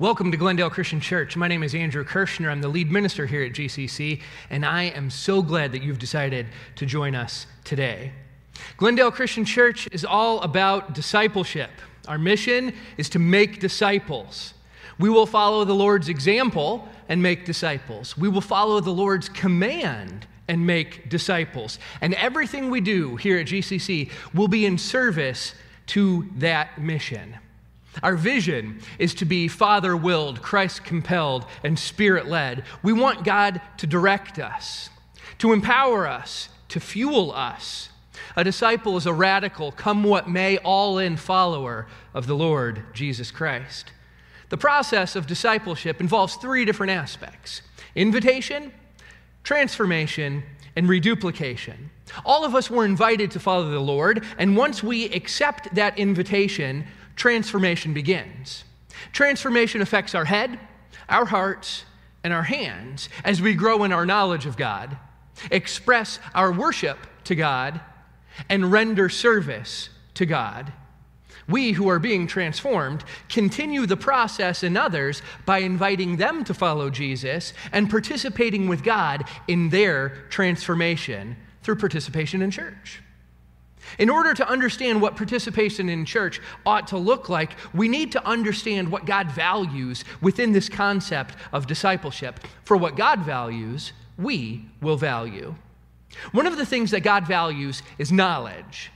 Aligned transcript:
Welcome 0.00 0.30
to 0.30 0.38
Glendale 0.38 0.70
Christian 0.70 0.98
Church. 0.98 1.36
My 1.36 1.46
name 1.46 1.62
is 1.62 1.74
Andrew 1.74 2.04
Kirschner. 2.04 2.48
I'm 2.48 2.62
the 2.62 2.68
lead 2.68 2.90
minister 2.90 3.26
here 3.26 3.42
at 3.42 3.52
GCC, 3.52 4.22
and 4.48 4.64
I 4.64 4.84
am 4.84 5.10
so 5.10 5.42
glad 5.42 5.72
that 5.72 5.82
you've 5.82 5.98
decided 5.98 6.46
to 6.76 6.86
join 6.86 7.14
us 7.14 7.46
today. 7.64 8.12
Glendale 8.78 9.10
Christian 9.10 9.44
Church 9.44 9.86
is 9.92 10.02
all 10.02 10.40
about 10.40 10.94
discipleship. 10.94 11.68
Our 12.08 12.16
mission 12.16 12.74
is 12.96 13.10
to 13.10 13.18
make 13.18 13.60
disciples. 13.60 14.54
We 14.98 15.10
will 15.10 15.26
follow 15.26 15.66
the 15.66 15.74
Lord's 15.74 16.08
example 16.08 16.88
and 17.10 17.22
make 17.22 17.44
disciples. 17.44 18.16
We 18.16 18.30
will 18.30 18.40
follow 18.40 18.80
the 18.80 18.92
Lord's 18.92 19.28
command 19.28 20.26
and 20.48 20.66
make 20.66 21.10
disciples. 21.10 21.78
And 22.00 22.14
everything 22.14 22.70
we 22.70 22.80
do 22.80 23.16
here 23.16 23.36
at 23.36 23.48
GCC 23.48 24.10
will 24.32 24.48
be 24.48 24.64
in 24.64 24.78
service 24.78 25.54
to 25.88 26.26
that 26.38 26.80
mission. 26.80 27.36
Our 28.02 28.16
vision 28.16 28.80
is 28.98 29.14
to 29.14 29.24
be 29.24 29.48
Father 29.48 29.96
willed, 29.96 30.42
Christ 30.42 30.84
compelled, 30.84 31.44
and 31.64 31.78
Spirit 31.78 32.26
led. 32.28 32.64
We 32.82 32.92
want 32.92 33.24
God 33.24 33.60
to 33.78 33.86
direct 33.86 34.38
us, 34.38 34.90
to 35.38 35.52
empower 35.52 36.06
us, 36.06 36.48
to 36.68 36.80
fuel 36.80 37.32
us. 37.32 37.88
A 38.36 38.44
disciple 38.44 38.96
is 38.96 39.06
a 39.06 39.12
radical, 39.12 39.72
come 39.72 40.04
what 40.04 40.28
may, 40.28 40.58
all 40.58 40.98
in 40.98 41.16
follower 41.16 41.88
of 42.14 42.26
the 42.26 42.36
Lord 42.36 42.84
Jesus 42.94 43.30
Christ. 43.30 43.92
The 44.50 44.56
process 44.56 45.16
of 45.16 45.26
discipleship 45.26 46.00
involves 46.00 46.36
three 46.36 46.64
different 46.64 46.92
aspects 46.92 47.62
invitation, 47.96 48.72
transformation, 49.42 50.44
and 50.76 50.88
reduplication. 50.88 51.90
All 52.24 52.44
of 52.44 52.54
us 52.54 52.70
were 52.70 52.84
invited 52.84 53.30
to 53.32 53.40
follow 53.40 53.70
the 53.70 53.80
Lord, 53.80 54.24
and 54.38 54.56
once 54.56 54.82
we 54.82 55.06
accept 55.06 55.74
that 55.74 55.98
invitation, 55.98 56.86
transformation 57.20 57.92
begins. 57.92 58.64
Transformation 59.12 59.82
affects 59.82 60.14
our 60.14 60.24
head, 60.24 60.58
our 61.06 61.26
hearts, 61.26 61.84
and 62.24 62.32
our 62.32 62.44
hands 62.44 63.10
as 63.24 63.42
we 63.42 63.52
grow 63.52 63.84
in 63.84 63.92
our 63.92 64.06
knowledge 64.06 64.46
of 64.46 64.56
God, 64.56 64.96
express 65.50 66.18
our 66.34 66.50
worship 66.50 66.96
to 67.24 67.34
God, 67.34 67.78
and 68.48 68.72
render 68.72 69.10
service 69.10 69.90
to 70.14 70.24
God. 70.24 70.72
We 71.46 71.72
who 71.72 71.88
are 71.88 71.98
being 71.98 72.26
transformed 72.26 73.04
continue 73.28 73.84
the 73.84 73.98
process 73.98 74.62
in 74.62 74.78
others 74.78 75.20
by 75.44 75.58
inviting 75.58 76.16
them 76.16 76.42
to 76.44 76.54
follow 76.54 76.88
Jesus 76.88 77.52
and 77.70 77.90
participating 77.90 78.66
with 78.66 78.82
God 78.82 79.24
in 79.46 79.68
their 79.68 80.24
transformation 80.30 81.36
through 81.62 81.76
participation 81.76 82.40
in 82.40 82.50
church. 82.50 83.02
In 83.98 84.10
order 84.10 84.34
to 84.34 84.48
understand 84.48 85.00
what 85.00 85.16
participation 85.16 85.88
in 85.88 86.04
church 86.04 86.40
ought 86.64 86.86
to 86.88 86.98
look 86.98 87.28
like, 87.28 87.52
we 87.74 87.88
need 87.88 88.12
to 88.12 88.26
understand 88.26 88.90
what 88.90 89.06
God 89.06 89.30
values 89.30 90.04
within 90.20 90.52
this 90.52 90.68
concept 90.68 91.34
of 91.52 91.66
discipleship. 91.66 92.40
For 92.64 92.76
what 92.76 92.96
God 92.96 93.20
values, 93.20 93.92
we 94.18 94.66
will 94.80 94.96
value. 94.96 95.54
One 96.32 96.46
of 96.46 96.56
the 96.56 96.66
things 96.66 96.90
that 96.90 97.00
God 97.00 97.26
values 97.26 97.82
is 97.98 98.12
knowledge. 98.12 98.90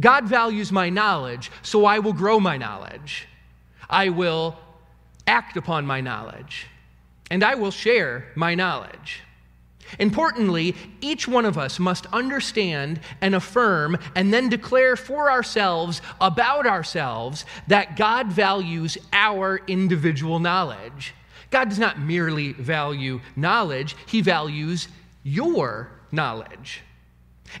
God 0.00 0.24
values 0.24 0.70
my 0.70 0.90
knowledge, 0.90 1.50
so 1.62 1.84
I 1.84 1.98
will 1.98 2.12
grow 2.12 2.38
my 2.38 2.56
knowledge. 2.56 3.26
I 3.90 4.10
will 4.10 4.56
act 5.26 5.56
upon 5.56 5.86
my 5.86 6.00
knowledge, 6.00 6.66
and 7.30 7.42
I 7.42 7.54
will 7.54 7.70
share 7.70 8.28
my 8.34 8.54
knowledge. 8.54 9.22
Importantly, 9.98 10.74
each 11.00 11.26
one 11.26 11.44
of 11.44 11.56
us 11.56 11.78
must 11.78 12.06
understand 12.06 13.00
and 13.20 13.34
affirm 13.34 13.98
and 14.14 14.32
then 14.32 14.48
declare 14.48 14.96
for 14.96 15.30
ourselves 15.30 16.02
about 16.20 16.66
ourselves 16.66 17.44
that 17.66 17.96
God 17.96 18.28
values 18.28 18.98
our 19.12 19.60
individual 19.66 20.38
knowledge. 20.38 21.14
God 21.50 21.68
does 21.70 21.78
not 21.78 22.00
merely 22.00 22.52
value 22.52 23.20
knowledge, 23.36 23.96
He 24.06 24.20
values 24.20 24.88
your 25.22 25.90
knowledge. 26.12 26.82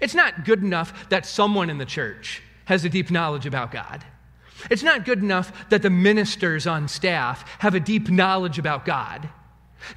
It's 0.00 0.14
not 0.14 0.44
good 0.44 0.62
enough 0.62 1.08
that 1.08 1.24
someone 1.24 1.70
in 1.70 1.78
the 1.78 1.86
church 1.86 2.42
has 2.66 2.84
a 2.84 2.88
deep 2.88 3.10
knowledge 3.10 3.46
about 3.46 3.72
God. 3.72 4.04
It's 4.70 4.82
not 4.82 5.04
good 5.04 5.22
enough 5.22 5.70
that 5.70 5.82
the 5.82 5.90
ministers 5.90 6.66
on 6.66 6.88
staff 6.88 7.48
have 7.60 7.74
a 7.74 7.80
deep 7.80 8.10
knowledge 8.10 8.58
about 8.58 8.84
God. 8.84 9.28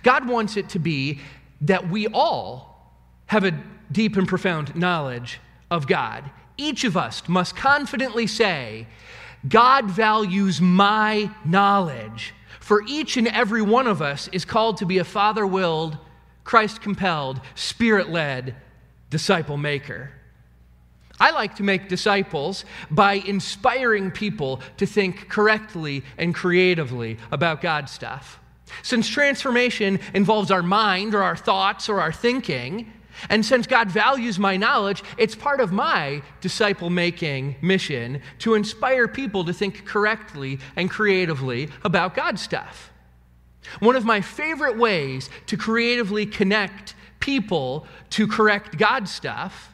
God 0.04 0.28
wants 0.28 0.56
it 0.58 0.70
to 0.70 0.80
be 0.80 1.20
that 1.62 1.90
we 1.90 2.08
all 2.08 2.92
have 3.28 3.44
a 3.44 3.58
deep 3.92 4.18
and 4.18 4.28
profound 4.28 4.76
knowledge 4.76 5.40
of 5.70 5.88
God. 5.88 6.30
Each 6.58 6.84
of 6.84 6.98
us 6.98 7.28
must 7.28 7.56
confidently 7.56 8.28
say, 8.28 8.88
God 9.48 9.86
values 9.86 10.62
my 10.62 11.32
knowledge. 11.46 12.34
For 12.60 12.84
each 12.88 13.18
and 13.18 13.28
every 13.28 13.62
one 13.62 13.88
of 13.88 14.02
us 14.02 14.28
is 14.32 14.46
called 14.46 14.78
to 14.78 14.86
be 14.86 14.98
a 14.98 15.04
father 15.04 15.48
willed, 15.48 15.98
Christ 16.44 16.82
compelled, 16.82 17.42
spirit 17.56 18.10
led 18.10 18.56
disciple 19.10 19.58
maker. 19.58 20.12
I 21.20 21.32
like 21.32 21.56
to 21.58 21.64
make 21.64 21.88
disciples 21.88 22.66
by 22.90 23.14
inspiring 23.14 24.10
people 24.10 24.62
to 24.78 24.88
think 24.88 25.30
correctly 25.30 26.04
and 26.18 26.34
creatively 26.34 27.18
about 27.32 27.62
God 27.62 27.90
stuff. 27.90 28.41
Since 28.84 29.10
transformation 29.10 30.00
involves 30.14 30.52
our 30.52 30.64
mind 30.64 31.14
or 31.14 31.24
our 31.24 31.36
thoughts 31.36 31.90
or 31.90 32.00
our 32.02 32.12
thinking, 32.12 32.92
and 33.30 33.46
since 33.46 33.68
God 33.68 33.92
values 33.92 34.40
my 34.40 34.58
knowledge, 34.58 35.04
it's 35.18 35.36
part 35.36 35.60
of 35.60 35.72
my 35.72 36.22
disciple 36.40 36.90
making 36.90 37.56
mission 37.62 38.22
to 38.40 38.56
inspire 38.56 39.08
people 39.08 39.46
to 39.46 39.54
think 39.54 39.86
correctly 39.86 40.60
and 40.76 40.90
creatively 40.90 41.70
about 41.84 42.16
God 42.16 42.40
stuff. 42.40 42.92
One 43.80 43.96
of 43.96 44.06
my 44.06 44.22
favorite 44.22 44.78
ways 44.78 45.30
to 45.48 45.58
creatively 45.58 46.26
connect 46.26 46.96
people 47.20 47.86
to 48.12 48.28
correct 48.28 48.78
God 48.78 49.08
stuff 49.08 49.70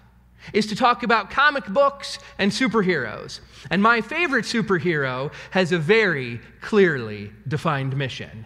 is 0.54 0.68
to 0.68 0.76
talk 0.76 1.04
about 1.04 1.30
comic 1.30 1.66
books 1.68 2.20
and 2.38 2.52
superheroes. 2.52 3.40
And 3.70 3.82
my 3.82 4.02
favorite 4.02 4.46
superhero 4.46 5.32
has 5.52 5.72
a 5.72 5.78
very 5.78 6.40
clearly 6.62 7.32
defined 7.48 7.96
mission 7.96 8.46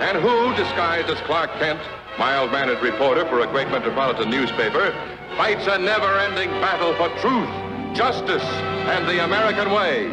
and 0.00 0.18
who, 0.18 0.54
disguised 0.54 1.08
as 1.08 1.18
Clark 1.22 1.50
Kent, 1.58 1.80
mild-mannered 2.18 2.82
reporter 2.82 3.24
for 3.26 3.40
a 3.40 3.46
great 3.46 3.68
metropolitan 3.68 4.30
newspaper, 4.30 4.92
fights 5.36 5.66
a 5.66 5.78
never-ending 5.78 6.50
battle 6.60 6.94
for 6.94 7.08
truth, 7.20 7.48
justice, 7.96 8.42
and 8.42 9.08
the 9.08 9.24
American 9.24 9.70
way. 9.70 10.10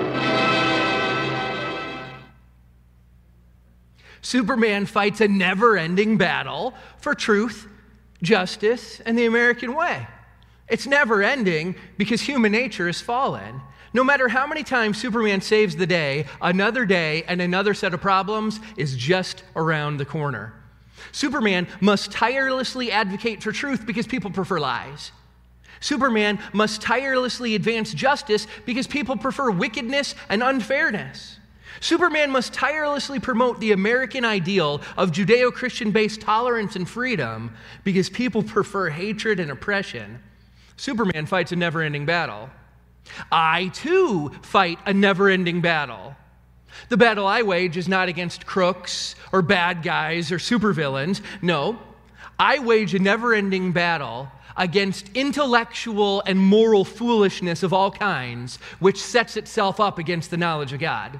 Superman 4.21 4.85
fights 4.85 5.19
a 5.19 5.27
never 5.27 5.77
ending 5.77 6.17
battle 6.17 6.73
for 6.97 7.13
truth, 7.13 7.67
justice, 8.21 9.01
and 9.05 9.17
the 9.17 9.25
American 9.25 9.75
way. 9.75 10.07
It's 10.69 10.88
never 10.88 11.21
ending 11.21 11.75
because 11.97 12.21
human 12.21 12.53
nature 12.53 12.88
is 12.88 13.01
fallen. 13.01 13.61
No 13.93 14.03
matter 14.03 14.27
how 14.27 14.47
many 14.47 14.63
times 14.63 14.97
Superman 14.97 15.41
saves 15.41 15.75
the 15.75 15.85
day, 15.85 16.25
another 16.41 16.85
day 16.85 17.23
and 17.27 17.41
another 17.41 17.73
set 17.73 17.93
of 17.93 18.01
problems 18.01 18.59
is 18.75 18.95
just 18.95 19.44
around 19.56 19.97
the 19.97 20.06
corner. 20.06 20.53
Superman 21.12 21.68
must 21.79 22.12
tirelessly 22.12 22.91
advocate 22.91 23.44
for 23.44 23.51
truth 23.51 23.85
because 23.85 24.07
people 24.07 24.31
prefer 24.31 24.59
lies. 24.59 25.12
Superman 25.79 26.39
must 26.53 26.81
tirelessly 26.81 27.56
advance 27.56 27.94
justice 27.94 28.47
because 28.65 28.88
people 28.88 29.18
prefer 29.18 29.51
wickedness 29.51 30.15
and 30.29 30.41
unfairness. 30.41 31.39
Superman 31.81 32.31
must 32.31 32.53
tirelessly 32.53 33.19
promote 33.19 33.59
the 33.59 33.73
American 33.73 34.23
ideal 34.23 34.81
of 34.97 35.12
Judeo 35.12 35.51
Christian 35.51 35.91
based 35.91 36.21
tolerance 36.21 36.77
and 36.77 36.89
freedom 36.89 37.53
because 37.83 38.09
people 38.09 38.41
prefer 38.41 38.89
hatred 38.89 39.39
and 39.39 39.51
oppression. 39.51 40.19
Superman 40.77 41.25
fights 41.25 41.51
a 41.51 41.56
never 41.57 41.81
ending 41.81 42.06
battle. 42.06 42.50
I 43.31 43.67
too 43.67 44.31
fight 44.41 44.79
a 44.85 44.94
never 44.94 45.29
ending 45.29 45.61
battle. 45.61 46.15
The 46.89 46.97
battle 46.97 47.27
I 47.27 47.44
wage 47.44 47.77
is 47.77 47.88
not 47.88 48.09
against 48.09 48.45
crooks 48.45 49.15
or 49.31 49.41
bad 49.41 49.83
guys 49.83 50.31
or 50.31 50.38
supervillains. 50.38 51.21
No, 51.41 51.79
I 52.39 52.59
wage 52.59 52.94
a 52.94 53.00
never 53.00 53.33
ending 53.33 53.71
battle 53.71 54.31
against 54.57 55.09
intellectual 55.15 56.21
and 56.25 56.39
moral 56.39 56.85
foolishness 56.85 57.63
of 57.63 57.73
all 57.73 57.91
kinds, 57.91 58.57
which 58.79 59.01
sets 59.01 59.38
itself 59.38 59.79
up 59.79 59.97
against 59.97 60.31
the 60.31 60.38
knowledge 60.38 60.73
of 60.73 60.79
God. 60.79 61.19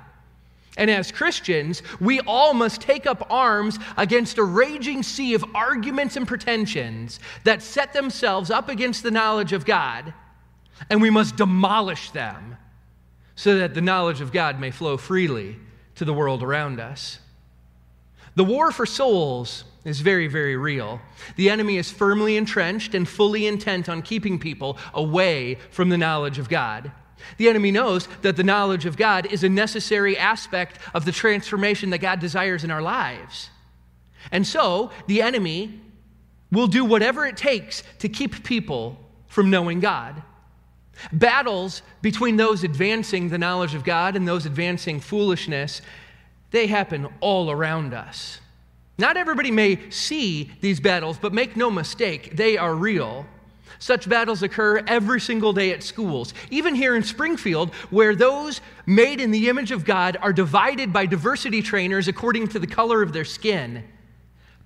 And 0.75 0.89
as 0.89 1.12
Christians, 1.12 1.83
we 2.00 2.19
all 2.21 2.53
must 2.53 2.81
take 2.81 3.06
up 3.06 3.27
arms 3.29 3.77
against 3.95 4.39
a 4.39 4.44
raging 4.44 5.03
sea 5.03 5.36
of 5.36 5.45
arguments 5.53 6.15
and 6.15 6.27
pretensions 6.27 7.19
that 7.44 7.62
set 7.62 7.94
themselves 7.94 8.50
up 8.50 8.69
against 8.69 9.03
the 9.03 9.12
knowledge 9.12 9.53
of 9.53 9.65
God, 9.65 10.13
and 10.89 11.01
we 11.01 11.09
must 11.09 11.35
demolish 11.35 12.12
them 12.12 12.57
so 13.35 13.57
that 13.57 13.74
the 13.74 13.81
knowledge 13.81 14.21
of 14.21 14.31
God 14.31 14.59
may 14.59 14.71
flow 14.71 14.97
freely 14.97 15.57
to 15.95 16.06
the 16.06 16.13
world 16.13 16.44
around 16.44 16.80
us. 16.80 17.19
The 18.35 18.44
war 18.44 18.71
for 18.71 18.85
souls 18.85 19.63
is 19.85 20.01
very, 20.01 20.27
very 20.27 20.56
real. 20.56 21.01
The 21.35 21.50
enemy 21.50 21.77
is 21.77 21.91
firmly 21.91 22.38
entrenched 22.38 22.95
and 22.95 23.07
fully 23.07 23.45
intent 23.47 23.89
on 23.89 24.01
keeping 24.01 24.39
people 24.39 24.77
away 24.94 25.57
from 25.71 25.89
the 25.89 25.97
knowledge 25.97 26.39
of 26.39 26.50
God. 26.50 26.91
The 27.38 27.50
enemy 27.50 27.71
knows 27.71 28.07
that 28.21 28.36
the 28.36 28.44
knowledge 28.44 28.86
of 28.86 28.97
God 28.97 29.25
is 29.27 29.44
a 29.44 29.50
necessary 29.50 30.18
aspect 30.18 30.79
of 30.94 31.06
the 31.06 31.12
transformation 31.12 31.89
that 31.91 32.00
God 32.00 32.19
desires 32.19 32.63
in 32.63 32.71
our 32.71 32.81
lives. 32.81 33.50
And 34.31 34.45
so 34.45 34.91
the 35.07 35.21
enemy 35.21 35.81
will 36.51 36.68
do 36.68 36.86
whatever 36.86 37.25
it 37.25 37.38
takes 37.38 37.83
to 38.00 38.09
keep 38.09 38.44
people 38.44 38.97
from 39.27 39.50
knowing 39.50 39.79
God. 39.79 40.21
Battles 41.12 41.81
between 42.01 42.38
those 42.38 42.63
advancing 42.63 43.30
the 43.30 43.38
knowledge 43.38 43.75
of 43.75 43.84
God 43.84 44.16
and 44.16 44.28
those 44.28 44.45
advancing 44.45 45.00
foolishness, 45.00 45.81
they 46.51 46.68
happen 46.68 47.07
all 47.19 47.51
around 47.51 47.94
us. 47.94 48.40
Not 48.98 49.18
everybody 49.18 49.51
may 49.51 49.90
see 49.90 50.51
these 50.62 50.80
battles, 50.80 51.18
but 51.18 51.34
make 51.34 51.57
no 51.57 51.72
mistake, 51.72 52.36
they 52.36 52.57
are 52.57 52.75
real. 52.75 53.25
Such 53.80 54.07
battles 54.07 54.44
occur 54.44 54.84
every 54.88 55.19
single 55.19 55.51
day 55.51 55.72
at 55.72 55.84
schools, 55.84 56.34
even 56.51 56.75
here 56.75 56.96
in 56.96 57.04
Springfield, 57.04 57.74
where 57.89 58.16
those 58.16 58.62
made 58.86 59.19
in 59.19 59.31
the 59.31 59.50
image 59.50 59.72
of 59.72 59.84
God 59.84 60.18
are 60.22 60.31
divided 60.31 60.94
by 60.94 61.06
diversity 61.06 61.62
trainers 61.62 62.07
according 62.07 62.48
to 62.50 62.60
the 62.60 62.68
color 62.68 63.01
of 63.01 63.12
their 63.12 63.25
skin. 63.25 63.84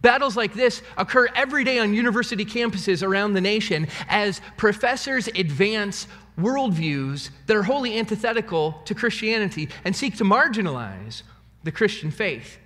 Battles 0.01 0.38
like 0.38 0.53
this 0.53 0.81
occur 0.97 1.27
every 1.35 1.63
day 1.63 1.79
on 1.79 1.94
university 1.94 2.45
campuses 2.45 3.05
around 3.05 3.33
the 3.33 3.41
nation 3.41 3.88
as 4.07 4.41
professors 4.55 5.27
advance 5.27 6.07
worldviews 6.39 7.31
that 7.47 7.57
are 7.57 7.63
wholly 7.63 7.97
antithetical 7.97 8.79
to 8.85 8.94
Christianity 8.94 9.69
and 9.83 9.95
seek 9.95 10.15
to 10.17 10.23
marginalize 10.23 11.23
the 11.63 11.71
Christian 11.71 12.11
faith. 12.11 12.59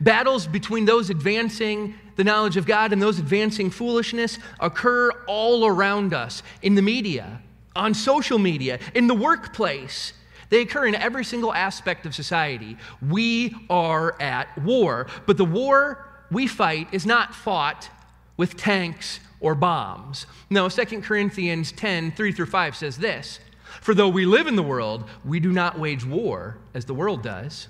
Battles 0.00 0.46
between 0.46 0.84
those 0.84 1.10
advancing 1.10 1.94
the 2.16 2.24
knowledge 2.24 2.56
of 2.56 2.66
God 2.66 2.92
and 2.92 3.02
those 3.02 3.18
advancing 3.18 3.70
foolishness 3.70 4.38
occur 4.60 5.10
all 5.26 5.66
around 5.66 6.14
us 6.14 6.42
in 6.62 6.76
the 6.76 6.82
media, 6.82 7.42
on 7.74 7.92
social 7.92 8.38
media, 8.38 8.78
in 8.94 9.08
the 9.08 9.14
workplace. 9.14 10.12
They 10.50 10.60
occur 10.60 10.86
in 10.86 10.94
every 10.94 11.24
single 11.24 11.52
aspect 11.52 12.06
of 12.06 12.14
society. 12.14 12.76
We 13.02 13.56
are 13.68 14.20
at 14.22 14.56
war, 14.58 15.08
but 15.26 15.36
the 15.36 15.44
war 15.44 16.03
we 16.30 16.46
fight 16.46 16.88
is 16.92 17.06
not 17.06 17.34
fought 17.34 17.88
with 18.36 18.56
tanks 18.56 19.20
or 19.40 19.54
bombs. 19.54 20.26
No, 20.50 20.68
2 20.68 21.02
Corinthians 21.02 21.70
10 21.72 22.12
3 22.12 22.32
through 22.32 22.46
5 22.46 22.76
says 22.76 22.98
this 22.98 23.40
For 23.80 23.94
though 23.94 24.08
we 24.08 24.26
live 24.26 24.46
in 24.46 24.56
the 24.56 24.62
world, 24.62 25.04
we 25.24 25.40
do 25.40 25.52
not 25.52 25.78
wage 25.78 26.04
war 26.04 26.58
as 26.72 26.86
the 26.86 26.94
world 26.94 27.22
does. 27.22 27.68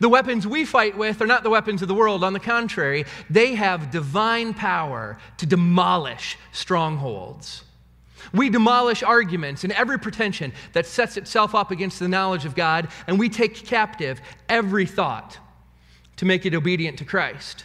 The 0.00 0.08
weapons 0.08 0.46
we 0.46 0.64
fight 0.64 0.96
with 0.96 1.20
are 1.20 1.26
not 1.26 1.42
the 1.42 1.50
weapons 1.50 1.82
of 1.82 1.88
the 1.88 1.94
world. 1.94 2.24
On 2.24 2.32
the 2.32 2.40
contrary, 2.40 3.04
they 3.28 3.54
have 3.54 3.90
divine 3.90 4.54
power 4.54 5.18
to 5.36 5.46
demolish 5.46 6.38
strongholds. 6.52 7.64
We 8.32 8.48
demolish 8.48 9.02
arguments 9.02 9.64
and 9.64 9.72
every 9.74 9.98
pretension 9.98 10.52
that 10.72 10.86
sets 10.86 11.18
itself 11.18 11.54
up 11.54 11.70
against 11.70 11.98
the 11.98 12.08
knowledge 12.08 12.46
of 12.46 12.54
God, 12.54 12.88
and 13.06 13.18
we 13.18 13.28
take 13.28 13.54
captive 13.66 14.20
every 14.48 14.86
thought 14.86 15.38
to 16.16 16.24
make 16.24 16.46
it 16.46 16.54
obedient 16.54 16.98
to 16.98 17.04
Christ. 17.04 17.64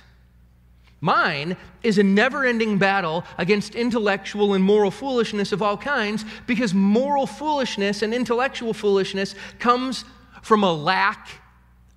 Mine 1.01 1.55
is 1.81 1.97
a 1.97 2.03
never 2.03 2.43
ending 2.43 2.77
battle 2.77 3.23
against 3.37 3.75
intellectual 3.75 4.53
and 4.53 4.63
moral 4.63 4.91
foolishness 4.91 5.51
of 5.51 5.61
all 5.61 5.77
kinds 5.77 6.25
because 6.45 6.73
moral 6.73 7.25
foolishness 7.25 8.01
and 8.01 8.13
intellectual 8.13 8.73
foolishness 8.73 9.33
comes 9.59 10.03
from 10.41 10.63
a 10.63 10.73
lack 10.73 11.29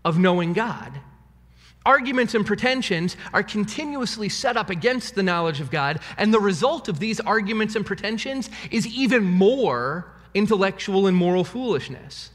of 0.05 0.19
knowing 0.19 0.53
God. 0.53 1.01
Arguments 1.85 2.35
and 2.35 2.47
pretensions 2.47 3.17
are 3.33 3.43
continuously 3.43 4.29
set 4.29 4.57
up 4.57 4.71
against 4.71 5.17
the 5.17 5.23
knowledge 5.23 5.61
of 5.61 5.71
God, 5.71 5.99
and 6.17 6.33
the 6.33 6.39
result 6.39 6.89
of 6.89 7.01
these 7.01 7.19
arguments 7.19 7.75
and 7.75 7.85
pretensions 7.85 8.51
is 8.71 8.87
even 8.87 9.25
more 9.25 10.13
intellectual 10.33 11.09
and 11.09 11.17
moral 11.17 11.43
foolishness. 11.43 12.31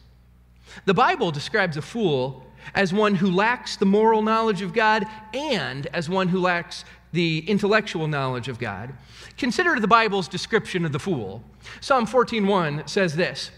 The 0.85 0.93
Bible 0.93 1.31
describes 1.31 1.77
a 1.77 1.81
fool 1.81 2.45
as 2.73 2.93
one 2.93 3.15
who 3.15 3.31
lacks 3.31 3.75
the 3.75 3.85
moral 3.85 4.21
knowledge 4.21 4.61
of 4.61 4.73
God 4.73 5.05
and 5.33 5.87
as 5.87 6.09
one 6.09 6.27
who 6.27 6.39
lacks 6.39 6.85
the 7.13 7.39
intellectual 7.47 8.07
knowledge 8.07 8.47
of 8.47 8.59
God. 8.59 8.93
Consider 9.37 9.79
the 9.79 9.87
Bible's 9.87 10.27
description 10.27 10.85
of 10.85 10.91
the 10.91 10.99
fool. 10.99 11.43
Psalm 11.79 12.05
14:1 12.05 12.87
says 12.87 13.15
this: 13.15 13.51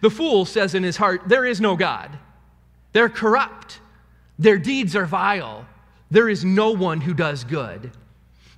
"The 0.00 0.10
fool 0.10 0.44
says 0.44 0.74
in 0.74 0.82
his 0.82 0.96
heart, 0.96 1.22
there 1.26 1.44
is 1.44 1.60
no 1.60 1.76
God." 1.76 2.18
They're 2.92 3.08
corrupt. 3.08 3.80
Their 4.38 4.58
deeds 4.58 4.96
are 4.96 5.06
vile. 5.06 5.66
There 6.10 6.28
is 6.28 6.44
no 6.44 6.70
one 6.70 7.02
who 7.02 7.12
does 7.12 7.44
good. 7.44 7.92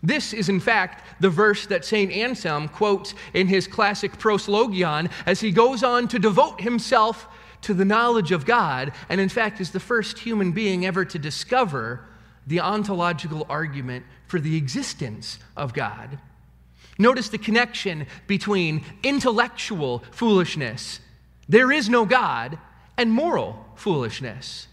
This 0.03 0.33
is, 0.33 0.49
in 0.49 0.61
fact, 0.61 1.21
the 1.21 1.31
verse 1.31 1.67
that 1.67 1.85
St. 1.85 2.13
Anselm 2.13 2.69
quotes 2.69 3.15
in 3.35 3.49
his 3.49 3.67
classic 3.67 4.17
Proslogion 4.17 5.11
as 5.27 5.41
he 5.41 5.51
goes 5.51 5.83
on 5.83 6.07
to 6.09 6.19
devote 6.21 6.61
himself 6.61 7.27
to 7.63 7.75
the 7.75 7.85
knowledge 7.85 8.33
of 8.33 8.47
God, 8.47 8.93
and 9.09 9.21
in 9.21 9.29
fact 9.29 9.61
is 9.61 9.71
the 9.71 9.81
first 9.81 10.19
human 10.21 10.53
being 10.53 10.87
ever 10.87 11.05
to 11.05 11.19
discover 11.19 12.05
the 12.47 12.61
ontological 12.61 13.47
argument 13.49 14.05
for 14.27 14.41
the 14.41 14.57
existence 14.57 15.39
of 15.57 15.75
God. 15.75 16.19
Notice 16.99 17.29
the 17.29 17.39
connection 17.39 18.07
between 18.27 18.85
intellectual 19.03 20.03
foolishness, 20.11 21.01
there 21.49 21.71
is 21.71 21.89
no 21.89 22.05
God, 22.05 22.59
and 22.97 23.13
moral 23.13 23.65
foolishness. 23.77 24.67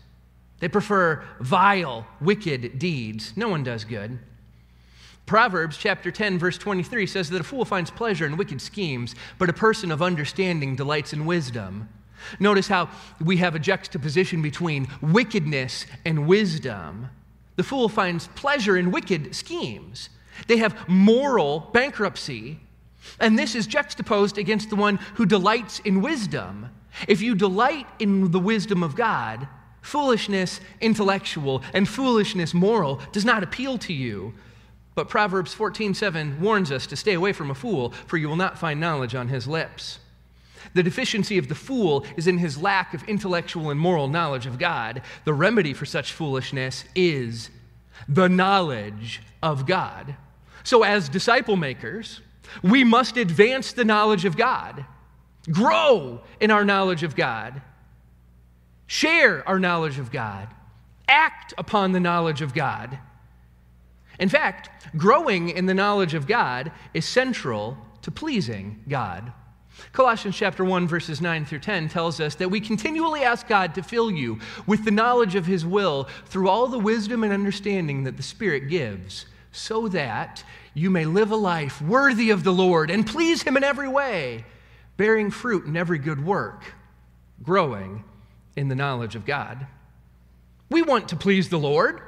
They 0.60 0.68
prefer 0.68 1.24
vile, 1.40 2.08
wicked 2.20 2.80
deeds. 2.80 3.34
No 3.36 3.50
one 3.50 3.64
does 3.64 3.84
good. 3.84 4.18
Proverbs 5.26 5.78
chapter 5.78 6.12
10 6.12 6.38
verse 6.38 6.58
23 6.58 7.08
says 7.08 7.30
that 7.30 7.42
a 7.42 7.44
fool 7.44 7.66
finds 7.66 7.92
pleasure 7.92 8.26
in 8.26 8.38
wicked 8.38 8.62
schemes, 8.62 9.16
but 9.38 9.50
a 9.50 9.54
person 9.54 9.92
of 9.92 10.02
understanding 10.02 10.76
delights 10.76 11.14
in 11.14 11.26
wisdom. 11.26 11.90
Notice 12.40 12.68
how 12.68 12.90
we 13.20 13.38
have 13.38 13.56
a 13.56 13.60
juxtaposition 13.60 14.42
between 14.42 14.88
wickedness 15.02 15.86
and 16.06 16.28
wisdom. 16.28 17.10
The 17.56 17.64
fool 17.64 17.90
finds 17.90 18.28
pleasure 18.30 18.78
in 18.78 18.92
wicked 18.92 19.36
schemes. 19.36 20.10
They 20.48 20.58
have 20.58 20.88
moral 20.88 21.70
bankruptcy. 21.74 22.60
And 23.20 23.38
this 23.38 23.56
is 23.56 23.68
juxtaposed 23.68 24.38
against 24.38 24.70
the 24.70 24.76
one 24.76 24.98
who 25.16 25.26
delights 25.26 25.80
in 25.80 26.02
wisdom. 26.02 26.70
If 27.08 27.22
you 27.22 27.36
delight 27.36 27.88
in 28.00 28.32
the 28.32 28.40
wisdom 28.40 28.84
of 28.84 28.96
God, 28.96 29.48
foolishness 29.82 30.60
intellectual 30.82 31.62
and 31.74 31.88
foolishness 31.88 32.54
moral 32.54 33.00
does 33.12 33.26
not 33.26 33.44
appeal 33.44 33.78
to 33.80 33.94
you. 33.94 34.34
But 34.96 35.10
Proverbs 35.10 35.54
14:7 35.54 36.40
warns 36.40 36.72
us 36.72 36.88
to 36.88 36.96
stay 36.96 37.14
away 37.14 37.34
from 37.34 37.52
a 37.52 37.56
fool, 37.56 37.94
for 38.08 38.18
you 38.18 38.28
will 38.28 38.36
not 38.36 38.58
find 38.58 38.80
knowledge 38.80 39.14
on 39.14 39.28
his 39.28 39.48
lips. 39.48 40.00
The 40.74 40.84
deficiency 40.84 41.38
of 41.38 41.48
the 41.48 41.56
fool 41.56 42.06
is 42.18 42.28
in 42.28 42.38
his 42.38 42.58
lack 42.58 42.94
of 42.94 43.04
intellectual 43.04 43.70
and 43.70 43.80
moral 43.80 44.08
knowledge 44.08 44.46
of 44.46 44.58
God. 44.58 45.02
The 45.24 45.34
remedy 45.34 45.74
for 45.74 45.86
such 45.86 46.14
foolishness 46.14 46.86
is 46.96 47.50
the 48.08 48.28
knowledge 48.28 49.22
of 49.42 49.66
God. 49.66 50.16
So, 50.64 50.84
as 50.84 51.10
disciple 51.10 51.56
makers, 51.56 52.22
we 52.64 52.84
must 52.84 53.18
advance 53.18 53.72
the 53.72 53.86
knowledge 53.86 54.26
of 54.26 54.38
God 54.38 54.86
grow 55.52 56.22
in 56.40 56.52
our 56.52 56.66
knowledge 56.66 57.04
of 57.04 57.16
God, 57.16 57.62
share 58.88 59.48
our 59.48 59.60
knowledge 59.60 60.00
of 60.00 60.12
God, 60.12 60.48
act 61.08 61.54
upon 61.58 61.92
the 61.92 62.00
knowledge 62.00 62.42
of 62.42 62.54
God. 62.54 62.98
In 64.20 64.30
fact, 64.30 64.70
growing 64.98 65.50
in 65.50 65.66
the 65.66 65.74
knowledge 65.74 66.14
of 66.14 66.28
God 66.28 66.72
is 66.94 67.06
central 67.06 67.78
to 68.02 68.12
pleasing 68.12 68.84
God. 68.88 69.32
Colossians 69.92 70.36
chapter 70.36 70.64
1 70.64 70.88
verses 70.88 71.22
9 71.22 71.46
through 71.46 71.60
10 71.60 71.90
tells 71.90 72.20
us 72.20 72.36
that 72.36 72.50
we 72.50 72.60
continually 72.60 73.24
ask 73.24 73.48
God 73.48 73.76
to 73.76 73.84
fill 73.84 74.12
you 74.12 74.40
with 74.66 74.86
the 74.86 74.92
knowledge 74.92 75.36
of 75.36 75.46
his 75.46 75.66
will 75.66 76.08
through 76.26 76.50
all 76.50 76.68
the 76.68 76.80
wisdom 76.80 77.24
and 77.24 77.34
understanding 77.34 78.04
that 78.04 78.18
the 78.18 78.24
Spirit 78.24 78.70
gives, 78.70 79.26
so 79.52 79.88
that 79.90 80.44
you 80.74 80.90
may 80.90 81.06
live 81.06 81.32
a 81.32 81.36
life 81.36 81.82
worthy 81.82 82.30
of 82.30 82.44
the 82.44 82.54
Lord 82.54 82.90
and 82.90 83.08
please 83.08 83.44
him 83.44 83.58
in 83.58 83.64
every 83.64 83.88
way 83.88 84.46
bearing 84.98 85.32
fruit 85.32 85.66
in 85.66 85.76
every 85.76 85.98
good 85.98 86.24
work, 86.24 86.64
growing 87.44 88.04
in 88.56 88.70
the 88.70 88.76
knowledge 88.76 89.16
of 89.16 89.26
God. 89.26 89.68
We 90.70 90.82
want 90.82 91.10
to 91.10 91.16
please 91.16 91.50
the 91.50 91.60
Lord. 91.60 92.02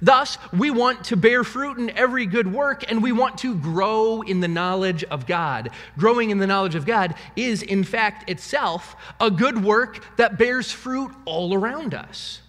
Thus, 0.00 0.38
we 0.52 0.70
want 0.70 1.04
to 1.06 1.16
bear 1.16 1.44
fruit 1.44 1.78
in 1.78 1.90
every 1.90 2.26
good 2.26 2.52
work 2.52 2.90
and 2.90 3.02
we 3.02 3.12
want 3.12 3.38
to 3.38 3.54
grow 3.54 4.22
in 4.22 4.40
the 4.40 4.48
knowledge 4.48 5.04
of 5.04 5.26
God. 5.26 5.70
Growing 5.96 6.30
in 6.30 6.38
the 6.38 6.46
knowledge 6.46 6.74
of 6.74 6.86
God 6.86 7.14
is, 7.36 7.62
in 7.62 7.84
fact, 7.84 8.28
itself 8.30 8.96
a 9.20 9.30
good 9.30 9.62
work 9.62 10.04
that 10.16 10.38
bears 10.38 10.70
fruit 10.70 11.10
all 11.24 11.54
around 11.54 11.94
us. 11.94 12.40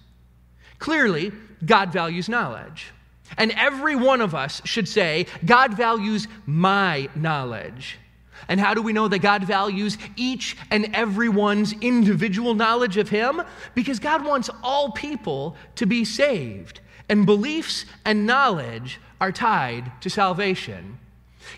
Clearly, 0.79 1.31
God 1.65 1.91
values 1.91 2.29
knowledge. 2.29 2.91
And 3.37 3.51
every 3.51 3.95
one 3.95 4.21
of 4.21 4.33
us 4.33 4.61
should 4.65 4.87
say, 4.87 5.27
God 5.45 5.75
values 5.75 6.27
my 6.45 7.09
knowledge. 7.15 7.99
And 8.47 8.59
how 8.59 8.73
do 8.73 8.81
we 8.81 8.93
know 8.93 9.07
that 9.07 9.19
God 9.19 9.43
values 9.43 9.97
each 10.15 10.57
and 10.71 10.95
everyone's 10.95 11.73
individual 11.73 12.55
knowledge 12.55 12.97
of 12.97 13.09
Him? 13.09 13.41
Because 13.75 13.99
God 13.99 14.25
wants 14.25 14.49
all 14.63 14.91
people 14.91 15.55
to 15.75 15.85
be 15.85 16.05
saved, 16.05 16.79
and 17.09 17.25
beliefs 17.25 17.85
and 18.05 18.25
knowledge 18.25 18.99
are 19.19 19.31
tied 19.31 19.91
to 20.01 20.09
salvation. 20.09 20.99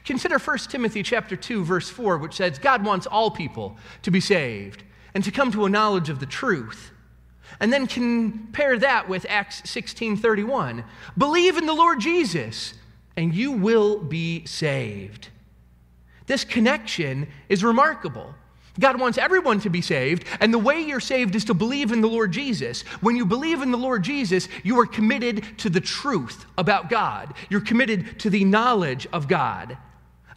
Consider 0.06 0.40
1 0.40 0.58
Timothy 0.70 1.04
chapter 1.04 1.36
2 1.36 1.64
verse 1.64 1.90
4 1.90 2.18
which 2.18 2.36
says 2.36 2.58
God 2.58 2.86
wants 2.86 3.06
all 3.06 3.30
people 3.30 3.78
to 4.04 4.12
be 4.12 4.22
saved 4.22 4.84
and 5.14 5.24
to 5.24 5.32
come 5.32 5.52
to 5.52 5.66
a 5.66 5.70
knowledge 5.70 6.10
of 6.10 6.20
the 6.20 6.26
truth. 6.26 6.92
And 7.60 7.72
then 7.72 7.86
compare 7.86 8.80
that 8.80 9.10
with 9.10 9.26
Acts 9.30 9.62
16:31. 9.64 10.86
Believe 11.18 11.58
in 11.58 11.66
the 11.66 11.74
Lord 11.74 12.00
Jesus 12.00 12.74
and 13.18 13.34
you 13.34 13.52
will 13.52 14.00
be 14.00 14.46
saved. 14.46 15.28
This 16.28 16.46
connection 16.46 17.28
is 17.50 17.64
remarkable. 17.64 18.36
God 18.80 19.00
wants 19.00 19.18
everyone 19.18 19.60
to 19.62 19.70
be 19.70 19.82
saved, 19.82 20.26
and 20.40 20.54
the 20.54 20.60
way 20.60 20.82
you're 20.82 21.00
saved 21.00 21.36
is 21.36 21.46
to 21.46 21.54
believe 21.54 21.92
in 21.92 22.02
the 22.02 22.08
Lord 22.08 22.32
Jesus. 22.32 22.84
When 23.02 23.16
you 23.16 23.26
believe 23.26 23.62
in 23.62 23.72
the 23.72 23.78
Lord 23.78 24.04
Jesus, 24.04 24.48
you 24.64 24.80
are 24.80 24.86
committed 24.86 25.46
to 25.60 25.70
the 25.70 25.82
truth 25.82 26.46
about 26.58 26.90
God. 26.90 27.34
You're 27.50 27.62
committed 27.62 28.20
to 28.20 28.30
the 28.30 28.46
knowledge 28.46 29.08
of 29.12 29.28
God. 29.28 29.78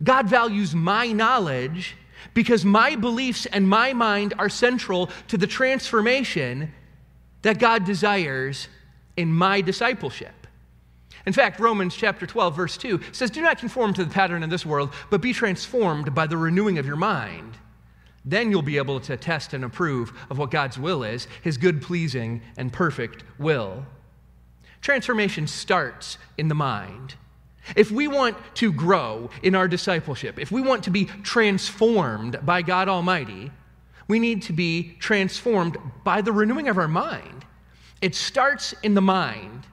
God 0.02 0.28
values 0.28 0.74
my 0.74 1.12
knowledge 1.12 1.96
because 2.34 2.64
my 2.64 2.96
beliefs 2.96 3.46
and 3.46 3.68
my 3.68 3.92
mind 3.92 4.34
are 4.38 4.48
central 4.48 5.10
to 5.28 5.38
the 5.38 5.46
transformation 5.46 6.72
that 7.42 7.58
God 7.58 7.84
desires 7.84 8.68
in 9.16 9.32
my 9.32 9.60
discipleship. 9.60 10.32
In 11.26 11.32
fact, 11.32 11.60
Romans 11.60 11.94
chapter 11.94 12.26
12, 12.26 12.56
verse 12.56 12.76
2 12.76 13.00
says, 13.12 13.30
Do 13.30 13.40
not 13.42 13.58
conform 13.58 13.94
to 13.94 14.04
the 14.04 14.10
pattern 14.10 14.42
of 14.42 14.50
this 14.50 14.66
world, 14.66 14.92
but 15.10 15.20
be 15.20 15.32
transformed 15.32 16.14
by 16.14 16.26
the 16.26 16.36
renewing 16.36 16.78
of 16.78 16.86
your 16.86 16.96
mind. 16.96 17.56
Then 18.24 18.50
you'll 18.50 18.62
be 18.62 18.78
able 18.78 19.00
to 19.00 19.16
test 19.16 19.52
and 19.52 19.64
approve 19.64 20.12
of 20.30 20.38
what 20.38 20.50
God's 20.50 20.78
will 20.78 21.02
is, 21.04 21.28
his 21.42 21.58
good, 21.58 21.82
pleasing, 21.82 22.40
and 22.56 22.72
perfect 22.72 23.24
will. 23.38 23.84
Transformation 24.80 25.46
starts 25.46 26.18
in 26.38 26.48
the 26.48 26.54
mind. 26.54 27.14
If 27.76 27.90
we 27.90 28.08
want 28.08 28.36
to 28.56 28.72
grow 28.72 29.30
in 29.42 29.54
our 29.54 29.68
discipleship, 29.68 30.38
if 30.38 30.52
we 30.52 30.60
want 30.60 30.84
to 30.84 30.90
be 30.90 31.06
transformed 31.22 32.38
by 32.44 32.62
God 32.62 32.88
Almighty, 32.88 33.50
we 34.06 34.18
need 34.18 34.42
to 34.42 34.52
be 34.52 34.96
transformed 34.98 35.78
by 36.04 36.20
the 36.20 36.32
renewing 36.32 36.68
of 36.68 36.76
our 36.76 36.88
mind. 36.88 37.44
It 38.02 38.14
starts 38.14 38.74
in 38.82 38.94
the 38.94 39.00
mind. 39.00 39.66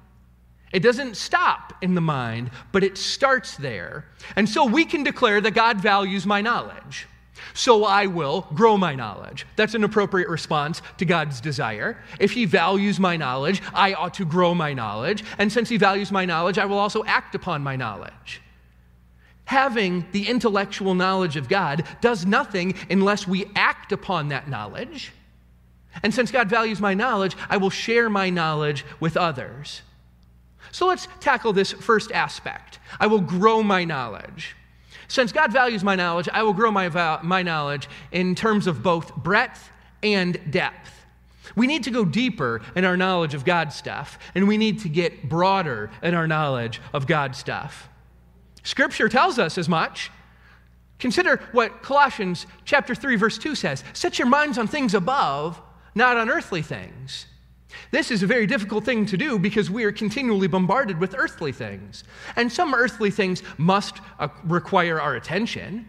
It 0.71 0.81
doesn't 0.81 1.17
stop 1.17 1.73
in 1.81 1.95
the 1.95 2.01
mind, 2.01 2.51
but 2.71 2.83
it 2.83 2.97
starts 2.97 3.57
there. 3.57 4.05
And 4.37 4.47
so 4.47 4.65
we 4.65 4.85
can 4.85 5.03
declare 5.03 5.41
that 5.41 5.51
God 5.51 5.81
values 5.81 6.25
my 6.25 6.39
knowledge. 6.39 7.07
So 7.53 7.83
I 7.85 8.05
will 8.05 8.47
grow 8.53 8.77
my 8.77 8.95
knowledge. 8.95 9.45
That's 9.55 9.73
an 9.73 9.83
appropriate 9.83 10.29
response 10.29 10.81
to 10.97 11.05
God's 11.05 11.41
desire. 11.41 12.01
If 12.19 12.31
He 12.31 12.45
values 12.45 12.99
my 12.99 13.17
knowledge, 13.17 13.61
I 13.73 13.93
ought 13.93 14.13
to 14.15 14.25
grow 14.25 14.53
my 14.53 14.73
knowledge. 14.73 15.23
And 15.37 15.51
since 15.51 15.69
He 15.69 15.77
values 15.77 16.11
my 16.11 16.25
knowledge, 16.25 16.57
I 16.57 16.65
will 16.65 16.77
also 16.77 17.03
act 17.05 17.35
upon 17.35 17.61
my 17.61 17.75
knowledge. 17.75 18.41
Having 19.45 20.05
the 20.11 20.27
intellectual 20.27 20.95
knowledge 20.95 21.35
of 21.35 21.49
God 21.49 21.83
does 21.99 22.25
nothing 22.25 22.75
unless 22.89 23.27
we 23.27 23.51
act 23.55 23.91
upon 23.91 24.29
that 24.29 24.47
knowledge. 24.47 25.11
And 26.03 26.13
since 26.13 26.31
God 26.31 26.49
values 26.49 26.79
my 26.79 26.93
knowledge, 26.93 27.35
I 27.49 27.57
will 27.57 27.69
share 27.69 28.09
my 28.09 28.29
knowledge 28.29 28.85
with 28.99 29.17
others. 29.17 29.81
So 30.71 30.87
let's 30.87 31.07
tackle 31.19 31.51
this 31.51 31.73
first 31.73 32.11
aspect. 32.11 32.79
I 32.99 33.07
will 33.07 33.19
grow 33.19 33.61
my 33.61 33.83
knowledge. 33.83 34.55
Since 35.11 35.33
God 35.33 35.51
values 35.51 35.83
my 35.83 35.97
knowledge, 35.97 36.29
I 36.31 36.41
will 36.41 36.53
grow 36.53 36.71
my, 36.71 36.87
my 37.21 37.43
knowledge 37.43 37.89
in 38.13 38.33
terms 38.33 38.65
of 38.65 38.81
both 38.81 39.13
breadth 39.13 39.69
and 40.01 40.39
depth. 40.49 40.89
We 41.53 41.67
need 41.67 41.83
to 41.83 41.91
go 41.91 42.05
deeper 42.05 42.61
in 42.77 42.85
our 42.85 42.95
knowledge 42.95 43.33
of 43.33 43.43
God's 43.43 43.75
stuff, 43.75 44.17
and 44.35 44.47
we 44.47 44.55
need 44.55 44.79
to 44.83 44.89
get 44.89 45.27
broader 45.27 45.91
in 46.01 46.15
our 46.15 46.27
knowledge 46.27 46.79
of 46.93 47.07
God's 47.07 47.37
stuff. 47.37 47.89
Scripture 48.63 49.09
tells 49.09 49.37
us 49.37 49.57
as 49.57 49.67
much. 49.67 50.11
Consider 50.97 51.41
what 51.51 51.83
Colossians 51.83 52.45
chapter 52.63 52.95
3 52.95 53.17
verse 53.17 53.37
2 53.37 53.53
says. 53.53 53.83
Set 53.91 54.17
your 54.17 54.29
minds 54.29 54.57
on 54.57 54.65
things 54.65 54.93
above, 54.93 55.61
not 55.93 56.15
on 56.15 56.29
earthly 56.29 56.61
things. 56.61 57.25
This 57.91 58.11
is 58.11 58.23
a 58.23 58.27
very 58.27 58.47
difficult 58.47 58.83
thing 58.83 59.05
to 59.07 59.17
do 59.17 59.39
because 59.39 59.69
we 59.69 59.83
are 59.83 59.91
continually 59.91 60.47
bombarded 60.47 60.99
with 60.99 61.15
earthly 61.17 61.51
things. 61.51 62.03
And 62.35 62.51
some 62.51 62.73
earthly 62.73 63.11
things 63.11 63.43
must 63.57 63.95
uh, 64.19 64.29
require 64.43 64.99
our 64.99 65.15
attention, 65.15 65.87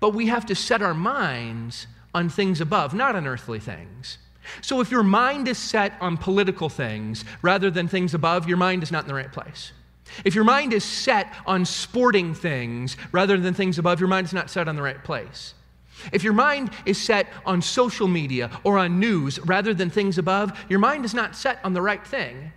but 0.00 0.10
we 0.10 0.26
have 0.26 0.46
to 0.46 0.54
set 0.54 0.82
our 0.82 0.94
minds 0.94 1.86
on 2.14 2.28
things 2.28 2.60
above, 2.60 2.94
not 2.94 3.14
on 3.14 3.26
earthly 3.26 3.60
things. 3.60 4.18
So 4.60 4.80
if 4.80 4.90
your 4.90 5.02
mind 5.02 5.48
is 5.48 5.58
set 5.58 5.94
on 6.00 6.16
political 6.16 6.68
things 6.68 7.24
rather 7.42 7.70
than 7.70 7.88
things 7.88 8.14
above, 8.14 8.48
your 8.48 8.56
mind 8.56 8.82
is 8.82 8.92
not 8.92 9.04
in 9.04 9.08
the 9.08 9.14
right 9.14 9.32
place. 9.32 9.72
If 10.24 10.34
your 10.34 10.44
mind 10.44 10.72
is 10.72 10.84
set 10.84 11.32
on 11.46 11.64
sporting 11.64 12.34
things 12.34 12.96
rather 13.12 13.36
than 13.36 13.54
things 13.54 13.78
above, 13.78 14.00
your 14.00 14.08
mind 14.08 14.26
is 14.26 14.32
not 14.32 14.50
set 14.50 14.68
on 14.68 14.76
the 14.76 14.82
right 14.82 15.02
place. 15.02 15.54
If 16.12 16.22
your 16.22 16.32
mind 16.32 16.70
is 16.84 17.00
set 17.00 17.28
on 17.44 17.62
social 17.62 18.08
media 18.08 18.50
or 18.64 18.78
on 18.78 19.00
news 19.00 19.38
rather 19.40 19.74
than 19.74 19.90
things 19.90 20.18
above, 20.18 20.58
your 20.68 20.78
mind 20.78 21.04
is 21.04 21.14
not 21.14 21.36
set 21.36 21.58
on 21.64 21.72
the 21.72 21.82
right 21.82 22.06
thing. 22.06 22.52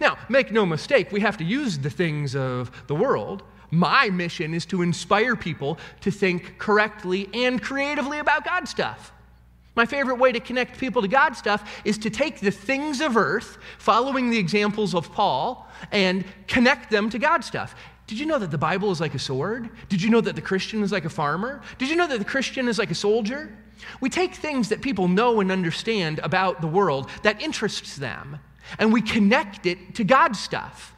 Now, 0.00 0.18
make 0.28 0.52
no 0.52 0.66
mistake, 0.66 1.12
we 1.12 1.20
have 1.20 1.36
to 1.38 1.44
use 1.44 1.78
the 1.78 1.90
things 1.90 2.34
of 2.34 2.70
the 2.86 2.94
world. 2.94 3.42
My 3.70 4.10
mission 4.10 4.54
is 4.54 4.66
to 4.66 4.82
inspire 4.82 5.36
people 5.36 5.78
to 6.00 6.10
think 6.10 6.58
correctly 6.58 7.28
and 7.34 7.62
creatively 7.62 8.18
about 8.18 8.44
God 8.44 8.68
stuff. 8.68 9.12
My 9.74 9.84
favorite 9.84 10.18
way 10.18 10.32
to 10.32 10.40
connect 10.40 10.78
people 10.78 11.02
to 11.02 11.08
God 11.08 11.36
stuff 11.36 11.82
is 11.84 11.98
to 11.98 12.10
take 12.10 12.40
the 12.40 12.50
things 12.50 13.02
of 13.02 13.16
earth, 13.16 13.58
following 13.78 14.30
the 14.30 14.38
examples 14.38 14.94
of 14.94 15.12
Paul, 15.12 15.68
and 15.92 16.24
connect 16.48 16.90
them 16.90 17.10
to 17.10 17.18
God 17.18 17.44
stuff. 17.44 17.74
Did 18.06 18.18
you 18.18 18.26
know 18.26 18.38
that 18.38 18.50
the 18.50 18.58
Bible 18.58 18.90
is 18.90 19.00
like 19.00 19.14
a 19.14 19.18
sword? 19.18 19.68
Did 19.88 20.00
you 20.00 20.10
know 20.10 20.20
that 20.20 20.36
the 20.36 20.42
Christian 20.42 20.82
is 20.82 20.92
like 20.92 21.04
a 21.04 21.10
farmer? 21.10 21.60
Did 21.78 21.88
you 21.88 21.96
know 21.96 22.06
that 22.06 22.18
the 22.18 22.24
Christian 22.24 22.68
is 22.68 22.78
like 22.78 22.90
a 22.90 22.94
soldier? 22.94 23.56
We 24.00 24.08
take 24.08 24.34
things 24.34 24.68
that 24.68 24.80
people 24.80 25.08
know 25.08 25.40
and 25.40 25.50
understand 25.50 26.20
about 26.20 26.60
the 26.60 26.66
world 26.66 27.10
that 27.22 27.42
interests 27.42 27.96
them, 27.96 28.38
and 28.78 28.92
we 28.92 29.02
connect 29.02 29.66
it 29.66 29.94
to 29.96 30.04
God's 30.04 30.38
stuff. 30.38 30.94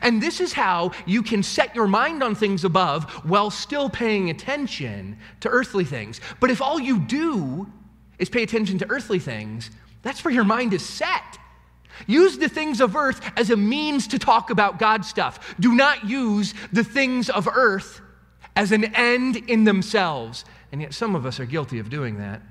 And 0.00 0.22
this 0.22 0.40
is 0.40 0.52
how 0.52 0.92
you 1.06 1.22
can 1.22 1.42
set 1.42 1.74
your 1.74 1.86
mind 1.86 2.22
on 2.22 2.34
things 2.34 2.64
above 2.64 3.04
while 3.24 3.50
still 3.50 3.90
paying 3.90 4.30
attention 4.30 5.18
to 5.40 5.48
earthly 5.48 5.84
things. 5.84 6.20
But 6.40 6.50
if 6.50 6.62
all 6.62 6.80
you 6.80 7.00
do 7.00 7.70
is 8.18 8.28
pay 8.28 8.42
attention 8.42 8.78
to 8.78 8.90
earthly 8.90 9.18
things, 9.18 9.70
that's 10.02 10.24
where 10.24 10.32
your 10.32 10.44
mind 10.44 10.72
is 10.72 10.84
set. 10.84 11.38
Use 12.06 12.38
the 12.38 12.48
things 12.48 12.80
of 12.80 12.96
earth 12.96 13.20
as 13.36 13.50
a 13.50 13.56
means 13.56 14.06
to 14.08 14.18
talk 14.18 14.50
about 14.50 14.78
God 14.78 15.04
stuff. 15.04 15.54
Do 15.58 15.74
not 15.74 16.04
use 16.04 16.54
the 16.72 16.84
things 16.84 17.30
of 17.30 17.48
earth 17.48 18.00
as 18.56 18.72
an 18.72 18.94
end 18.94 19.36
in 19.36 19.64
themselves. 19.64 20.44
And 20.72 20.80
yet 20.80 20.94
some 20.94 21.14
of 21.14 21.26
us 21.26 21.40
are 21.40 21.46
guilty 21.46 21.78
of 21.78 21.90
doing 21.90 22.18
that. 22.18 22.42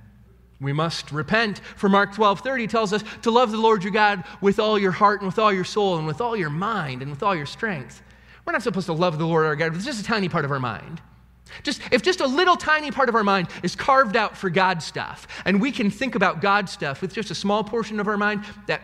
We 0.62 0.74
must 0.74 1.12
repent. 1.12 1.60
For 1.76 1.90
Mark 1.90 2.14
12 2.16 2.40
30 2.40 2.68
tells 2.68 2.94
us 2.94 3.04
to 3.24 3.32
love 3.32 3.52
the 3.52 3.58
Lord 3.58 3.84
your 3.84 3.92
God 3.92 4.24
with 4.42 4.60
all 4.60 4.80
your 4.80 4.92
heart 4.92 5.22
and 5.22 5.28
with 5.28 5.38
all 5.38 5.52
your 5.52 5.66
soul 5.66 5.98
and 5.98 6.08
with 6.08 6.22
all 6.22 6.38
your 6.38 6.50
mind 6.50 7.02
and 7.02 7.12
with 7.12 7.22
all 7.22 7.36
your 7.36 7.46
strength. 7.46 8.02
We're 8.46 8.54
not 8.54 8.64
supposed 8.64 8.86
to 8.88 8.94
love 8.94 9.18
the 9.18 9.26
Lord 9.26 9.46
our 9.46 9.56
God 9.56 9.74
with 9.74 9.84
just 9.84 10.00
a 10.00 10.04
tiny 10.04 10.30
part 10.30 10.46
of 10.46 10.52
our 10.52 10.60
mind. 10.60 11.02
Just 11.62 11.82
if 11.92 12.02
just 12.02 12.22
a 12.22 12.28
little 12.28 12.56
tiny 12.56 12.92
part 12.92 13.10
of 13.10 13.16
our 13.16 13.24
mind 13.24 13.48
is 13.62 13.76
carved 13.76 14.16
out 14.16 14.36
for 14.36 14.50
God 14.50 14.82
stuff, 14.82 15.28
and 15.46 15.62
we 15.62 15.72
can 15.72 15.92
think 15.92 16.16
about 16.16 16.42
God 16.42 16.68
stuff 16.68 17.02
with 17.02 17.14
just 17.14 17.30
a 17.30 17.36
small 17.36 17.64
portion 17.64 18.00
of 18.00 18.08
our 18.08 18.18
mind, 18.18 18.44
that 18.68 18.82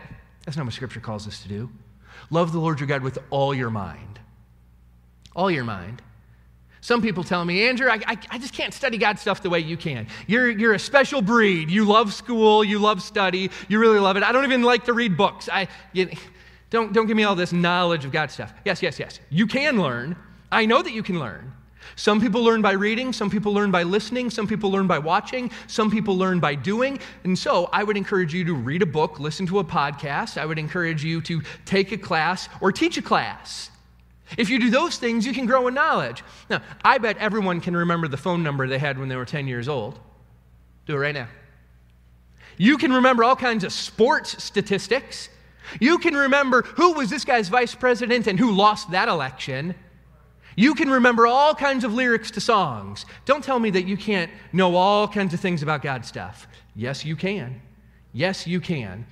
that's 0.50 0.56
not 0.56 0.66
what 0.66 0.74
Scripture 0.74 0.98
calls 0.98 1.28
us 1.28 1.42
to 1.42 1.48
do. 1.48 1.70
Love 2.28 2.50
the 2.50 2.58
Lord 2.58 2.80
your 2.80 2.88
God 2.88 3.02
with 3.02 3.20
all 3.30 3.54
your 3.54 3.70
mind. 3.70 4.18
All 5.36 5.48
your 5.48 5.62
mind. 5.62 6.02
Some 6.80 7.02
people 7.02 7.22
tell 7.22 7.44
me, 7.44 7.68
Andrew, 7.68 7.88
I, 7.88 8.00
I, 8.04 8.18
I, 8.30 8.38
just 8.38 8.52
can't 8.52 8.74
study 8.74 8.98
God 8.98 9.20
stuff 9.20 9.44
the 9.44 9.50
way 9.50 9.60
you 9.60 9.76
can. 9.76 10.08
You're, 10.26 10.50
you're 10.50 10.74
a 10.74 10.78
special 10.80 11.22
breed. 11.22 11.70
You 11.70 11.84
love 11.84 12.12
school, 12.12 12.64
you 12.64 12.80
love 12.80 13.00
study, 13.00 13.52
you 13.68 13.78
really 13.78 14.00
love 14.00 14.16
it. 14.16 14.24
I 14.24 14.32
don't 14.32 14.42
even 14.42 14.64
like 14.64 14.86
to 14.86 14.92
read 14.92 15.16
books. 15.16 15.48
I, 15.48 15.68
you, 15.92 16.10
don't, 16.70 16.92
don't 16.92 17.06
give 17.06 17.16
me 17.16 17.22
all 17.22 17.36
this 17.36 17.52
knowledge 17.52 18.04
of 18.04 18.10
God 18.10 18.32
stuff. 18.32 18.52
Yes, 18.64 18.82
yes, 18.82 18.98
yes. 18.98 19.20
You 19.30 19.46
can 19.46 19.80
learn. 19.80 20.16
I 20.50 20.66
know 20.66 20.82
that 20.82 20.90
you 20.90 21.04
can 21.04 21.20
learn. 21.20 21.52
Some 21.96 22.20
people 22.20 22.42
learn 22.42 22.62
by 22.62 22.72
reading, 22.72 23.12
some 23.12 23.30
people 23.30 23.52
learn 23.52 23.70
by 23.70 23.82
listening, 23.82 24.30
some 24.30 24.46
people 24.46 24.70
learn 24.70 24.86
by 24.86 24.98
watching, 24.98 25.50
some 25.66 25.90
people 25.90 26.16
learn 26.16 26.40
by 26.40 26.54
doing. 26.54 26.98
And 27.24 27.38
so 27.38 27.68
I 27.72 27.84
would 27.84 27.96
encourage 27.96 28.32
you 28.32 28.44
to 28.44 28.54
read 28.54 28.82
a 28.82 28.86
book, 28.86 29.20
listen 29.20 29.46
to 29.46 29.58
a 29.58 29.64
podcast. 29.64 30.38
I 30.38 30.46
would 30.46 30.58
encourage 30.58 31.04
you 31.04 31.20
to 31.22 31.42
take 31.64 31.92
a 31.92 31.98
class 31.98 32.48
or 32.60 32.72
teach 32.72 32.96
a 32.98 33.02
class. 33.02 33.70
If 34.38 34.48
you 34.48 34.58
do 34.58 34.70
those 34.70 34.96
things, 34.96 35.26
you 35.26 35.32
can 35.32 35.46
grow 35.46 35.66
in 35.66 35.74
knowledge. 35.74 36.22
Now, 36.48 36.62
I 36.84 36.98
bet 36.98 37.16
everyone 37.18 37.60
can 37.60 37.76
remember 37.76 38.08
the 38.08 38.16
phone 38.16 38.42
number 38.42 38.66
they 38.68 38.78
had 38.78 38.98
when 38.98 39.08
they 39.08 39.16
were 39.16 39.24
10 39.24 39.48
years 39.48 39.68
old. 39.68 39.98
Do 40.86 40.94
it 40.94 40.98
right 40.98 41.14
now. 41.14 41.28
You 42.56 42.78
can 42.78 42.92
remember 42.92 43.24
all 43.24 43.36
kinds 43.36 43.64
of 43.64 43.72
sports 43.72 44.42
statistics. 44.42 45.28
You 45.80 45.98
can 45.98 46.14
remember 46.14 46.62
who 46.62 46.92
was 46.92 47.10
this 47.10 47.24
guy's 47.24 47.48
vice 47.48 47.74
president 47.74 48.26
and 48.26 48.38
who 48.38 48.52
lost 48.52 48.90
that 48.90 49.08
election. 49.08 49.74
You 50.56 50.74
can 50.74 50.90
remember 50.90 51.26
all 51.26 51.54
kinds 51.54 51.84
of 51.84 51.94
lyrics 51.94 52.30
to 52.32 52.40
songs. 52.40 53.06
Don't 53.24 53.42
tell 53.42 53.58
me 53.58 53.70
that 53.70 53.86
you 53.86 53.96
can't 53.96 54.30
know 54.52 54.76
all 54.76 55.06
kinds 55.08 55.34
of 55.34 55.40
things 55.40 55.62
about 55.62 55.82
God 55.82 56.04
stuff. 56.04 56.46
Yes, 56.74 57.04
you 57.04 57.16
can. 57.16 57.60
Yes, 58.12 58.46
you 58.46 58.60
can. 58.60 59.06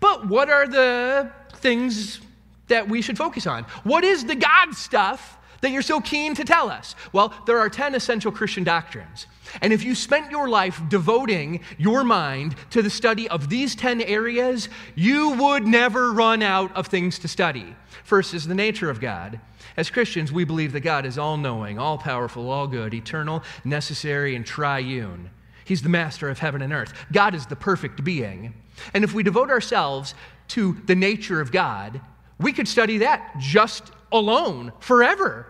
But 0.00 0.26
what 0.26 0.50
are 0.50 0.66
the 0.66 1.30
things 1.56 2.20
that 2.68 2.88
we 2.88 3.02
should 3.02 3.16
focus 3.16 3.46
on? 3.46 3.64
What 3.84 4.04
is 4.04 4.24
the 4.24 4.34
God 4.34 4.74
stuff 4.74 5.38
that 5.60 5.70
you're 5.70 5.82
so 5.82 6.00
keen 6.00 6.34
to 6.34 6.44
tell 6.44 6.68
us? 6.68 6.94
Well, 7.12 7.32
there 7.46 7.58
are 7.58 7.68
10 7.70 7.94
essential 7.94 8.32
Christian 8.32 8.64
doctrines. 8.64 9.26
And 9.62 9.72
if 9.72 9.84
you 9.84 9.94
spent 9.94 10.30
your 10.30 10.48
life 10.48 10.80
devoting 10.88 11.60
your 11.78 12.04
mind 12.04 12.56
to 12.70 12.82
the 12.82 12.90
study 12.90 13.28
of 13.28 13.48
these 13.48 13.74
10 13.74 14.00
areas, 14.02 14.68
you 14.94 15.30
would 15.30 15.66
never 15.66 16.12
run 16.12 16.42
out 16.42 16.74
of 16.76 16.88
things 16.88 17.18
to 17.20 17.28
study. 17.28 17.74
First 18.04 18.34
is 18.34 18.46
the 18.46 18.54
nature 18.54 18.90
of 18.90 19.00
God. 19.00 19.40
As 19.76 19.90
Christians, 19.90 20.30
we 20.32 20.44
believe 20.44 20.72
that 20.72 20.80
God 20.80 21.04
is 21.04 21.18
all 21.18 21.36
knowing, 21.36 21.78
all 21.78 21.98
powerful, 21.98 22.50
all 22.50 22.66
good, 22.66 22.94
eternal, 22.94 23.42
necessary, 23.64 24.36
and 24.36 24.46
triune. 24.46 25.30
He's 25.64 25.82
the 25.82 25.88
master 25.88 26.28
of 26.28 26.38
heaven 26.38 26.62
and 26.62 26.72
earth. 26.72 26.92
God 27.10 27.34
is 27.34 27.46
the 27.46 27.56
perfect 27.56 28.04
being. 28.04 28.54
And 28.92 29.02
if 29.02 29.14
we 29.14 29.22
devote 29.22 29.50
ourselves 29.50 30.14
to 30.48 30.76
the 30.86 30.94
nature 30.94 31.40
of 31.40 31.50
God, 31.50 32.00
we 32.38 32.52
could 32.52 32.68
study 32.68 32.98
that 32.98 33.34
just 33.38 33.90
alone 34.12 34.72
forever. 34.80 35.46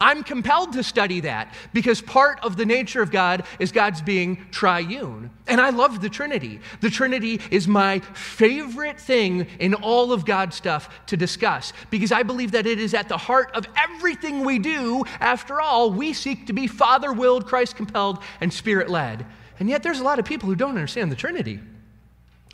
I'm 0.00 0.22
compelled 0.22 0.72
to 0.74 0.82
study 0.82 1.20
that 1.20 1.54
because 1.72 2.00
part 2.00 2.40
of 2.44 2.56
the 2.56 2.66
nature 2.66 3.02
of 3.02 3.10
God 3.10 3.44
is 3.58 3.72
God's 3.72 4.02
being 4.02 4.46
triune. 4.50 5.30
And 5.46 5.60
I 5.60 5.70
love 5.70 6.00
the 6.00 6.08
Trinity. 6.08 6.60
The 6.80 6.90
Trinity 6.90 7.40
is 7.50 7.66
my 7.66 8.00
favorite 8.00 9.00
thing 9.00 9.46
in 9.58 9.74
all 9.74 10.12
of 10.12 10.24
God's 10.24 10.56
stuff 10.56 10.88
to 11.06 11.16
discuss 11.16 11.72
because 11.90 12.12
I 12.12 12.22
believe 12.22 12.52
that 12.52 12.66
it 12.66 12.78
is 12.78 12.94
at 12.94 13.08
the 13.08 13.16
heart 13.16 13.50
of 13.54 13.66
everything 13.76 14.44
we 14.44 14.58
do. 14.58 15.04
After 15.20 15.60
all, 15.60 15.90
we 15.90 16.12
seek 16.12 16.46
to 16.46 16.52
be 16.52 16.66
Father 16.66 17.12
willed, 17.12 17.46
Christ 17.46 17.76
compelled, 17.76 18.22
and 18.40 18.52
Spirit 18.52 18.90
led. 18.90 19.24
And 19.58 19.68
yet 19.68 19.82
there's 19.82 20.00
a 20.00 20.04
lot 20.04 20.18
of 20.18 20.24
people 20.24 20.48
who 20.48 20.54
don't 20.54 20.70
understand 20.70 21.10
the 21.10 21.16
Trinity. 21.16 21.60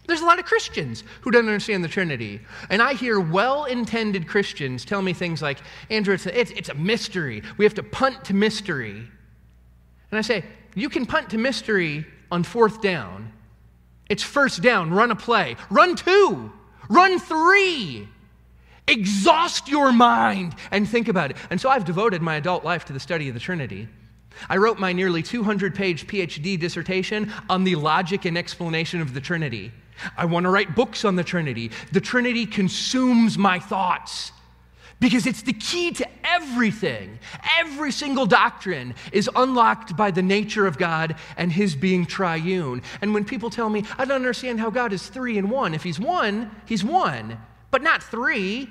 There's 0.07 0.21
a 0.21 0.27
lot 0.27 0.39
of 0.39 0.45
Christians 0.45 1.03
who 1.23 1.31
don't 1.31 1.47
understand 1.47 1.83
the 1.83 1.89
Trinity. 1.89 2.41
And 2.69 2.83
I 2.83 2.95
hear 2.95 3.19
well 3.19 3.65
intended 3.65 4.29
Christians 4.29 4.85
tell 4.85 5.01
me 5.01 5.13
things 5.15 5.41
like, 5.41 5.59
Andrew, 5.89 6.15
it's 6.15 6.27
a, 6.27 6.39
it's, 6.39 6.51
it's 6.51 6.69
a 6.69 6.75
mystery. 6.75 7.43
We 7.57 7.65
have 7.65 7.75
to 7.75 7.83
punt 7.83 8.25
to 8.27 8.35
mystery. 8.35 9.09
And 10.11 10.19
I 10.19 10.21
say, 10.21 10.45
you 10.75 10.89
can 10.91 11.07
punt 11.07 11.31
to 11.31 11.39
mystery 11.39 12.07
on 12.31 12.43
fourth 12.43 12.83
down. 12.83 13.33
It's 14.11 14.23
first 14.23 14.63
down, 14.63 14.93
run 14.93 15.11
a 15.11 15.17
play. 15.17 15.57
Run 15.71 15.97
two, 15.97 16.53
run 16.91 17.19
three. 17.19 18.09
Exhaust 18.87 19.69
your 19.69 19.91
mind 19.93 20.55
and 20.71 20.87
think 20.87 21.09
about 21.09 21.31
it. 21.31 21.39
And 21.49 21.59
so 21.59 21.71
I've 21.71 21.87
devoted 21.87 22.21
my 22.21 22.37
adult 22.37 22.65
life 22.65 22.85
to 22.87 22.93
the 22.93 23.01
study 23.01 23.29
of 23.29 23.35
the 23.35 23.41
Trinity. 23.41 23.89
I 24.51 24.59
wrote 24.59 24.79
my 24.79 24.93
nearly 24.93 25.23
200 25.23 25.75
page 25.75 26.07
PhD 26.07 26.61
dissertation 26.61 27.33
on 27.49 27.65
the 27.65 27.77
logic 27.77 28.27
and 28.27 28.37
explanation 28.37 29.01
of 29.01 29.15
the 29.15 29.21
Trinity. 29.21 29.73
I 30.17 30.25
want 30.25 30.45
to 30.45 30.51
write 30.51 30.75
books 30.75 31.05
on 31.05 31.17
the 31.17 31.25
Trinity. 31.25 31.71
The 31.93 32.01
Trinity 32.01 32.47
consumes 32.47 33.39
my 33.39 33.59
thoughts 33.59 34.33
because 35.01 35.27
it's 35.27 35.43
the 35.43 35.53
key 35.53 35.91
to 35.93 36.09
everything. 36.25 37.19
Every 37.59 37.93
single 37.93 38.27
doctrine 38.27 38.95
is 39.13 39.29
unlocked 39.37 39.97
by 39.97 40.11
the 40.11 40.23
nature 40.23 40.67
of 40.67 40.79
God 40.79 41.17
and 41.37 41.53
His 41.53 41.75
being 41.75 42.07
triune. 42.07 42.83
And 43.03 43.13
when 43.13 43.25
people 43.25 43.51
tell 43.51 43.69
me, 43.69 43.85
I 43.99 44.05
don't 44.05 44.17
understand 44.17 44.61
how 44.61 44.71
God 44.71 44.93
is 44.93 45.07
three 45.07 45.37
and 45.37 45.51
one, 45.51 45.75
if 45.75 45.83
He's 45.83 46.01
one, 46.01 46.51
He's 46.67 46.85
one, 46.85 47.39
but 47.71 47.83
not 47.83 48.03
three. 48.03 48.71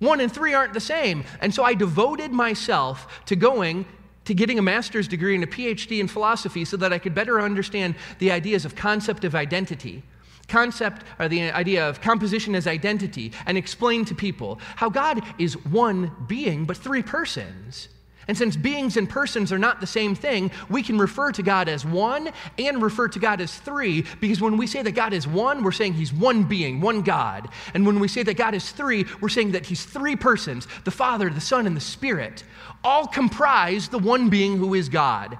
One 0.00 0.20
and 0.20 0.32
three 0.32 0.54
aren't 0.54 0.72
the 0.72 0.80
same. 0.80 1.24
And 1.40 1.54
so 1.54 1.62
I 1.62 1.74
devoted 1.74 2.32
myself 2.32 3.22
to 3.26 3.36
going 3.36 3.84
to 4.24 4.34
getting 4.34 4.58
a 4.58 4.62
master's 4.62 5.06
degree 5.06 5.34
and 5.34 5.44
a 5.44 5.46
PhD 5.46 6.00
in 6.00 6.08
philosophy 6.08 6.64
so 6.64 6.78
that 6.78 6.92
I 6.92 6.98
could 6.98 7.14
better 7.14 7.40
understand 7.40 7.94
the 8.18 8.32
ideas 8.32 8.64
of 8.64 8.74
concept 8.74 9.24
of 9.24 9.34
identity 9.34 10.02
concept 10.50 11.04
or 11.18 11.28
the 11.28 11.50
idea 11.52 11.88
of 11.88 12.00
composition 12.00 12.54
as 12.54 12.66
identity 12.66 13.32
and 13.46 13.56
explain 13.56 14.04
to 14.04 14.14
people 14.14 14.60
how 14.76 14.90
God 14.90 15.22
is 15.38 15.54
one 15.64 16.12
being 16.26 16.64
but 16.64 16.76
three 16.76 17.02
persons. 17.02 17.88
And 18.28 18.38
since 18.38 18.54
beings 18.54 18.96
and 18.96 19.08
persons 19.08 19.50
are 19.50 19.58
not 19.58 19.80
the 19.80 19.88
same 19.88 20.14
thing, 20.14 20.52
we 20.68 20.84
can 20.84 20.98
refer 20.98 21.32
to 21.32 21.42
God 21.42 21.68
as 21.68 21.84
one 21.84 22.30
and 22.58 22.80
refer 22.80 23.08
to 23.08 23.18
God 23.18 23.40
as 23.40 23.58
three, 23.58 24.04
because 24.20 24.40
when 24.40 24.56
we 24.56 24.68
say 24.68 24.82
that 24.82 24.92
God 24.92 25.12
is 25.12 25.26
one, 25.26 25.64
we're 25.64 25.72
saying 25.72 25.94
He's 25.94 26.12
one 26.12 26.44
being, 26.44 26.80
one 26.80 27.02
God. 27.02 27.48
And 27.74 27.84
when 27.84 27.98
we 27.98 28.06
say 28.06 28.22
that 28.22 28.36
God 28.36 28.54
is 28.54 28.70
three, 28.70 29.04
we're 29.20 29.30
saying 29.30 29.50
that 29.52 29.66
He's 29.66 29.84
three 29.84 30.14
persons 30.14 30.68
the 30.84 30.92
Father, 30.92 31.28
the 31.28 31.40
Son, 31.40 31.66
and 31.66 31.76
the 31.76 31.80
Spirit, 31.80 32.44
all 32.84 33.06
comprise 33.06 33.88
the 33.88 33.98
one 33.98 34.28
being 34.28 34.58
who 34.58 34.74
is 34.74 34.88
God. 34.88 35.36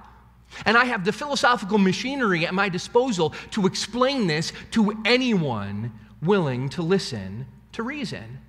And 0.66 0.76
I 0.76 0.84
have 0.84 1.04
the 1.04 1.12
philosophical 1.12 1.78
machinery 1.78 2.46
at 2.46 2.54
my 2.54 2.68
disposal 2.68 3.34
to 3.52 3.66
explain 3.66 4.26
this 4.26 4.52
to 4.72 5.00
anyone 5.04 5.92
willing 6.22 6.68
to 6.70 6.82
listen 6.82 7.46
to 7.72 7.82
reason. 7.82 8.40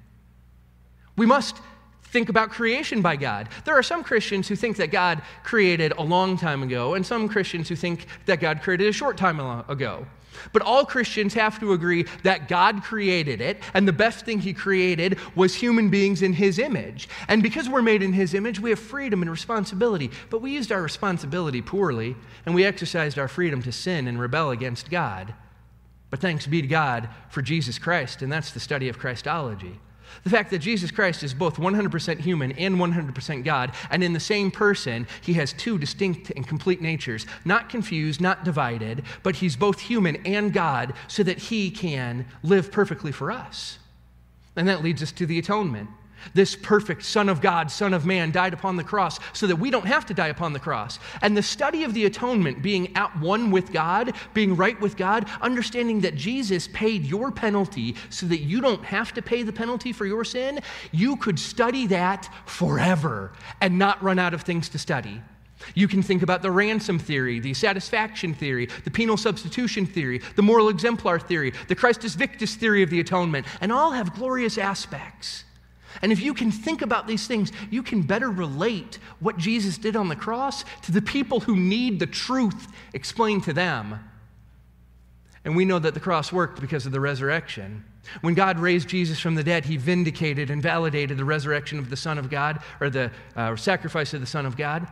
We 1.16 1.26
must 1.26 1.58
think 2.04 2.30
about 2.30 2.50
creation 2.50 3.02
by 3.02 3.16
God. 3.16 3.48
There 3.64 3.78
are 3.78 3.84
some 3.84 4.04
Christians 4.04 4.48
who 4.48 4.56
think 4.56 4.78
that 4.78 4.92
God 4.92 5.22
created 5.44 5.94
a 5.98 6.02
long 6.02 6.38
time 6.38 6.64
ago, 6.64 6.96
and 6.96 7.06
some 7.06 7.30
Christians 7.30 7.70
who 7.70 7.76
think 7.76 8.06
that 8.26 8.42
God 8.42 8.62
created 8.62 8.88
a 8.88 8.92
short 8.92 9.18
time 9.18 9.40
ago. 9.70 10.06
But 10.54 10.62
all 10.62 10.86
Christians 10.86 11.34
have 11.34 11.60
to 11.60 11.74
agree 11.74 12.06
that 12.24 12.48
God 12.48 12.84
created 12.84 13.42
it, 13.42 13.62
and 13.74 13.88
the 13.88 13.94
best 13.94 14.26
thing 14.26 14.40
He 14.40 14.54
created 14.54 15.20
was 15.36 15.56
human 15.56 15.90
beings 15.90 16.22
in 16.22 16.34
His 16.34 16.60
image. 16.60 17.10
And 17.28 17.44
because 17.44 17.70
we're 17.70 17.82
made 17.82 18.04
in 18.04 18.14
His 18.14 18.34
image, 18.34 18.60
we 18.60 18.70
have 18.70 18.80
freedom 18.80 19.22
and 19.22 19.32
responsibility. 19.32 20.12
But 20.30 20.42
we 20.42 20.52
used 20.52 20.72
our 20.72 20.82
responsibility 20.82 21.62
poorly, 21.62 22.16
and 22.46 22.56
we 22.56 22.66
exercised 22.66 23.20
our 23.20 23.28
freedom 23.28 23.62
to 23.64 23.72
sin 23.72 24.08
and 24.08 24.20
rebel 24.20 24.52
against 24.52 24.90
God. 24.90 25.34
But 26.10 26.20
thanks 26.20 26.46
be 26.46 26.62
to 26.62 26.68
God 26.68 27.10
for 27.30 27.42
Jesus 27.42 27.80
Christ, 27.80 28.22
and 28.22 28.32
that's 28.32 28.52
the 28.52 28.60
study 28.60 28.90
of 28.90 29.00
Christology. 29.00 29.80
The 30.24 30.30
fact 30.30 30.52
that 30.52 30.60
Jesus 30.60 30.92
Christ 30.92 31.24
is 31.24 31.34
both 31.34 31.58
100% 31.58 32.20
human 32.20 32.52
and 32.54 32.76
100% 32.76 33.44
God, 33.44 33.72
and 33.90 34.04
in 34.04 34.14
the 34.14 34.20
same 34.20 34.52
person, 34.52 35.08
he 35.22 35.34
has 35.34 35.54
two 35.54 35.78
distinct 35.78 36.32
and 36.36 36.48
complete 36.48 36.82
natures, 36.82 37.26
not 37.46 37.70
confused, 37.70 38.22
not 38.22 38.44
divided, 38.44 39.04
but 39.24 39.38
he's 39.38 39.56
both 39.56 39.80
human 39.80 40.18
and 40.26 40.54
God 40.54 40.94
so 41.08 41.24
that 41.24 41.38
he 41.38 41.72
can 41.72 42.26
live 42.44 42.72
perfectly 42.72 43.12
for 43.12 43.32
us. 43.32 43.80
And 44.56 44.68
that 44.68 44.84
leads 44.84 45.02
us 45.02 45.12
to 45.14 45.26
the 45.26 45.40
atonement. 45.40 45.90
This 46.34 46.56
perfect 46.56 47.04
Son 47.04 47.30
of 47.30 47.42
God, 47.42 47.72
Son 47.72 47.94
of 47.94 48.06
Man, 48.06 48.32
died 48.32 48.54
upon 48.54 48.76
the 48.76 48.84
cross 48.84 49.20
so 49.34 49.48
that 49.48 49.56
we 49.56 49.72
don't 49.72 49.86
have 49.86 50.06
to 50.08 50.14
die 50.14 50.28
upon 50.28 50.54
the 50.54 50.60
cross. 50.60 51.00
And 51.22 51.36
the 51.36 51.44
study 51.44 51.84
of 51.84 51.94
the 51.94 52.06
atonement, 52.06 52.62
being 52.62 52.96
at 52.96 53.18
one 53.20 53.52
with 53.52 53.72
God, 53.72 54.14
being 54.34 54.56
right 54.56 54.80
with 54.80 54.98
God, 54.98 55.28
understanding 55.42 56.02
that 56.02 56.16
Jesus 56.16 56.68
paid 56.70 57.06
your 57.06 57.32
penalty 57.32 57.96
so 58.10 58.26
that 58.28 58.40
you 58.40 58.62
don't 58.62 58.84
have 58.86 59.14
to 59.14 59.22
pay 59.22 59.44
the 59.44 59.54
penalty 59.54 59.94
for 59.94 60.06
your 60.06 60.24
sin, 60.24 60.60
you 60.92 61.16
could 61.18 61.40
study 61.40 61.88
that 61.88 62.30
forever 62.46 63.32
and 63.62 63.78
not 63.78 64.02
run 64.04 64.20
out 64.20 64.34
of 64.34 64.42
things 64.42 64.70
to 64.70 64.80
study. 64.80 65.22
You 65.76 65.88
can 65.88 66.02
think 66.02 66.24
about 66.24 66.42
the 66.42 66.52
ransom 66.52 67.00
theory, 67.00 67.40
the 67.40 67.54
satisfaction 67.54 68.34
theory, 68.34 68.68
the 68.84 68.92
penal 68.92 69.18
substitution 69.18 69.86
theory, 69.86 70.20
the 70.36 70.42
moral 70.42 70.70
exemplar 70.70 71.20
theory, 71.20 71.54
the 71.68 71.76
Christus 71.76 72.16
Victor 72.16 72.48
theory 72.48 72.84
of 72.84 72.90
the 72.90 73.00
atonement, 73.00 73.46
and 73.62 73.72
all 73.72 73.92
have 73.92 74.16
glorious 74.16 74.58
aspects. 74.58 75.44
And 76.02 76.12
if 76.12 76.22
you 76.22 76.34
can 76.34 76.52
think 76.52 76.82
about 76.82 77.08
these 77.08 77.28
things, 77.28 77.52
you 77.70 77.84
can 77.84 78.02
better 78.02 78.30
relate 78.30 79.00
what 79.20 79.38
Jesus 79.38 79.78
did 79.78 79.96
on 79.96 80.08
the 80.08 80.16
cross 80.16 80.64
to 80.84 80.92
the 80.92 81.02
people 81.02 81.42
who 81.42 81.56
need 81.56 82.00
the 82.00 82.08
truth 82.08 82.68
explained 82.94 83.44
to 83.44 83.54
them. 83.54 84.00
And 85.44 85.56
we 85.56 85.66
know 85.66 85.80
that 85.80 85.94
the 85.94 86.00
cross 86.00 86.32
worked 86.32 86.62
because 86.62 86.86
of 86.86 86.92
the 86.92 87.00
resurrection. 87.00 87.84
When 88.22 88.34
God 88.34 88.60
raised 88.60 88.88
Jesus 88.88 89.20
from 89.20 89.36
the 89.36 89.44
dead, 89.44 89.66
he 89.66 89.78
vindicated 89.78 90.50
and 90.50 90.62
validated 90.62 91.18
the 91.18 91.26
resurrection 91.26 91.80
of 91.80 91.90
the 91.90 91.96
Son 91.96 92.18
of 92.18 92.30
God, 92.30 92.60
or 92.80 92.90
the 92.90 93.12
uh, 93.36 93.56
sacrifice 93.56 94.14
of 94.14 94.22
the 94.22 94.28
Son 94.28 94.46
of 94.46 94.58
God. 94.58 94.88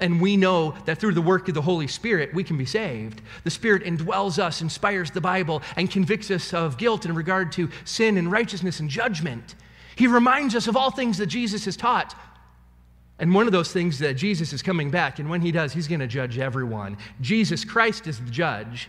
And 0.00 0.20
we 0.20 0.36
know 0.36 0.76
that 0.84 0.98
through 0.98 1.14
the 1.14 1.22
work 1.22 1.48
of 1.48 1.54
the 1.54 1.62
Holy 1.62 1.88
Spirit, 1.88 2.32
we 2.32 2.44
can 2.44 2.56
be 2.56 2.64
saved. 2.64 3.20
The 3.44 3.50
Spirit 3.50 3.82
indwells 3.82 4.38
us, 4.38 4.62
inspires 4.62 5.10
the 5.10 5.20
Bible, 5.20 5.62
and 5.76 5.90
convicts 5.90 6.30
us 6.30 6.54
of 6.54 6.78
guilt 6.78 7.04
in 7.04 7.14
regard 7.14 7.50
to 7.52 7.68
sin 7.84 8.16
and 8.16 8.30
righteousness 8.30 8.78
and 8.80 8.88
judgment. 8.88 9.56
He 9.98 10.06
reminds 10.06 10.54
us 10.54 10.68
of 10.68 10.76
all 10.76 10.92
things 10.92 11.18
that 11.18 11.26
Jesus 11.26 11.64
has 11.64 11.76
taught. 11.76 12.14
And 13.18 13.34
one 13.34 13.46
of 13.46 13.52
those 13.52 13.72
things 13.72 13.98
that 13.98 14.14
Jesus 14.14 14.52
is 14.52 14.62
coming 14.62 14.92
back, 14.92 15.18
and 15.18 15.28
when 15.28 15.40
he 15.40 15.50
does, 15.50 15.72
he's 15.72 15.88
going 15.88 15.98
to 15.98 16.06
judge 16.06 16.38
everyone. 16.38 16.96
Jesus 17.20 17.64
Christ 17.64 18.06
is 18.06 18.20
the 18.20 18.30
judge. 18.30 18.88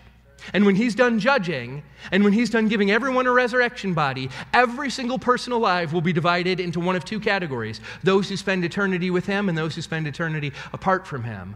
And 0.54 0.68
when 0.68 0.76
he's 0.76 0.94
done 0.94 1.20
judging, 1.20 1.82
and 2.12 2.24
when 2.24 2.32
he's 2.32 2.52
done 2.52 2.68
giving 2.68 2.92
everyone 2.92 3.26
a 3.26 3.32
resurrection 3.32 3.96
body, 3.96 4.30
every 4.54 4.92
single 4.92 5.18
person 5.18 5.52
alive 5.52 5.94
will 5.94 6.02
be 6.02 6.14
divided 6.14 6.60
into 6.60 6.80
one 6.80 6.96
of 6.96 7.04
two 7.04 7.20
categories 7.20 7.82
those 8.04 8.30
who 8.30 8.38
spend 8.38 8.64
eternity 8.64 9.10
with 9.10 9.26
him 9.26 9.50
and 9.50 9.58
those 9.58 9.74
who 9.74 9.82
spend 9.82 10.06
eternity 10.06 10.54
apart 10.74 11.08
from 11.08 11.24
him. 11.24 11.56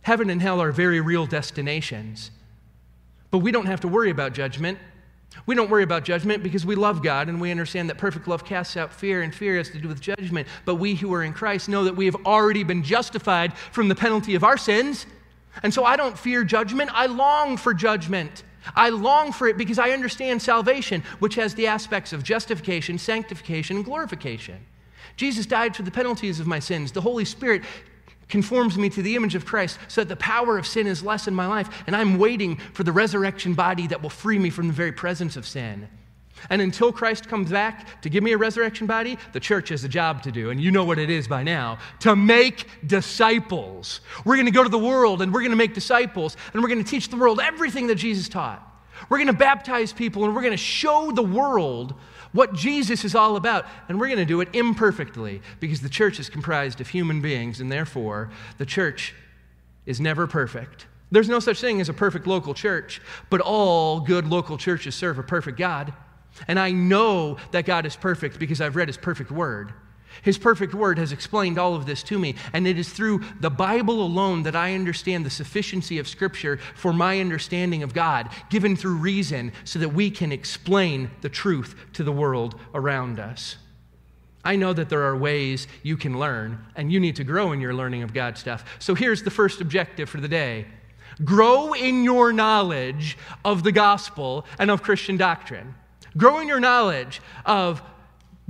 Heaven 0.00 0.30
and 0.30 0.40
hell 0.40 0.62
are 0.62 0.72
very 0.72 1.02
real 1.02 1.26
destinations. 1.26 2.30
But 3.30 3.38
we 3.38 3.52
don't 3.52 3.66
have 3.66 3.80
to 3.82 3.88
worry 3.88 4.08
about 4.08 4.32
judgment. 4.32 4.78
We 5.46 5.54
don't 5.54 5.70
worry 5.70 5.82
about 5.82 6.04
judgment 6.04 6.42
because 6.42 6.64
we 6.64 6.74
love 6.74 7.02
God 7.02 7.28
and 7.28 7.40
we 7.40 7.50
understand 7.50 7.90
that 7.90 7.98
perfect 7.98 8.28
love 8.28 8.44
casts 8.44 8.76
out 8.76 8.92
fear, 8.92 9.22
and 9.22 9.34
fear 9.34 9.56
has 9.56 9.68
to 9.70 9.78
do 9.78 9.88
with 9.88 10.00
judgment. 10.00 10.48
But 10.64 10.76
we 10.76 10.94
who 10.94 11.12
are 11.12 11.22
in 11.22 11.32
Christ 11.32 11.68
know 11.68 11.84
that 11.84 11.96
we 11.96 12.06
have 12.06 12.16
already 12.24 12.62
been 12.62 12.82
justified 12.82 13.56
from 13.56 13.88
the 13.88 13.94
penalty 13.94 14.34
of 14.34 14.44
our 14.44 14.56
sins 14.56 15.06
and 15.62 15.72
so 15.72 15.84
I 15.84 15.96
don't 15.96 16.18
fear 16.18 16.44
judgment, 16.44 16.90
I 16.92 17.06
long 17.06 17.56
for 17.56 17.72
judgment. 17.72 18.42
I 18.74 18.88
long 18.88 19.30
for 19.30 19.46
it 19.46 19.58
because 19.58 19.78
I 19.78 19.90
understand 19.90 20.40
salvation, 20.40 21.02
which 21.18 21.34
has 21.34 21.54
the 21.54 21.66
aspects 21.66 22.12
of 22.12 22.22
justification, 22.22 22.98
sanctification, 22.98 23.76
and 23.76 23.84
glorification. 23.84 24.66
Jesus 25.16 25.46
died 25.46 25.76
for 25.76 25.82
the 25.82 25.90
penalties 25.90 26.40
of 26.40 26.46
my 26.46 26.58
sins. 26.58 26.90
The 26.90 27.02
Holy 27.02 27.26
Spirit 27.26 27.62
conforms 28.28 28.76
me 28.78 28.88
to 28.90 29.02
the 29.02 29.16
image 29.16 29.34
of 29.34 29.44
Christ 29.44 29.78
so 29.88 30.00
that 30.00 30.08
the 30.08 30.16
power 30.16 30.58
of 30.58 30.66
sin 30.66 30.86
is 30.86 31.02
less 31.02 31.28
in 31.28 31.34
my 31.34 31.46
life, 31.46 31.84
and 31.86 31.94
I'm 31.94 32.18
waiting 32.18 32.56
for 32.72 32.84
the 32.84 32.92
resurrection 32.92 33.54
body 33.54 33.86
that 33.88 34.02
will 34.02 34.10
free 34.10 34.38
me 34.38 34.50
from 34.50 34.68
the 34.68 34.72
very 34.72 34.92
presence 34.92 35.36
of 35.36 35.46
sin. 35.46 35.88
And 36.50 36.60
until 36.60 36.92
Christ 36.92 37.28
comes 37.28 37.50
back 37.50 38.02
to 38.02 38.10
give 38.10 38.22
me 38.22 38.32
a 38.32 38.38
resurrection 38.38 38.86
body, 38.86 39.18
the 39.32 39.40
church 39.40 39.70
has 39.70 39.84
a 39.84 39.88
job 39.88 40.22
to 40.24 40.32
do. 40.32 40.50
And 40.50 40.60
you 40.60 40.70
know 40.70 40.84
what 40.84 40.98
it 40.98 41.08
is 41.08 41.26
by 41.26 41.42
now 41.42 41.78
to 42.00 42.14
make 42.14 42.66
disciples. 42.86 44.00
We're 44.24 44.36
going 44.36 44.46
to 44.46 44.52
go 44.52 44.62
to 44.62 44.68
the 44.68 44.78
world 44.78 45.22
and 45.22 45.32
we're 45.32 45.40
going 45.40 45.52
to 45.52 45.56
make 45.56 45.74
disciples 45.74 46.36
and 46.52 46.62
we're 46.62 46.68
going 46.68 46.82
to 46.82 46.90
teach 46.90 47.08
the 47.08 47.16
world 47.16 47.40
everything 47.40 47.86
that 47.86 47.96
Jesus 47.96 48.28
taught. 48.28 48.62
We're 49.08 49.18
going 49.18 49.28
to 49.28 49.32
baptize 49.32 49.92
people 49.92 50.24
and 50.24 50.34
we're 50.34 50.42
going 50.42 50.52
to 50.52 50.56
show 50.56 51.12
the 51.12 51.22
world 51.22 51.94
what 52.34 52.52
Jesus 52.52 53.04
is 53.04 53.14
all 53.14 53.36
about. 53.36 53.64
And 53.88 53.98
we're 53.98 54.08
going 54.08 54.18
to 54.18 54.26
do 54.26 54.42
it 54.42 54.48
imperfectly 54.52 55.40
because 55.60 55.80
the 55.80 55.88
church 55.88 56.20
is 56.20 56.28
comprised 56.28 56.80
of 56.82 56.88
human 56.88 57.22
beings 57.22 57.60
and 57.60 57.72
therefore 57.72 58.30
the 58.58 58.66
church 58.66 59.14
is 59.86 60.00
never 60.00 60.26
perfect. 60.26 60.86
There's 61.10 61.28
no 61.28 61.38
such 61.38 61.60
thing 61.60 61.80
as 61.80 61.88
a 61.88 61.94
perfect 61.94 62.26
local 62.26 62.52
church, 62.52 63.00
but 63.30 63.40
all 63.40 64.00
good 64.00 64.26
local 64.26 64.58
churches 64.58 64.94
serve 64.94 65.18
a 65.18 65.22
perfect 65.22 65.56
God. 65.56 65.94
And 66.48 66.58
I 66.58 66.72
know 66.72 67.36
that 67.52 67.64
God 67.64 67.86
is 67.86 67.94
perfect 67.94 68.40
because 68.40 68.60
I've 68.60 68.74
read 68.74 68.88
His 68.88 68.96
perfect 68.96 69.30
word. 69.30 69.72
His 70.22 70.38
perfect 70.38 70.74
word 70.74 70.98
has 70.98 71.12
explained 71.12 71.58
all 71.58 71.74
of 71.74 71.86
this 71.86 72.02
to 72.04 72.18
me, 72.18 72.34
and 72.52 72.66
it 72.66 72.78
is 72.78 72.88
through 72.88 73.22
the 73.40 73.50
Bible 73.50 74.02
alone 74.02 74.42
that 74.44 74.56
I 74.56 74.74
understand 74.74 75.24
the 75.24 75.30
sufficiency 75.30 75.98
of 75.98 76.08
Scripture 76.08 76.58
for 76.74 76.92
my 76.92 77.20
understanding 77.20 77.82
of 77.82 77.94
God, 77.94 78.30
given 78.50 78.76
through 78.76 78.96
reason, 78.96 79.52
so 79.64 79.78
that 79.78 79.90
we 79.90 80.10
can 80.10 80.32
explain 80.32 81.10
the 81.20 81.28
truth 81.28 81.74
to 81.94 82.04
the 82.04 82.12
world 82.12 82.58
around 82.74 83.18
us. 83.18 83.56
I 84.44 84.56
know 84.56 84.72
that 84.74 84.90
there 84.90 85.02
are 85.02 85.16
ways 85.16 85.66
you 85.82 85.96
can 85.96 86.18
learn, 86.18 86.64
and 86.76 86.92
you 86.92 87.00
need 87.00 87.16
to 87.16 87.24
grow 87.24 87.52
in 87.52 87.60
your 87.60 87.74
learning 87.74 88.02
of 88.02 88.12
God 88.12 88.36
stuff. 88.36 88.64
So 88.78 88.94
here's 88.94 89.22
the 89.22 89.30
first 89.30 89.60
objective 89.60 90.08
for 90.08 90.20
the 90.20 90.28
day 90.28 90.66
grow 91.24 91.72
in 91.74 92.02
your 92.02 92.32
knowledge 92.32 93.16
of 93.44 93.62
the 93.62 93.70
gospel 93.72 94.44
and 94.58 94.70
of 94.70 94.82
Christian 94.82 95.16
doctrine. 95.16 95.74
Grow 96.16 96.40
in 96.40 96.48
your 96.48 96.60
knowledge 96.60 97.20
of 97.46 97.82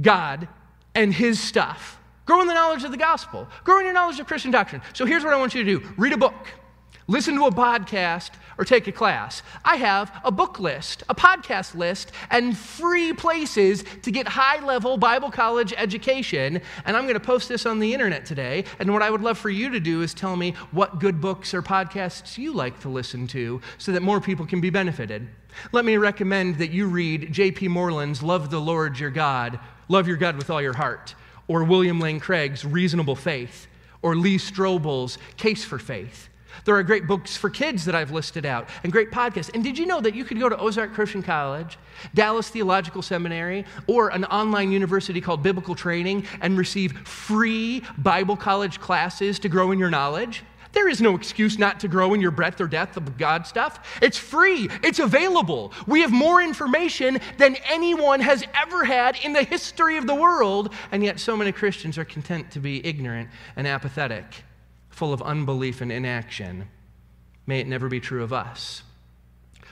God 0.00 0.48
and 0.94 1.12
His 1.12 1.40
stuff. 1.40 1.98
Grow 2.26 2.40
in 2.40 2.48
the 2.48 2.54
knowledge 2.54 2.84
of 2.84 2.90
the 2.90 2.96
gospel. 2.96 3.46
Grow 3.64 3.78
in 3.78 3.84
your 3.84 3.94
knowledge 3.94 4.18
of 4.18 4.26
Christian 4.26 4.50
doctrine. 4.50 4.82
So 4.94 5.04
here's 5.04 5.24
what 5.24 5.34
I 5.34 5.36
want 5.36 5.54
you 5.54 5.62
to 5.62 5.78
do 5.78 5.86
read 5.96 6.12
a 6.12 6.16
book, 6.16 6.34
listen 7.06 7.34
to 7.34 7.44
a 7.44 7.50
podcast, 7.50 8.30
or 8.58 8.64
take 8.64 8.86
a 8.86 8.92
class. 8.92 9.42
I 9.64 9.76
have 9.76 10.12
a 10.24 10.30
book 10.30 10.58
list, 10.58 11.02
a 11.08 11.14
podcast 11.14 11.74
list, 11.74 12.12
and 12.30 12.56
free 12.56 13.12
places 13.12 13.84
to 14.02 14.10
get 14.10 14.28
high 14.28 14.64
level 14.64 14.96
Bible 14.96 15.30
college 15.30 15.74
education. 15.76 16.60
And 16.84 16.96
I'm 16.96 17.04
going 17.04 17.14
to 17.14 17.20
post 17.20 17.48
this 17.48 17.66
on 17.66 17.78
the 17.78 17.92
internet 17.92 18.24
today. 18.24 18.64
And 18.78 18.92
what 18.92 19.02
I 19.02 19.10
would 19.10 19.22
love 19.22 19.38
for 19.38 19.50
you 19.50 19.70
to 19.70 19.80
do 19.80 20.02
is 20.02 20.14
tell 20.14 20.36
me 20.36 20.52
what 20.70 20.98
good 20.98 21.20
books 21.20 21.52
or 21.54 21.62
podcasts 21.62 22.38
you 22.38 22.52
like 22.52 22.80
to 22.80 22.88
listen 22.88 23.26
to 23.28 23.60
so 23.78 23.92
that 23.92 24.02
more 24.02 24.20
people 24.20 24.46
can 24.46 24.60
be 24.60 24.70
benefited. 24.70 25.28
Let 25.72 25.84
me 25.84 25.96
recommend 25.96 26.58
that 26.58 26.70
you 26.70 26.86
read 26.86 27.32
J.P. 27.32 27.68
Moreland's 27.68 28.22
Love 28.22 28.50
the 28.50 28.60
Lord 28.60 28.98
Your 28.98 29.10
God, 29.10 29.60
Love 29.88 30.08
Your 30.08 30.16
God 30.16 30.36
with 30.36 30.50
All 30.50 30.62
Your 30.62 30.72
Heart, 30.72 31.14
or 31.48 31.64
William 31.64 32.00
Lane 32.00 32.20
Craig's 32.20 32.64
Reasonable 32.64 33.16
Faith, 33.16 33.66
or 34.02 34.16
Lee 34.16 34.38
Strobel's 34.38 35.18
Case 35.36 35.64
for 35.64 35.78
Faith. 35.78 36.28
There 36.64 36.76
are 36.76 36.82
great 36.82 37.06
books 37.06 37.36
for 37.36 37.50
kids 37.50 37.84
that 37.84 37.94
I've 37.94 38.12
listed 38.12 38.46
out 38.46 38.68
and 38.82 38.92
great 38.92 39.10
podcasts. 39.10 39.52
And 39.54 39.64
did 39.64 39.76
you 39.78 39.86
know 39.86 40.00
that 40.00 40.14
you 40.14 40.24
could 40.24 40.38
go 40.38 40.48
to 40.48 40.56
Ozark 40.56 40.94
Christian 40.94 41.22
College, 41.22 41.78
Dallas 42.14 42.48
Theological 42.48 43.02
Seminary, 43.02 43.64
or 43.86 44.08
an 44.10 44.24
online 44.26 44.70
university 44.70 45.20
called 45.20 45.42
Biblical 45.42 45.74
Training 45.74 46.26
and 46.40 46.56
receive 46.56 46.96
free 47.06 47.82
Bible 47.98 48.36
college 48.36 48.80
classes 48.80 49.38
to 49.40 49.48
grow 49.48 49.72
in 49.72 49.78
your 49.78 49.90
knowledge? 49.90 50.44
There 50.74 50.88
is 50.88 51.00
no 51.00 51.14
excuse 51.14 51.58
not 51.58 51.80
to 51.80 51.88
grow 51.88 52.14
in 52.14 52.20
your 52.20 52.30
breadth 52.30 52.60
or 52.60 52.66
depth 52.66 52.96
of 52.96 53.16
God 53.16 53.46
stuff. 53.46 53.98
It's 54.02 54.18
free, 54.18 54.68
it's 54.82 54.98
available. 54.98 55.72
We 55.86 56.00
have 56.00 56.12
more 56.12 56.42
information 56.42 57.20
than 57.38 57.56
anyone 57.68 58.20
has 58.20 58.44
ever 58.60 58.84
had 58.84 59.16
in 59.24 59.32
the 59.32 59.44
history 59.44 59.96
of 59.96 60.06
the 60.06 60.14
world, 60.14 60.74
and 60.92 61.02
yet 61.02 61.20
so 61.20 61.36
many 61.36 61.52
Christians 61.52 61.96
are 61.96 62.04
content 62.04 62.50
to 62.50 62.60
be 62.60 62.84
ignorant 62.84 63.30
and 63.56 63.66
apathetic, 63.66 64.44
full 64.90 65.12
of 65.12 65.22
unbelief 65.22 65.80
and 65.80 65.92
inaction. 65.92 66.68
May 67.46 67.60
it 67.60 67.68
never 67.68 67.88
be 67.88 68.00
true 68.00 68.22
of 68.22 68.32
us. 68.32 68.82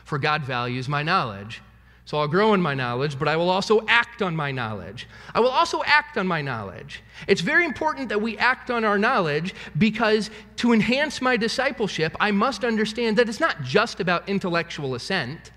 For 0.05 0.19
God 0.19 0.45
values 0.45 0.88
my 0.88 1.03
knowledge. 1.03 1.62
So 2.05 2.19
I'll 2.19 2.29
grow 2.29 2.53
in 2.53 2.61
my 2.61 2.75
knowledge, 2.75 3.19
but 3.19 3.29
I 3.29 3.37
will 3.37 3.49
also 3.49 3.81
act 3.87 4.23
on 4.23 4.35
my 4.35 4.51
knowledge. 4.51 5.09
I 5.35 5.41
will 5.41 5.51
also 5.51 5.83
act 5.85 6.19
on 6.19 6.27
my 6.27 6.43
knowledge. 6.43 7.03
It's 7.29 7.41
very 7.41 7.65
important 7.65 8.09
that 8.09 8.21
we 8.21 8.37
act 8.38 8.71
on 8.71 8.85
our 8.85 8.99
knowledge 8.99 9.55
because 9.79 10.31
to 10.57 10.73
enhance 10.73 11.23
my 11.23 11.37
discipleship, 11.37 12.17
I 12.19 12.33
must 12.33 12.65
understand 12.65 13.19
that 13.19 13.29
it's 13.29 13.41
not 13.41 13.62
just 13.62 14.01
about 14.01 14.29
intellectual 14.29 14.95
assent. 14.95 15.53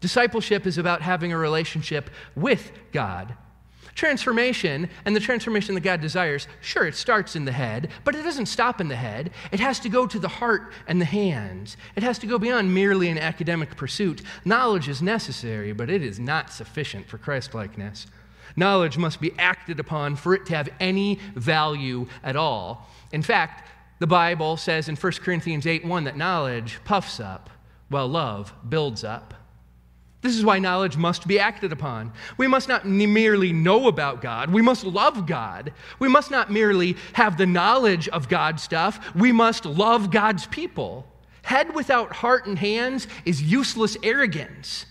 Discipleship 0.00 0.66
is 0.66 0.76
about 0.76 1.02
having 1.02 1.32
a 1.32 1.38
relationship 1.38 2.10
with 2.34 2.72
God. 2.90 3.36
Transformation 4.00 4.88
and 5.04 5.14
the 5.14 5.20
transformation 5.20 5.74
that 5.74 5.82
God 5.82 6.00
desires, 6.00 6.48
sure, 6.62 6.86
it 6.86 6.94
starts 6.94 7.36
in 7.36 7.44
the 7.44 7.52
head, 7.52 7.90
but 8.02 8.14
it 8.14 8.22
doesn't 8.22 8.46
stop 8.46 8.80
in 8.80 8.88
the 8.88 8.96
head. 8.96 9.30
It 9.52 9.60
has 9.60 9.78
to 9.80 9.90
go 9.90 10.06
to 10.06 10.18
the 10.18 10.26
heart 10.26 10.72
and 10.86 10.98
the 10.98 11.04
hands. 11.04 11.76
It 11.96 12.02
has 12.02 12.18
to 12.20 12.26
go 12.26 12.38
beyond 12.38 12.72
merely 12.72 13.10
an 13.10 13.18
academic 13.18 13.76
pursuit. 13.76 14.22
Knowledge 14.42 14.88
is 14.88 15.02
necessary, 15.02 15.74
but 15.74 15.90
it 15.90 16.02
is 16.02 16.18
not 16.18 16.50
sufficient 16.50 17.08
for 17.08 17.18
Christlikeness. 17.18 18.06
Knowledge 18.56 18.96
must 18.96 19.20
be 19.20 19.32
acted 19.38 19.78
upon 19.78 20.16
for 20.16 20.32
it 20.32 20.46
to 20.46 20.56
have 20.56 20.70
any 20.80 21.18
value 21.34 22.06
at 22.22 22.36
all. 22.36 22.88
In 23.12 23.20
fact, 23.20 23.68
the 23.98 24.06
Bible 24.06 24.56
says 24.56 24.88
in 24.88 24.96
1 24.96 25.12
Corinthians 25.22 25.66
8 25.66 25.84
1 25.84 26.04
that 26.04 26.16
knowledge 26.16 26.80
puffs 26.86 27.20
up, 27.20 27.50
while 27.90 28.08
love 28.08 28.54
builds 28.66 29.04
up. 29.04 29.34
This 30.22 30.36
is 30.36 30.44
why 30.44 30.58
knowledge 30.58 30.96
must 30.96 31.26
be 31.26 31.38
acted 31.38 31.72
upon. 31.72 32.12
We 32.36 32.46
must 32.46 32.68
not 32.68 32.84
merely 32.86 33.52
know 33.52 33.88
about 33.88 34.20
God, 34.20 34.50
we 34.50 34.62
must 34.62 34.84
love 34.84 35.26
God. 35.26 35.72
We 35.98 36.08
must 36.08 36.30
not 36.30 36.50
merely 36.50 36.96
have 37.14 37.36
the 37.36 37.46
knowledge 37.46 38.08
of 38.08 38.28
God's 38.28 38.62
stuff, 38.62 39.14
we 39.14 39.32
must 39.32 39.64
love 39.64 40.10
God's 40.10 40.46
people. 40.46 41.06
Head 41.42 41.74
without 41.74 42.12
heart 42.12 42.46
and 42.46 42.58
hands 42.58 43.08
is 43.24 43.42
useless 43.42 43.96
arrogance. 44.02 44.84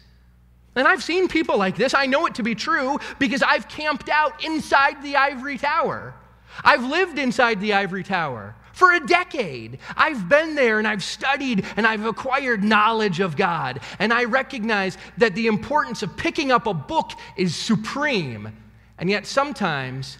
And 0.76 0.88
I've 0.88 1.04
seen 1.04 1.28
people 1.28 1.58
like 1.58 1.76
this. 1.76 1.94
I 1.94 2.06
know 2.06 2.26
it 2.26 2.36
to 2.36 2.44
be 2.44 2.56
true 2.56 3.00
because 3.20 3.44
I've 3.44 3.68
camped 3.68 4.10
out 4.10 4.44
inside 4.44 5.02
the 5.04 5.15
ivory 5.15 5.58
tower. 5.58 6.13
I've 6.63 6.84
lived 6.84 7.20
inside 7.20 7.60
the 7.60 7.74
ivory 7.74 8.04
tower 8.04 8.56
for 8.73 8.93
a 8.93 9.05
decade. 9.05 9.79
I've 9.95 10.29
been 10.29 10.55
there 10.55 10.79
and 10.79 10.88
I've 10.88 11.03
studied 11.03 11.65
and 11.75 11.86
I've 11.86 12.05
acquired 12.05 12.63
knowledge 12.63 13.19
of 13.19 13.36
God. 13.36 13.79
And 13.99 14.13
I 14.13 14.25
recognize 14.25 14.97
that 15.17 15.36
the 15.36 15.47
importance 15.47 16.03
of 16.03 16.15
picking 16.17 16.51
up 16.51 16.67
a 16.67 16.73
book 16.73 17.12
is 17.38 17.55
supreme. 17.55 18.51
And 18.97 19.10
yet 19.10 19.25
sometimes 19.25 20.17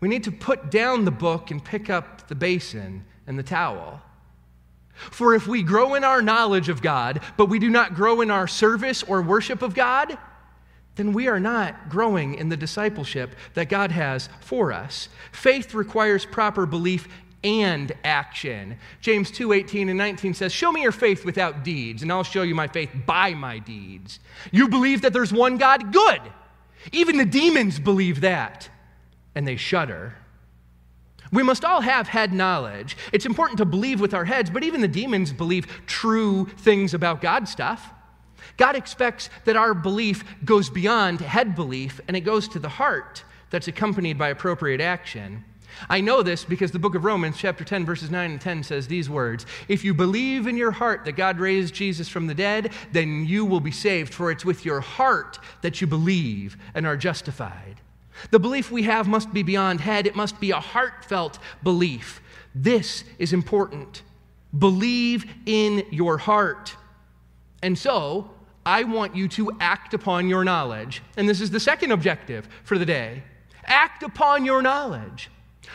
we 0.00 0.08
need 0.08 0.24
to 0.24 0.32
put 0.32 0.70
down 0.70 1.04
the 1.04 1.10
book 1.10 1.50
and 1.50 1.64
pick 1.64 1.90
up 1.90 2.28
the 2.28 2.34
basin 2.34 3.04
and 3.26 3.38
the 3.38 3.42
towel. 3.42 4.00
For 4.94 5.34
if 5.34 5.46
we 5.46 5.62
grow 5.62 5.94
in 5.94 6.02
our 6.02 6.20
knowledge 6.20 6.68
of 6.68 6.82
God, 6.82 7.20
but 7.36 7.46
we 7.46 7.58
do 7.58 7.70
not 7.70 7.94
grow 7.94 8.20
in 8.20 8.30
our 8.30 8.48
service 8.48 9.02
or 9.04 9.22
worship 9.22 9.62
of 9.62 9.74
God, 9.74 10.18
then 10.96 11.12
we 11.12 11.28
are 11.28 11.38
not 11.38 11.88
growing 11.88 12.34
in 12.34 12.48
the 12.48 12.56
discipleship 12.56 13.30
that 13.54 13.68
God 13.68 13.92
has 13.92 14.28
for 14.40 14.72
us. 14.72 15.08
Faith 15.30 15.72
requires 15.72 16.26
proper 16.26 16.66
belief 16.66 17.06
and 17.44 17.92
action. 18.04 18.78
James 19.00 19.30
2 19.30 19.52
18 19.52 19.88
and 19.88 19.98
19 19.98 20.34
says, 20.34 20.52
Show 20.52 20.72
me 20.72 20.82
your 20.82 20.92
faith 20.92 21.24
without 21.24 21.64
deeds, 21.64 22.02
and 22.02 22.10
I'll 22.10 22.24
show 22.24 22.42
you 22.42 22.54
my 22.54 22.68
faith 22.68 22.90
by 23.06 23.34
my 23.34 23.58
deeds. 23.58 24.20
You 24.50 24.68
believe 24.68 25.02
that 25.02 25.12
there's 25.12 25.32
one 25.32 25.56
God? 25.56 25.92
Good. 25.92 26.20
Even 26.92 27.18
the 27.18 27.24
demons 27.24 27.78
believe 27.78 28.20
that, 28.22 28.68
and 29.34 29.46
they 29.46 29.56
shudder. 29.56 30.14
We 31.30 31.42
must 31.42 31.64
all 31.64 31.82
have 31.82 32.08
head 32.08 32.32
knowledge. 32.32 32.96
It's 33.12 33.26
important 33.26 33.58
to 33.58 33.66
believe 33.66 34.00
with 34.00 34.14
our 34.14 34.24
heads, 34.24 34.50
but 34.50 34.64
even 34.64 34.80
the 34.80 34.88
demons 34.88 35.32
believe 35.32 35.66
true 35.86 36.46
things 36.46 36.94
about 36.94 37.20
God 37.20 37.46
stuff. 37.48 37.92
God 38.56 38.76
expects 38.76 39.28
that 39.44 39.56
our 39.56 39.74
belief 39.74 40.24
goes 40.44 40.70
beyond 40.70 41.20
head 41.20 41.54
belief 41.54 42.00
and 42.08 42.16
it 42.16 42.22
goes 42.22 42.48
to 42.48 42.58
the 42.58 42.68
heart 42.68 43.24
that's 43.50 43.68
accompanied 43.68 44.18
by 44.18 44.28
appropriate 44.28 44.80
action. 44.80 45.44
I 45.88 46.00
know 46.00 46.22
this 46.22 46.44
because 46.44 46.72
the 46.72 46.78
book 46.78 46.94
of 46.94 47.04
Romans, 47.04 47.36
chapter 47.36 47.64
10, 47.64 47.84
verses 47.84 48.10
9 48.10 48.30
and 48.30 48.40
10 48.40 48.62
says 48.62 48.86
these 48.86 49.08
words 49.08 49.46
If 49.68 49.84
you 49.84 49.94
believe 49.94 50.46
in 50.46 50.56
your 50.56 50.70
heart 50.70 51.04
that 51.04 51.12
God 51.12 51.38
raised 51.38 51.74
Jesus 51.74 52.08
from 52.08 52.26
the 52.26 52.34
dead, 52.34 52.72
then 52.92 53.24
you 53.26 53.44
will 53.44 53.60
be 53.60 53.70
saved, 53.70 54.14
for 54.14 54.30
it's 54.30 54.44
with 54.44 54.64
your 54.64 54.80
heart 54.80 55.38
that 55.62 55.80
you 55.80 55.86
believe 55.86 56.56
and 56.74 56.86
are 56.86 56.96
justified. 56.96 57.80
The 58.30 58.38
belief 58.38 58.70
we 58.70 58.82
have 58.84 59.06
must 59.06 59.32
be 59.32 59.42
beyond 59.42 59.80
head, 59.80 60.06
it 60.06 60.16
must 60.16 60.40
be 60.40 60.50
a 60.50 60.60
heartfelt 60.60 61.38
belief. 61.62 62.20
This 62.54 63.04
is 63.18 63.32
important. 63.32 64.02
Believe 64.56 65.26
in 65.46 65.84
your 65.90 66.18
heart. 66.18 66.74
And 67.62 67.78
so, 67.78 68.30
I 68.64 68.84
want 68.84 69.14
you 69.14 69.28
to 69.28 69.52
act 69.60 69.94
upon 69.94 70.28
your 70.28 70.44
knowledge. 70.44 71.02
And 71.16 71.28
this 71.28 71.40
is 71.40 71.50
the 71.50 71.60
second 71.60 71.92
objective 71.92 72.48
for 72.64 72.78
the 72.78 72.86
day 72.86 73.22
act 73.64 74.02
upon 74.02 74.44
your 74.44 74.62
knowledge. 74.62 75.30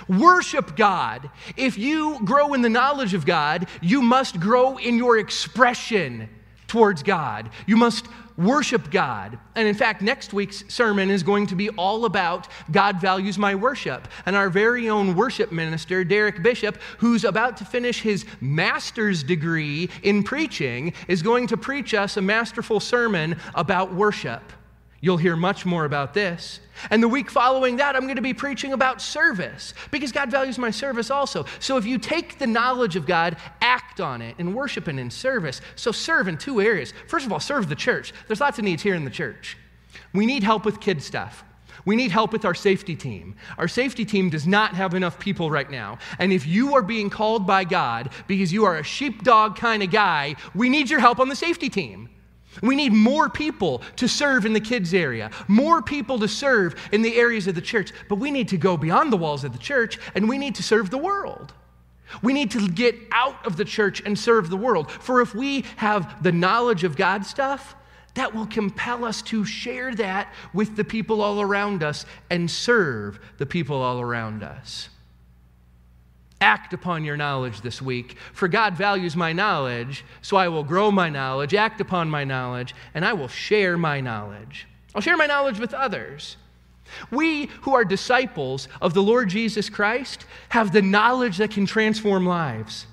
Worship 0.08 0.76
God. 0.76 1.30
If 1.58 1.78
you 1.78 2.20
grow 2.24 2.54
in 2.54 2.62
the 2.62 2.70
knowledge 2.70 3.14
of 3.14 3.26
God, 3.26 3.68
you 3.82 4.02
must 4.02 4.40
grow 4.40 4.78
in 4.78 4.98
your 4.98 5.18
expression 5.18 6.30
towards 6.68 7.04
God. 7.04 7.50
You 7.68 7.78
must 7.78 8.08
worship 8.38 8.90
God. 8.90 9.38
And 9.56 9.68
in 9.68 9.76
fact, 9.76 10.02
next 10.02 10.34
week's 10.34 10.64
sermon 10.68 11.10
is 11.10 11.22
going 11.22 11.48
to 11.48 11.56
be 11.56 11.70
all 11.70 12.06
about 12.06 12.48
God 12.72 13.00
values 13.00 13.38
my 13.38 13.54
worship. 13.54 14.08
And 14.26 14.36
our 14.36 14.50
very 14.50 14.90
own 14.90 15.16
worship 15.16 15.52
minister, 15.52 16.04
Derek 16.04 16.42
Bishop, 16.42 16.80
who's 16.98 17.24
about 17.26 17.58
to 17.58 17.66
finish 17.66 18.02
his 18.02 18.26
master's 18.42 19.24
degree 19.24 19.90
in 20.02 20.24
preaching, 20.24 20.94
is 21.08 21.22
going 21.22 21.48
to 21.48 21.58
preach 21.58 21.94
us 21.94 22.18
a 22.18 22.22
masterful 22.22 22.80
sermon 22.80 23.38
about 23.54 23.94
worship. 23.94 24.42
You'll 25.04 25.18
hear 25.18 25.36
much 25.36 25.66
more 25.66 25.84
about 25.84 26.14
this. 26.14 26.62
And 26.90 27.04
the 27.04 27.10
week 27.10 27.30
following 27.30 27.76
that, 27.76 27.94
I'm 27.94 28.04
going 28.04 28.16
to 28.16 28.22
be 28.22 28.34
preaching 28.34 28.72
about 28.72 29.02
service 29.02 29.74
because 29.92 30.14
God 30.14 30.32
values 30.32 30.58
my 30.58 30.72
service 30.72 31.12
also. 31.12 31.46
So 31.60 31.76
if 31.76 31.86
you 31.86 31.98
take 31.98 32.40
the 32.40 32.48
knowledge 32.48 32.96
of 32.96 33.06
God, 33.06 33.36
act 33.60 34.00
on 34.00 34.22
it 34.22 34.36
in 34.40 34.54
worship 34.54 34.88
and 34.88 34.98
in 34.98 35.12
service. 35.12 35.60
So 35.76 35.92
serve 35.92 36.30
in 36.30 36.38
two 36.38 36.62
areas. 36.62 36.94
First 37.10 37.26
of 37.26 37.34
all, 37.34 37.42
serve 37.42 37.68
the 37.68 37.76
church. 37.76 38.14
There's 38.28 38.40
lots 38.40 38.60
of 38.60 38.64
needs 38.64 38.82
here 38.82 38.96
in 38.96 39.04
the 39.04 39.12
church. 39.12 39.58
We 40.14 40.26
need 40.26 40.42
help 40.42 40.64
with 40.64 40.80
kid 40.80 41.04
stuff. 41.04 41.44
We 41.84 41.98
need 41.98 42.12
help 42.12 42.32
with 42.32 42.46
our 42.46 42.56
safety 42.56 42.96
team. 42.96 43.36
Our 43.58 43.68
safety 43.68 44.06
team 44.06 44.30
does 44.30 44.48
not 44.48 44.74
have 44.74 44.94
enough 44.94 45.20
people 45.20 45.52
right 45.52 45.70
now. 45.70 45.98
And 46.18 46.32
if 46.32 46.48
you 46.48 46.76
are 46.76 46.82
being 46.82 47.10
called 47.10 47.46
by 47.46 47.66
God 47.66 48.10
because 48.26 48.54
you 48.54 48.64
are 48.64 48.78
a 48.78 48.84
sheepdog 48.84 49.58
kind 49.58 49.84
of 49.84 49.92
guy, 49.92 50.38
we 50.56 50.70
need 50.70 50.90
your 50.90 51.02
help 51.02 51.20
on 51.20 51.28
the 51.28 51.36
safety 51.36 51.68
team. 51.68 52.08
We 52.62 52.76
need 52.76 52.94
more 52.94 53.30
people 53.30 53.82
to 53.98 54.08
serve 54.08 54.46
in 54.46 54.54
the 54.54 54.60
kids' 54.60 54.94
area, 54.94 55.32
more 55.48 55.82
people 55.82 56.20
to 56.20 56.28
serve 56.28 56.76
in 56.92 57.02
the 57.02 57.16
areas 57.16 57.48
of 57.48 57.56
the 57.56 57.62
church. 57.62 57.92
But 58.10 58.16
we 58.16 58.32
need 58.32 58.48
to 58.50 58.58
go 58.58 58.78
beyond 58.78 59.12
the 59.12 59.18
walls 59.18 59.44
of 59.44 59.54
the 59.54 59.60
church 59.60 60.00
and 60.16 60.30
we 60.30 60.38
need 60.38 60.56
to 60.56 60.64
serve 60.64 60.90
the 60.90 60.98
world. 60.98 61.54
We 62.22 62.34
need 62.34 62.52
to 62.52 62.68
get 62.68 62.96
out 63.12 63.46
of 63.46 63.58
the 63.58 63.66
church 63.66 64.02
and 64.06 64.18
serve 64.18 64.50
the 64.50 64.58
world. 64.58 64.92
For 64.92 65.22
if 65.22 65.34
we 65.34 65.66
have 65.78 66.22
the 66.22 66.32
knowledge 66.32 66.84
of 66.84 66.96
God 66.96 67.26
stuff, 67.26 67.76
that 68.16 68.36
will 68.36 68.46
compel 68.46 69.06
us 69.06 69.22
to 69.24 69.44
share 69.44 69.96
that 69.96 70.32
with 70.54 70.76
the 70.76 70.84
people 70.84 71.22
all 71.22 71.42
around 71.42 71.82
us 71.82 72.06
and 72.30 72.50
serve 72.50 73.20
the 73.38 73.46
people 73.46 73.82
all 73.82 74.00
around 74.00 74.44
us. 74.44 74.90
Act 76.44 76.74
upon 76.74 77.06
your 77.06 77.16
knowledge 77.16 77.62
this 77.62 77.82
week, 77.82 78.18
for 78.34 78.50
God 78.50 78.76
values 78.76 79.16
my 79.16 79.32
knowledge, 79.32 80.04
so 80.22 80.36
I 80.36 80.50
will 80.50 80.66
grow 80.66 80.92
my 80.92 81.10
knowledge, 81.10 81.54
act 81.54 81.80
upon 81.80 82.10
my 82.10 82.26
knowledge, 82.26 82.76
and 82.94 83.06
I 83.06 83.14
will 83.14 83.30
share 83.30 83.78
my 83.78 84.02
knowledge. 84.02 84.68
I'll 84.94 85.02
share 85.02 85.16
my 85.16 85.26
knowledge 85.26 85.58
with 85.58 85.74
others. 85.74 86.36
We 87.12 87.46
who 87.62 87.74
are 87.74 87.86
disciples 87.86 88.68
of 88.82 88.94
the 88.94 89.02
Lord 89.02 89.30
Jesus 89.30 89.70
Christ 89.70 90.26
have 90.50 90.74
the 90.74 90.82
knowledge 90.82 91.38
that 91.38 91.52
can 91.52 91.66
transform 91.66 92.26
lives. 92.26 92.88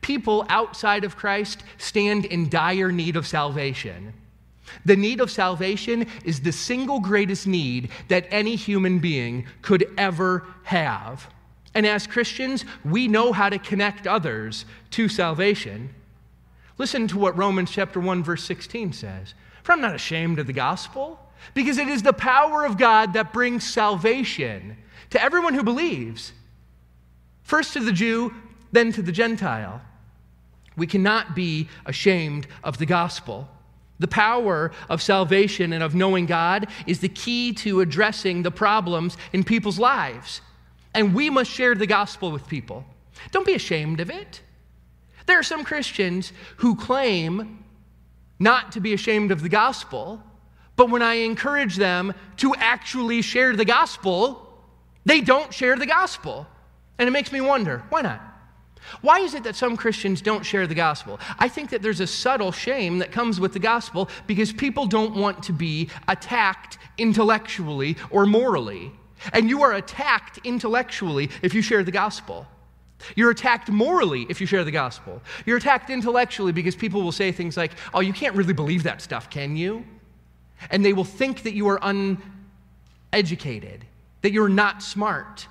People 0.00 0.44
outside 0.48 1.04
of 1.04 1.16
Christ 1.16 1.62
stand 1.78 2.24
in 2.24 2.48
dire 2.48 2.90
need 2.90 3.14
of 3.14 3.24
salvation. 3.24 4.12
The 4.84 4.96
need 4.96 5.20
of 5.20 5.30
salvation 5.30 6.08
is 6.24 6.40
the 6.40 6.50
single 6.50 6.98
greatest 6.98 7.46
need 7.46 7.90
that 8.08 8.26
any 8.32 8.56
human 8.56 8.98
being 8.98 9.46
could 9.62 9.86
ever 9.96 10.44
have. 10.64 11.28
And 11.74 11.86
as 11.86 12.06
Christians, 12.06 12.64
we 12.84 13.08
know 13.08 13.32
how 13.32 13.48
to 13.48 13.58
connect 13.58 14.06
others 14.06 14.64
to 14.90 15.08
salvation. 15.08 15.90
Listen 16.78 17.08
to 17.08 17.18
what 17.18 17.36
Romans 17.36 17.70
chapter 17.70 18.00
1 18.00 18.22
verse 18.22 18.44
16 18.44 18.92
says. 18.92 19.34
For 19.62 19.72
I'm 19.72 19.80
not 19.80 19.94
ashamed 19.94 20.38
of 20.38 20.46
the 20.46 20.52
gospel, 20.52 21.18
because 21.52 21.78
it 21.78 21.88
is 21.88 22.02
the 22.02 22.12
power 22.12 22.64
of 22.64 22.78
God 22.78 23.12
that 23.14 23.32
brings 23.32 23.68
salvation 23.68 24.76
to 25.10 25.22
everyone 25.22 25.54
who 25.54 25.62
believes. 25.62 26.32
First 27.42 27.74
to 27.74 27.80
the 27.80 27.92
Jew, 27.92 28.32
then 28.72 28.92
to 28.92 29.02
the 29.02 29.12
Gentile. 29.12 29.82
We 30.76 30.86
cannot 30.86 31.34
be 31.34 31.68
ashamed 31.86 32.46
of 32.62 32.78
the 32.78 32.86
gospel. 32.86 33.48
The 33.98 34.08
power 34.08 34.72
of 34.88 35.02
salvation 35.02 35.72
and 35.72 35.82
of 35.82 35.94
knowing 35.94 36.26
God 36.26 36.66
is 36.86 37.00
the 37.00 37.08
key 37.08 37.52
to 37.54 37.80
addressing 37.80 38.42
the 38.42 38.50
problems 38.50 39.16
in 39.32 39.44
people's 39.44 39.78
lives 39.78 40.40
and 40.94 41.14
we 41.14 41.28
must 41.28 41.50
share 41.50 41.74
the 41.74 41.86
gospel 41.86 42.30
with 42.30 42.46
people. 42.46 42.84
Don't 43.32 43.46
be 43.46 43.54
ashamed 43.54 44.00
of 44.00 44.10
it. 44.10 44.42
There 45.26 45.38
are 45.38 45.44
some 45.44 45.64
Christians 45.64 46.32
who 46.58 46.76
claim 46.76 47.64
not 48.38 48.72
to 48.72 48.80
be 48.80 48.92
ashamed 48.92 49.30
of 49.30 49.42
the 49.42 49.48
gospel, 49.48 50.22
but 50.76 50.90
when 50.90 51.02
I 51.02 51.14
encourage 51.14 51.76
them 51.76 52.14
to 52.38 52.54
actually 52.56 53.22
share 53.22 53.54
the 53.56 53.64
gospel, 53.64 54.40
they 55.04 55.20
don't 55.20 55.52
share 55.52 55.76
the 55.76 55.86
gospel. 55.86 56.46
And 56.98 57.08
it 57.08 57.12
makes 57.12 57.32
me 57.32 57.40
wonder 57.40 57.82
why 57.88 58.02
not? 58.02 58.20
Why 59.00 59.20
is 59.20 59.34
it 59.34 59.44
that 59.44 59.56
some 59.56 59.76
Christians 59.76 60.20
don't 60.20 60.44
share 60.44 60.66
the 60.66 60.74
gospel? 60.74 61.18
I 61.38 61.48
think 61.48 61.70
that 61.70 61.80
there's 61.80 62.00
a 62.00 62.06
subtle 62.06 62.52
shame 62.52 62.98
that 62.98 63.12
comes 63.12 63.40
with 63.40 63.54
the 63.54 63.58
gospel 63.58 64.10
because 64.26 64.52
people 64.52 64.86
don't 64.86 65.16
want 65.16 65.42
to 65.44 65.52
be 65.52 65.88
attacked 66.06 66.78
intellectually 66.98 67.96
or 68.10 68.26
morally. 68.26 68.92
And 69.32 69.48
you 69.48 69.62
are 69.62 69.72
attacked 69.72 70.38
intellectually 70.44 71.30
if 71.42 71.54
you 71.54 71.62
share 71.62 71.82
the 71.82 71.90
gospel. 71.90 72.46
You're 73.16 73.30
attacked 73.30 73.70
morally 73.70 74.26
if 74.28 74.40
you 74.40 74.46
share 74.46 74.64
the 74.64 74.70
gospel. 74.70 75.20
You're 75.46 75.58
attacked 75.58 75.90
intellectually 75.90 76.52
because 76.52 76.74
people 76.74 77.02
will 77.02 77.12
say 77.12 77.32
things 77.32 77.56
like, 77.56 77.72
oh, 77.92 78.00
you 78.00 78.12
can't 78.12 78.34
really 78.34 78.52
believe 78.52 78.82
that 78.84 79.02
stuff, 79.02 79.30
can 79.30 79.56
you? 79.56 79.84
And 80.70 80.84
they 80.84 80.92
will 80.92 81.04
think 81.04 81.42
that 81.42 81.54
you 81.54 81.68
are 81.68 81.78
uneducated, 83.12 83.84
that 84.22 84.32
you're 84.32 84.48
not 84.48 84.82
smart. 84.82 85.46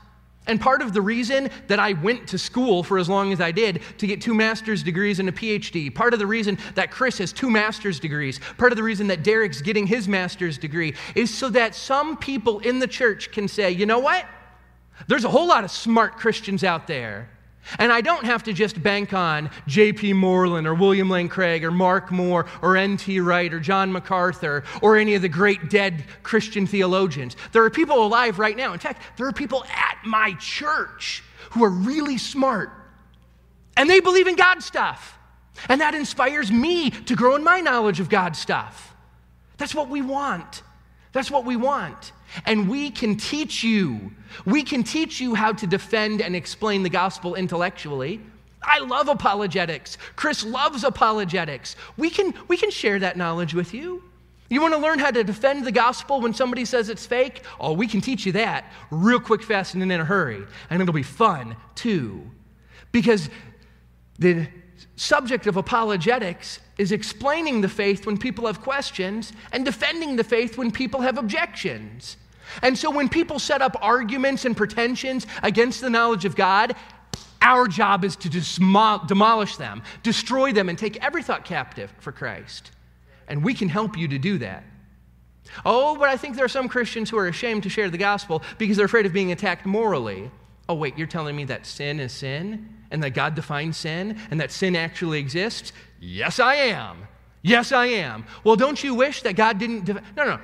And 0.45 0.59
part 0.59 0.81
of 0.81 0.93
the 0.93 1.01
reason 1.01 1.49
that 1.67 1.79
I 1.79 1.93
went 1.93 2.27
to 2.29 2.37
school 2.37 2.83
for 2.83 2.97
as 2.97 3.07
long 3.07 3.31
as 3.31 3.39
I 3.39 3.51
did 3.51 3.81
to 3.97 4.07
get 4.07 4.21
two 4.21 4.33
master's 4.33 4.83
degrees 4.83 5.19
and 5.19 5.29
a 5.29 5.31
PhD, 5.31 5.93
part 5.93 6.13
of 6.13 6.19
the 6.19 6.27
reason 6.27 6.57
that 6.75 6.91
Chris 6.91 7.17
has 7.19 7.31
two 7.31 7.49
master's 7.49 7.99
degrees, 7.99 8.39
part 8.57 8.71
of 8.71 8.75
the 8.75 8.83
reason 8.83 9.07
that 9.07 9.23
Derek's 9.23 9.61
getting 9.61 9.87
his 9.87 10.07
master's 10.07 10.57
degree 10.57 10.95
is 11.15 11.33
so 11.33 11.49
that 11.49 11.75
some 11.75 12.17
people 12.17 12.59
in 12.59 12.79
the 12.79 12.87
church 12.87 13.31
can 13.31 13.47
say, 13.47 13.71
you 13.71 13.85
know 13.85 13.99
what? 13.99 14.25
There's 15.07 15.23
a 15.23 15.29
whole 15.29 15.47
lot 15.47 15.63
of 15.63 15.71
smart 15.71 16.17
Christians 16.17 16.63
out 16.63 16.87
there. 16.87 17.29
And 17.79 17.91
I 17.91 18.01
don't 18.01 18.25
have 18.25 18.43
to 18.43 18.53
just 18.53 18.81
bank 18.81 19.13
on 19.13 19.49
J.P. 19.67 20.13
Moreland 20.13 20.67
or 20.67 20.73
William 20.73 21.09
Lane 21.09 21.29
Craig 21.29 21.63
or 21.63 21.71
Mark 21.71 22.11
Moore 22.11 22.45
or 22.61 22.77
N.T. 22.77 23.19
Wright 23.19 23.53
or 23.53 23.59
John 23.59 23.91
MacArthur 23.91 24.63
or 24.81 24.97
any 24.97 25.15
of 25.15 25.21
the 25.21 25.29
great 25.29 25.69
dead 25.69 26.03
Christian 26.23 26.67
theologians. 26.67 27.35
There 27.51 27.63
are 27.63 27.69
people 27.69 28.05
alive 28.05 28.39
right 28.39 28.55
now. 28.55 28.73
In 28.73 28.79
fact, 28.79 29.01
there 29.17 29.27
are 29.27 29.33
people 29.33 29.63
at 29.65 29.97
my 30.05 30.33
church 30.39 31.23
who 31.51 31.63
are 31.63 31.69
really 31.69 32.17
smart 32.17 32.69
and 33.77 33.89
they 33.89 33.99
believe 33.99 34.27
in 34.27 34.35
God 34.35 34.61
stuff. 34.61 35.17
And 35.69 35.81
that 35.81 35.93
inspires 35.93 36.51
me 36.51 36.89
to 36.89 37.15
grow 37.15 37.35
in 37.35 37.43
my 37.43 37.59
knowledge 37.59 37.99
of 37.99 38.09
God 38.09 38.35
stuff. 38.35 38.95
That's 39.57 39.75
what 39.75 39.89
we 39.89 40.01
want. 40.01 40.63
That's 41.11 41.29
what 41.29 41.45
we 41.45 41.55
want. 41.55 42.11
And 42.45 42.69
we 42.69 42.89
can 42.89 43.15
teach 43.15 43.63
you. 43.63 44.11
We 44.45 44.63
can 44.63 44.83
teach 44.83 45.19
you 45.19 45.35
how 45.35 45.53
to 45.53 45.67
defend 45.67 46.21
and 46.21 46.35
explain 46.35 46.83
the 46.83 46.89
gospel 46.89 47.35
intellectually. 47.35 48.21
I 48.61 48.79
love 48.79 49.09
apologetics. 49.09 49.97
Chris 50.15 50.43
loves 50.43 50.83
apologetics. 50.83 51.75
We 51.97 52.09
can, 52.09 52.33
we 52.47 52.57
can 52.57 52.71
share 52.71 52.99
that 52.99 53.17
knowledge 53.17 53.53
with 53.53 53.73
you. 53.73 54.03
You 54.49 54.61
want 54.61 54.73
to 54.73 54.79
learn 54.79 54.99
how 54.99 55.11
to 55.11 55.23
defend 55.23 55.65
the 55.65 55.71
gospel 55.71 56.21
when 56.21 56.33
somebody 56.33 56.65
says 56.65 56.89
it's 56.89 57.05
fake? 57.05 57.41
Oh, 57.59 57.73
we 57.73 57.87
can 57.87 58.01
teach 58.01 58.25
you 58.25 58.31
that 58.33 58.71
real 58.91 59.19
quick, 59.19 59.41
fast, 59.41 59.73
and 59.73 59.83
in 59.83 59.91
a 59.91 60.05
hurry. 60.05 60.43
And 60.69 60.81
it'll 60.81 60.93
be 60.93 61.03
fun 61.03 61.55
too. 61.75 62.21
Because 62.91 63.29
the 64.19 64.47
subject 64.95 65.47
of 65.47 65.57
apologetics 65.57 66.59
is 66.77 66.91
explaining 66.91 67.61
the 67.61 67.69
faith 67.69 68.05
when 68.05 68.17
people 68.17 68.45
have 68.45 68.61
questions 68.61 69.33
and 69.51 69.65
defending 69.65 70.15
the 70.15 70.23
faith 70.23 70.57
when 70.57 70.71
people 70.71 71.01
have 71.01 71.17
objections. 71.17 72.17
And 72.61 72.77
so 72.77 72.91
when 72.91 73.09
people 73.09 73.39
set 73.39 73.61
up 73.61 73.75
arguments 73.81 74.45
and 74.45 74.55
pretensions 74.55 75.27
against 75.41 75.81
the 75.81 75.89
knowledge 75.89 76.25
of 76.25 76.35
God, 76.35 76.75
our 77.41 77.67
job 77.67 78.05
is 78.05 78.15
to 78.17 78.29
demolish 79.07 79.57
them, 79.57 79.83
destroy 80.01 80.53
them, 80.53 80.69
and 80.69 80.77
take 80.77 81.03
every 81.03 81.21
thought 81.21 81.43
captive 81.43 81.93
for 81.99 82.11
Christ. 82.11 82.71
And 83.27 83.43
we 83.43 83.53
can 83.53 83.69
help 83.69 83.97
you 83.97 84.07
to 84.07 84.17
do 84.17 84.37
that. 84.39 84.63
Oh, 85.65 85.97
but 85.97 86.09
I 86.09 86.17
think 86.17 86.35
there 86.35 86.45
are 86.45 86.49
some 86.49 86.69
Christians 86.69 87.09
who 87.09 87.17
are 87.17 87.27
ashamed 87.27 87.63
to 87.63 87.69
share 87.69 87.89
the 87.89 87.97
gospel 87.97 88.41
because 88.57 88.77
they're 88.77 88.85
afraid 88.85 89.05
of 89.05 89.13
being 89.13 89.31
attacked 89.31 89.65
morally. 89.65 90.31
Oh, 90.69 90.75
wait, 90.75 90.97
you're 90.97 91.07
telling 91.07 91.35
me 91.35 91.43
that 91.45 91.65
sin 91.65 91.99
is 91.99 92.13
sin 92.13 92.73
and 92.91 93.03
that 93.03 93.11
God 93.11 93.35
defines 93.35 93.75
sin 93.75 94.17
and 94.31 94.39
that 94.39 94.51
sin 94.51 94.75
actually 94.75 95.19
exists? 95.19 95.73
Yes, 95.99 96.39
I 96.39 96.55
am. 96.55 97.07
Yes, 97.41 97.73
I 97.73 97.87
am. 97.87 98.25
Well, 98.45 98.55
don't 98.55 98.81
you 98.81 98.95
wish 98.95 99.21
that 99.23 99.35
God 99.35 99.59
didn't? 99.59 99.87
no, 99.87 100.03
no. 100.15 100.39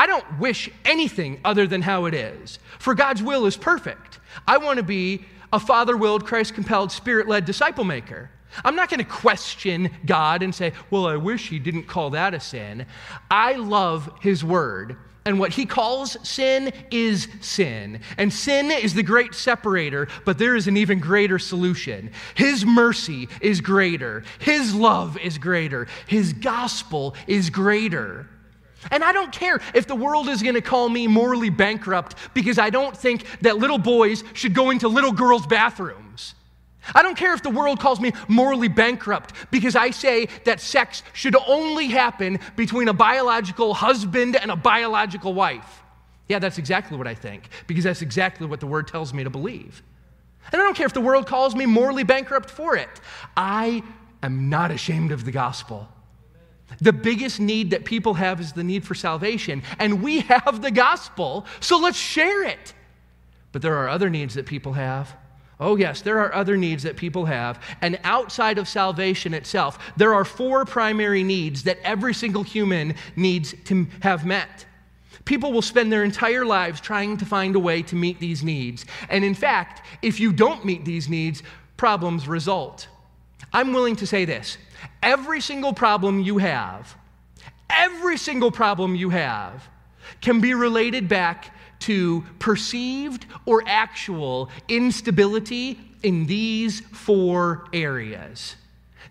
I 0.00 0.06
don't 0.06 0.38
wish 0.38 0.70
anything 0.86 1.42
other 1.44 1.66
than 1.66 1.82
how 1.82 2.06
it 2.06 2.14
is. 2.14 2.58
For 2.78 2.94
God's 2.94 3.22
will 3.22 3.44
is 3.44 3.58
perfect. 3.58 4.18
I 4.48 4.56
want 4.56 4.78
to 4.78 4.82
be 4.82 5.26
a 5.52 5.60
father 5.60 5.94
willed, 5.94 6.24
Christ 6.24 6.54
compelled, 6.54 6.90
spirit 6.90 7.28
led 7.28 7.44
disciple 7.44 7.84
maker. 7.84 8.30
I'm 8.64 8.74
not 8.74 8.88
going 8.88 9.00
to 9.00 9.04
question 9.04 9.90
God 10.06 10.42
and 10.42 10.54
say, 10.54 10.72
well, 10.90 11.06
I 11.06 11.16
wish 11.16 11.50
he 11.50 11.58
didn't 11.58 11.82
call 11.82 12.08
that 12.10 12.32
a 12.32 12.40
sin. 12.40 12.86
I 13.30 13.56
love 13.56 14.10
his 14.22 14.42
word. 14.42 14.96
And 15.26 15.38
what 15.38 15.52
he 15.52 15.66
calls 15.66 16.16
sin 16.26 16.72
is 16.90 17.28
sin. 17.42 18.00
And 18.16 18.32
sin 18.32 18.70
is 18.70 18.94
the 18.94 19.02
great 19.02 19.34
separator, 19.34 20.08
but 20.24 20.38
there 20.38 20.56
is 20.56 20.66
an 20.66 20.78
even 20.78 20.98
greater 20.98 21.38
solution. 21.38 22.10
His 22.36 22.64
mercy 22.64 23.28
is 23.42 23.60
greater, 23.60 24.24
his 24.38 24.74
love 24.74 25.18
is 25.18 25.36
greater, 25.36 25.88
his 26.06 26.32
gospel 26.32 27.14
is 27.26 27.50
greater. 27.50 28.26
And 28.90 29.04
I 29.04 29.12
don't 29.12 29.32
care 29.32 29.60
if 29.74 29.86
the 29.86 29.94
world 29.94 30.28
is 30.28 30.42
going 30.42 30.54
to 30.54 30.62
call 30.62 30.88
me 30.88 31.06
morally 31.06 31.50
bankrupt 31.50 32.14
because 32.34 32.58
I 32.58 32.70
don't 32.70 32.96
think 32.96 33.24
that 33.42 33.58
little 33.58 33.78
boys 33.78 34.24
should 34.32 34.54
go 34.54 34.70
into 34.70 34.88
little 34.88 35.12
girls' 35.12 35.46
bathrooms. 35.46 36.34
I 36.94 37.02
don't 37.02 37.16
care 37.16 37.34
if 37.34 37.42
the 37.42 37.50
world 37.50 37.78
calls 37.78 38.00
me 38.00 38.12
morally 38.26 38.68
bankrupt 38.68 39.34
because 39.50 39.76
I 39.76 39.90
say 39.90 40.28
that 40.44 40.60
sex 40.60 41.02
should 41.12 41.36
only 41.46 41.88
happen 41.88 42.38
between 42.56 42.88
a 42.88 42.92
biological 42.92 43.74
husband 43.74 44.36
and 44.36 44.50
a 44.50 44.56
biological 44.56 45.34
wife. 45.34 45.82
Yeah, 46.28 46.38
that's 46.38 46.58
exactly 46.58 46.96
what 46.96 47.06
I 47.06 47.14
think 47.14 47.48
because 47.66 47.84
that's 47.84 48.02
exactly 48.02 48.46
what 48.46 48.60
the 48.60 48.66
word 48.66 48.88
tells 48.88 49.12
me 49.12 49.24
to 49.24 49.30
believe. 49.30 49.82
And 50.52 50.60
I 50.60 50.64
don't 50.64 50.76
care 50.76 50.86
if 50.86 50.94
the 50.94 51.00
world 51.00 51.26
calls 51.26 51.54
me 51.54 51.66
morally 51.66 52.02
bankrupt 52.02 52.50
for 52.50 52.76
it. 52.76 52.88
I 53.36 53.82
am 54.22 54.48
not 54.48 54.70
ashamed 54.70 55.12
of 55.12 55.24
the 55.24 55.32
gospel. 55.32 55.88
The 56.80 56.92
biggest 56.92 57.40
need 57.40 57.70
that 57.70 57.84
people 57.84 58.14
have 58.14 58.40
is 58.40 58.52
the 58.52 58.64
need 58.64 58.84
for 58.84 58.94
salvation, 58.94 59.62
and 59.78 60.02
we 60.02 60.20
have 60.20 60.62
the 60.62 60.70
gospel, 60.70 61.46
so 61.60 61.78
let's 61.78 61.98
share 61.98 62.44
it. 62.44 62.74
But 63.52 63.62
there 63.62 63.76
are 63.76 63.88
other 63.88 64.08
needs 64.08 64.34
that 64.34 64.46
people 64.46 64.72
have. 64.74 65.14
Oh, 65.58 65.76
yes, 65.76 66.00
there 66.00 66.18
are 66.20 66.34
other 66.34 66.56
needs 66.56 66.84
that 66.84 66.96
people 66.96 67.26
have. 67.26 67.62
And 67.82 68.00
outside 68.02 68.56
of 68.56 68.66
salvation 68.66 69.34
itself, 69.34 69.78
there 69.96 70.14
are 70.14 70.24
four 70.24 70.64
primary 70.64 71.22
needs 71.22 71.64
that 71.64 71.78
every 71.84 72.14
single 72.14 72.42
human 72.42 72.94
needs 73.14 73.54
to 73.66 73.86
have 74.00 74.24
met. 74.24 74.64
People 75.26 75.52
will 75.52 75.62
spend 75.62 75.92
their 75.92 76.02
entire 76.02 76.46
lives 76.46 76.80
trying 76.80 77.18
to 77.18 77.26
find 77.26 77.54
a 77.56 77.60
way 77.60 77.82
to 77.82 77.94
meet 77.94 78.18
these 78.20 78.42
needs. 78.42 78.86
And 79.10 79.22
in 79.22 79.34
fact, 79.34 79.86
if 80.00 80.18
you 80.18 80.32
don't 80.32 80.64
meet 80.64 80.86
these 80.86 81.10
needs, 81.10 81.42
problems 81.76 82.26
result. 82.26 82.88
I'm 83.52 83.72
willing 83.72 83.96
to 83.96 84.06
say 84.06 84.24
this 84.24 84.58
every 85.02 85.40
single 85.40 85.72
problem 85.72 86.20
you 86.20 86.38
have, 86.38 86.94
every 87.68 88.16
single 88.16 88.50
problem 88.50 88.94
you 88.94 89.10
have, 89.10 89.68
can 90.20 90.40
be 90.40 90.54
related 90.54 91.08
back 91.08 91.54
to 91.80 92.24
perceived 92.38 93.26
or 93.46 93.62
actual 93.66 94.50
instability 94.68 95.80
in 96.02 96.26
these 96.26 96.80
four 96.80 97.66
areas. 97.72 98.56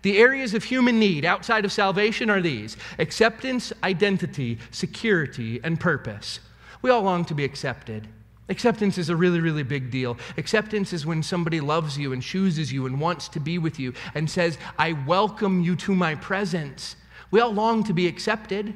The 0.02 0.18
areas 0.18 0.54
of 0.54 0.64
human 0.64 0.98
need 0.98 1.24
outside 1.24 1.64
of 1.64 1.72
salvation 1.72 2.30
are 2.30 2.40
these 2.40 2.76
acceptance, 2.98 3.72
identity, 3.82 4.58
security, 4.70 5.60
and 5.62 5.78
purpose. 5.78 6.40
We 6.80 6.90
all 6.90 7.02
long 7.02 7.24
to 7.26 7.34
be 7.34 7.44
accepted. 7.44 8.08
Acceptance 8.50 8.98
is 8.98 9.08
a 9.08 9.16
really, 9.16 9.40
really 9.40 9.62
big 9.62 9.90
deal. 9.92 10.18
Acceptance 10.36 10.92
is 10.92 11.06
when 11.06 11.22
somebody 11.22 11.60
loves 11.60 11.96
you 11.96 12.12
and 12.12 12.20
chooses 12.20 12.72
you 12.72 12.84
and 12.84 13.00
wants 13.00 13.28
to 13.28 13.40
be 13.40 13.58
with 13.58 13.78
you 13.78 13.94
and 14.14 14.28
says, 14.28 14.58
I 14.76 14.92
welcome 14.92 15.62
you 15.62 15.76
to 15.76 15.94
my 15.94 16.16
presence. 16.16 16.96
We 17.30 17.38
all 17.38 17.54
long 17.54 17.84
to 17.84 17.92
be 17.92 18.08
accepted. 18.08 18.74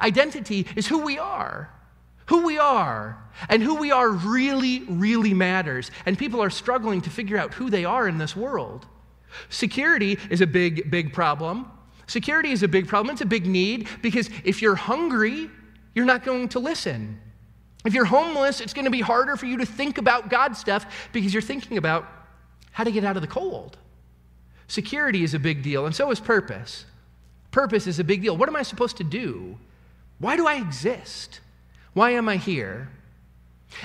Identity 0.00 0.64
is 0.76 0.86
who 0.86 1.00
we 1.00 1.18
are. 1.18 1.70
Who 2.26 2.46
we 2.46 2.58
are. 2.58 3.20
And 3.48 3.64
who 3.64 3.74
we 3.74 3.90
are 3.90 4.10
really, 4.10 4.84
really 4.84 5.34
matters. 5.34 5.90
And 6.06 6.16
people 6.16 6.40
are 6.40 6.50
struggling 6.50 7.00
to 7.00 7.10
figure 7.10 7.36
out 7.36 7.54
who 7.54 7.68
they 7.68 7.84
are 7.84 8.06
in 8.06 8.18
this 8.18 8.36
world. 8.36 8.86
Security 9.48 10.18
is 10.30 10.40
a 10.40 10.46
big, 10.46 10.88
big 10.88 11.12
problem. 11.12 11.68
Security 12.06 12.52
is 12.52 12.62
a 12.62 12.68
big 12.68 12.86
problem. 12.86 13.12
It's 13.12 13.22
a 13.22 13.26
big 13.26 13.46
need 13.46 13.88
because 14.02 14.30
if 14.44 14.62
you're 14.62 14.76
hungry, 14.76 15.50
you're 15.96 16.04
not 16.04 16.22
going 16.22 16.48
to 16.50 16.60
listen. 16.60 17.20
If 17.84 17.94
you're 17.94 18.04
homeless, 18.04 18.60
it's 18.60 18.74
going 18.74 18.84
to 18.84 18.90
be 18.90 19.00
harder 19.00 19.36
for 19.36 19.46
you 19.46 19.56
to 19.58 19.66
think 19.66 19.98
about 19.98 20.28
God 20.28 20.56
stuff 20.56 21.08
because 21.12 21.32
you're 21.32 21.42
thinking 21.42 21.78
about 21.78 22.06
how 22.72 22.84
to 22.84 22.92
get 22.92 23.04
out 23.04 23.16
of 23.16 23.22
the 23.22 23.28
cold. 23.28 23.78
Security 24.68 25.24
is 25.24 25.34
a 25.34 25.38
big 25.38 25.62
deal, 25.62 25.86
and 25.86 25.94
so 25.94 26.10
is 26.10 26.20
purpose. 26.20 26.84
Purpose 27.50 27.86
is 27.86 27.98
a 27.98 28.04
big 28.04 28.22
deal. 28.22 28.36
What 28.36 28.48
am 28.48 28.56
I 28.56 28.62
supposed 28.62 28.98
to 28.98 29.04
do? 29.04 29.58
Why 30.18 30.36
do 30.36 30.46
I 30.46 30.56
exist? 30.56 31.40
Why 31.94 32.10
am 32.10 32.28
I 32.28 32.36
here? 32.36 32.90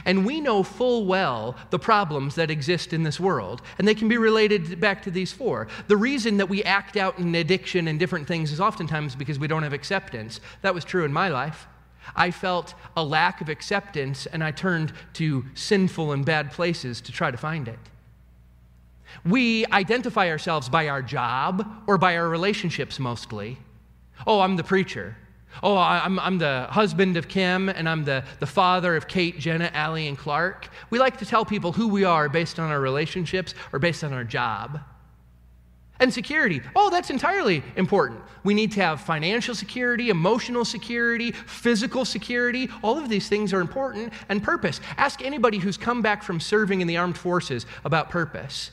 And 0.04 0.26
we 0.26 0.42
know 0.42 0.64
full 0.64 1.06
well 1.06 1.56
the 1.70 1.80
problems 1.80 2.36
that 2.36 2.52
exist 2.52 2.92
in 2.92 3.04
this 3.04 3.20
world, 3.20 3.62
and 3.78 3.88
they 3.88 3.96
can 3.96 4.08
be 4.08 4.18
related 4.18 4.80
back 4.80 5.02
to 5.04 5.12
these 5.12 5.32
four. 5.32 5.68
The 5.88 5.98
reason 5.98 6.38
that 6.38 6.50
we 6.50 6.64
act 6.64 6.98
out 6.98 7.18
in 7.18 7.34
addiction 7.36 7.88
and 7.88 8.00
different 8.00 8.28
things 8.28 8.52
is 8.52 8.60
oftentimes 8.60 9.16
because 9.16 9.40
we 9.40 9.48
don't 9.48 9.64
have 9.64 9.74
acceptance. 9.74 10.42
That 10.62 10.74
was 10.74 10.84
true 10.84 11.06
in 11.06 11.14
my 11.14 11.30
life. 11.30 11.68
I 12.16 12.32
felt 12.32 12.74
a 12.96 13.04
lack 13.04 13.42
of 13.42 13.50
acceptance 13.50 14.26
and 14.26 14.44
I 14.44 14.52
turned 14.52 14.94
to 15.14 15.46
sinful 15.54 16.12
and 16.12 16.26
bad 16.26 16.52
places 16.52 17.02
to 17.02 17.12
try 17.12 17.32
to 17.32 17.38
find 17.38 17.68
it. 17.68 17.80
We 19.24 19.66
identify 19.68 20.30
ourselves 20.30 20.68
by 20.70 20.90
our 20.90 21.02
job 21.02 21.84
or 21.88 21.98
by 21.98 22.18
our 22.18 22.28
relationships 22.28 23.00
mostly. 23.00 23.58
Oh, 24.28 24.42
I'm 24.42 24.56
the 24.56 24.64
preacher. 24.64 25.16
Oh, 25.64 25.78
I'm, 25.78 26.20
I'm 26.20 26.38
the 26.38 26.68
husband 26.70 27.16
of 27.16 27.28
Kim, 27.30 27.70
and 27.70 27.88
I'm 27.88 28.04
the, 28.04 28.26
the 28.40 28.46
father 28.46 28.96
of 28.96 29.08
Kate, 29.08 29.40
Jenna, 29.40 29.72
Allie, 29.74 30.08
and 30.08 30.18
Clark. 30.18 30.68
We 30.90 31.00
like 31.00 31.18
to 31.18 31.26
tell 31.26 31.46
people 31.46 31.72
who 31.72 31.88
we 31.88 32.04
are 32.04 32.28
based 32.28 32.60
on 32.60 32.70
our 32.72 32.80
relationships 32.80 33.56
or 33.72 33.80
based 33.80 34.04
on 34.04 34.12
our 34.12 34.26
job. 34.26 34.82
And 36.00 36.14
security. 36.14 36.62
Oh, 36.76 36.90
that's 36.90 37.10
entirely 37.10 37.64
important. 37.78 38.22
We 38.44 38.54
need 38.54 38.72
to 38.74 38.82
have 38.82 39.00
financial 39.02 39.56
security, 39.56 40.10
emotional 40.10 40.66
security, 40.66 41.32
physical 41.32 42.04
security. 42.04 42.70
All 42.84 42.98
of 42.98 43.08
these 43.08 43.30
things 43.30 43.54
are 43.54 43.62
important. 43.62 44.12
And 44.28 44.44
purpose. 44.44 44.82
Ask 44.98 45.24
anybody 45.24 45.58
who's 45.58 45.78
come 45.78 46.02
back 46.02 46.22
from 46.22 46.40
serving 46.40 46.82
in 46.82 46.88
the 46.88 46.98
armed 46.98 47.18
forces 47.18 47.66
about 47.86 48.10
purpose. 48.10 48.72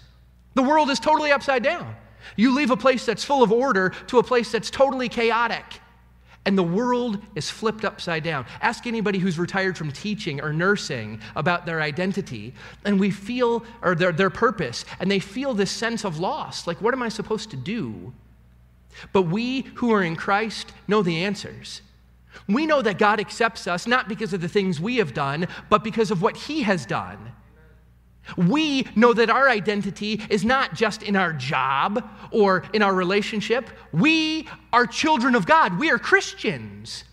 The 0.54 0.62
world 0.62 0.90
is 0.90 0.98
totally 0.98 1.30
upside 1.30 1.62
down. 1.62 1.94
You 2.36 2.54
leave 2.54 2.70
a 2.70 2.76
place 2.76 3.06
that's 3.06 3.24
full 3.24 3.42
of 3.42 3.52
order 3.52 3.90
to 4.08 4.18
a 4.18 4.22
place 4.22 4.50
that's 4.50 4.70
totally 4.70 5.08
chaotic 5.08 5.81
and 6.44 6.58
the 6.58 6.62
world 6.62 7.18
is 7.34 7.48
flipped 7.50 7.84
upside 7.84 8.24
down. 8.24 8.46
Ask 8.60 8.86
anybody 8.86 9.18
who's 9.18 9.38
retired 9.38 9.78
from 9.78 9.92
teaching 9.92 10.40
or 10.40 10.52
nursing 10.52 11.20
about 11.36 11.66
their 11.66 11.80
identity, 11.80 12.52
and 12.84 12.98
we 12.98 13.10
feel, 13.10 13.64
or 13.80 13.94
their, 13.94 14.12
their 14.12 14.30
purpose, 14.30 14.84
and 14.98 15.10
they 15.10 15.20
feel 15.20 15.54
this 15.54 15.70
sense 15.70 16.04
of 16.04 16.18
loss. 16.18 16.66
Like, 16.66 16.80
what 16.80 16.94
am 16.94 17.02
I 17.02 17.08
supposed 17.08 17.50
to 17.50 17.56
do? 17.56 18.12
But 19.12 19.22
we 19.22 19.62
who 19.76 19.92
are 19.92 20.02
in 20.02 20.16
Christ 20.16 20.72
know 20.88 21.02
the 21.02 21.24
answers. 21.24 21.80
We 22.48 22.66
know 22.66 22.82
that 22.82 22.98
God 22.98 23.20
accepts 23.20 23.66
us 23.66 23.86
not 23.86 24.08
because 24.08 24.32
of 24.32 24.40
the 24.40 24.48
things 24.48 24.80
we 24.80 24.96
have 24.96 25.14
done, 25.14 25.46
but 25.70 25.84
because 25.84 26.10
of 26.10 26.22
what 26.22 26.36
He 26.36 26.62
has 26.62 26.86
done. 26.86 27.32
We 28.36 28.86
know 28.94 29.12
that 29.12 29.30
our 29.30 29.48
identity 29.48 30.20
is 30.30 30.44
not 30.44 30.74
just 30.74 31.02
in 31.02 31.16
our 31.16 31.32
job 31.32 32.08
or 32.30 32.64
in 32.72 32.82
our 32.82 32.94
relationship. 32.94 33.68
We 33.92 34.48
are 34.72 34.86
children 34.86 35.34
of 35.34 35.46
God. 35.46 35.78
We 35.78 35.90
are 35.90 35.98
Christians. 35.98 37.04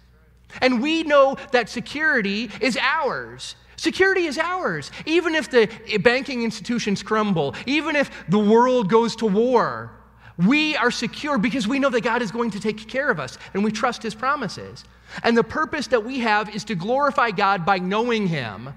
And 0.61 0.81
we 0.81 1.03
know 1.03 1.37
that 1.51 1.69
security 1.69 2.49
is 2.61 2.77
ours. 2.77 3.55
Security 3.75 4.25
is 4.25 4.37
ours. 4.37 4.91
Even 5.05 5.35
if 5.35 5.49
the 5.49 5.67
banking 6.03 6.43
institutions 6.43 7.01
crumble, 7.01 7.55
even 7.65 7.95
if 7.95 8.11
the 8.29 8.39
world 8.39 8.89
goes 8.89 9.15
to 9.17 9.25
war, 9.25 9.91
we 10.37 10.75
are 10.77 10.91
secure 10.91 11.37
because 11.37 11.67
we 11.67 11.79
know 11.79 11.89
that 11.89 12.01
God 12.01 12.21
is 12.21 12.31
going 12.31 12.51
to 12.51 12.60
take 12.60 12.87
care 12.87 13.10
of 13.10 13.19
us 13.19 13.37
and 13.53 13.63
we 13.63 13.71
trust 13.71 14.03
His 14.03 14.15
promises. 14.15 14.85
And 15.23 15.37
the 15.37 15.43
purpose 15.43 15.87
that 15.87 16.03
we 16.03 16.19
have 16.19 16.53
is 16.55 16.63
to 16.65 16.75
glorify 16.75 17.31
God 17.31 17.65
by 17.65 17.77
knowing 17.79 18.27
Him 18.27 18.73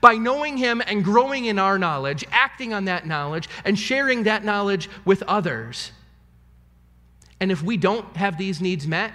by 0.00 0.14
knowing 0.14 0.56
Him 0.56 0.82
and 0.86 1.04
growing 1.04 1.46
in 1.46 1.58
our 1.58 1.78
knowledge, 1.78 2.24
acting 2.30 2.72
on 2.72 2.86
that 2.86 3.06
knowledge, 3.06 3.48
and 3.64 3.78
sharing 3.78 4.24
that 4.24 4.44
knowledge 4.44 4.88
with 5.04 5.22
others. 5.24 5.92
And 7.40 7.50
if 7.52 7.62
we 7.62 7.76
don't 7.76 8.16
have 8.16 8.38
these 8.38 8.60
needs 8.60 8.86
met, 8.86 9.12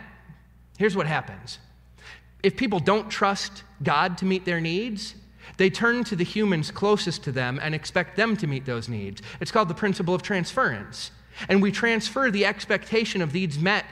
here's 0.77 0.95
what 0.95 1.07
happens 1.07 1.59
if 2.43 2.55
people 2.55 2.79
don't 2.79 3.09
trust 3.09 3.63
God 3.83 4.17
to 4.19 4.25
meet 4.25 4.45
their 4.45 4.61
needs, 4.61 5.15
they 5.57 5.69
turn 5.69 6.03
to 6.05 6.15
the 6.15 6.23
humans 6.23 6.71
closest 6.71 7.23
to 7.23 7.31
them 7.31 7.59
and 7.61 7.75
expect 7.75 8.15
them 8.15 8.37
to 8.37 8.47
meet 8.47 8.65
those 8.65 8.87
needs. 8.87 9.21
It's 9.41 9.51
called 9.51 9.67
the 9.67 9.73
principle 9.73 10.15
of 10.15 10.21
transference. 10.21 11.11
And 11.47 11.61
we 11.61 11.71
transfer 11.71 12.31
the 12.31 12.45
expectation 12.45 13.21
of 13.21 13.33
needs 13.33 13.59
met 13.59 13.85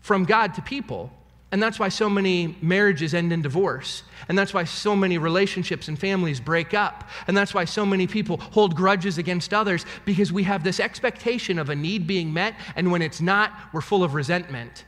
from 0.00 0.24
God 0.24 0.54
to 0.54 0.62
people. 0.62 1.12
And 1.52 1.62
that's 1.62 1.78
why 1.80 1.88
so 1.88 2.08
many 2.08 2.56
marriages 2.62 3.12
end 3.12 3.32
in 3.32 3.42
divorce. 3.42 4.04
And 4.28 4.38
that's 4.38 4.54
why 4.54 4.64
so 4.64 4.94
many 4.94 5.18
relationships 5.18 5.88
and 5.88 5.98
families 5.98 6.38
break 6.38 6.74
up. 6.74 7.08
And 7.26 7.36
that's 7.36 7.52
why 7.52 7.64
so 7.64 7.84
many 7.84 8.06
people 8.06 8.36
hold 8.36 8.76
grudges 8.76 9.18
against 9.18 9.52
others 9.52 9.84
because 10.04 10.32
we 10.32 10.44
have 10.44 10.62
this 10.62 10.78
expectation 10.78 11.58
of 11.58 11.68
a 11.68 11.74
need 11.74 12.06
being 12.06 12.32
met. 12.32 12.54
And 12.76 12.92
when 12.92 13.02
it's 13.02 13.20
not, 13.20 13.52
we're 13.72 13.80
full 13.80 14.04
of 14.04 14.14
resentment. 14.14 14.84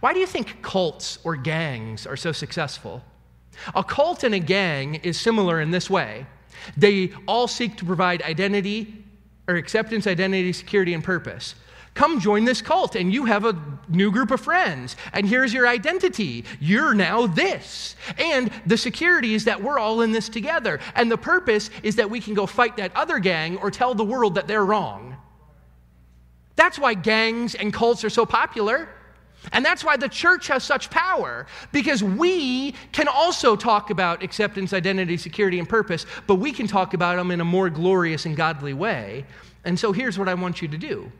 Why 0.00 0.12
do 0.12 0.20
you 0.20 0.26
think 0.26 0.60
cults 0.60 1.18
or 1.24 1.34
gangs 1.34 2.06
are 2.06 2.16
so 2.16 2.32
successful? 2.32 3.02
A 3.74 3.82
cult 3.82 4.22
and 4.22 4.34
a 4.34 4.38
gang 4.38 4.96
is 4.96 5.18
similar 5.18 5.60
in 5.60 5.70
this 5.70 5.88
way 5.88 6.26
they 6.76 7.12
all 7.26 7.48
seek 7.48 7.76
to 7.78 7.84
provide 7.84 8.22
identity 8.22 9.04
or 9.48 9.56
acceptance, 9.56 10.06
identity, 10.06 10.52
security, 10.52 10.94
and 10.94 11.02
purpose. 11.02 11.54
Come 11.94 12.20
join 12.20 12.44
this 12.44 12.62
cult, 12.62 12.94
and 12.94 13.12
you 13.12 13.24
have 13.24 13.44
a 13.44 13.60
new 13.88 14.12
group 14.12 14.30
of 14.30 14.40
friends. 14.40 14.96
And 15.12 15.26
here's 15.26 15.52
your 15.52 15.66
identity. 15.66 16.44
You're 16.60 16.94
now 16.94 17.26
this. 17.26 17.96
And 18.18 18.50
the 18.64 18.76
security 18.76 19.34
is 19.34 19.44
that 19.44 19.62
we're 19.62 19.78
all 19.78 20.00
in 20.02 20.12
this 20.12 20.28
together. 20.28 20.80
And 20.94 21.10
the 21.10 21.18
purpose 21.18 21.70
is 21.82 21.96
that 21.96 22.08
we 22.08 22.20
can 22.20 22.34
go 22.34 22.46
fight 22.46 22.76
that 22.76 22.94
other 22.94 23.18
gang 23.18 23.56
or 23.58 23.70
tell 23.70 23.94
the 23.94 24.04
world 24.04 24.36
that 24.36 24.46
they're 24.46 24.64
wrong. 24.64 25.16
That's 26.56 26.78
why 26.78 26.94
gangs 26.94 27.54
and 27.54 27.72
cults 27.72 28.04
are 28.04 28.10
so 28.10 28.24
popular. 28.24 28.88
And 29.52 29.64
that's 29.64 29.82
why 29.82 29.96
the 29.96 30.08
church 30.08 30.48
has 30.48 30.62
such 30.62 30.90
power, 30.90 31.46
because 31.72 32.04
we 32.04 32.72
can 32.92 33.08
also 33.08 33.56
talk 33.56 33.90
about 33.90 34.22
acceptance, 34.22 34.72
identity, 34.72 35.16
security, 35.16 35.58
and 35.58 35.68
purpose, 35.68 36.04
but 36.26 36.34
we 36.34 36.52
can 36.52 36.66
talk 36.66 36.92
about 36.92 37.16
them 37.16 37.30
in 37.30 37.40
a 37.40 37.44
more 37.44 37.70
glorious 37.70 38.26
and 38.26 38.36
godly 38.36 38.74
way. 38.74 39.24
And 39.64 39.78
so 39.78 39.92
here's 39.92 40.18
what 40.18 40.28
I 40.28 40.34
want 40.34 40.60
you 40.60 40.68
to 40.68 40.78
do 40.78 41.10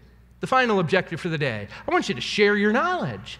the 0.40 0.46
final 0.46 0.80
objective 0.80 1.20
for 1.20 1.28
the 1.28 1.38
day. 1.38 1.68
I 1.86 1.90
want 1.90 2.08
you 2.08 2.14
to 2.14 2.20
share 2.20 2.56
your 2.56 2.72
knowledge. 2.72 3.38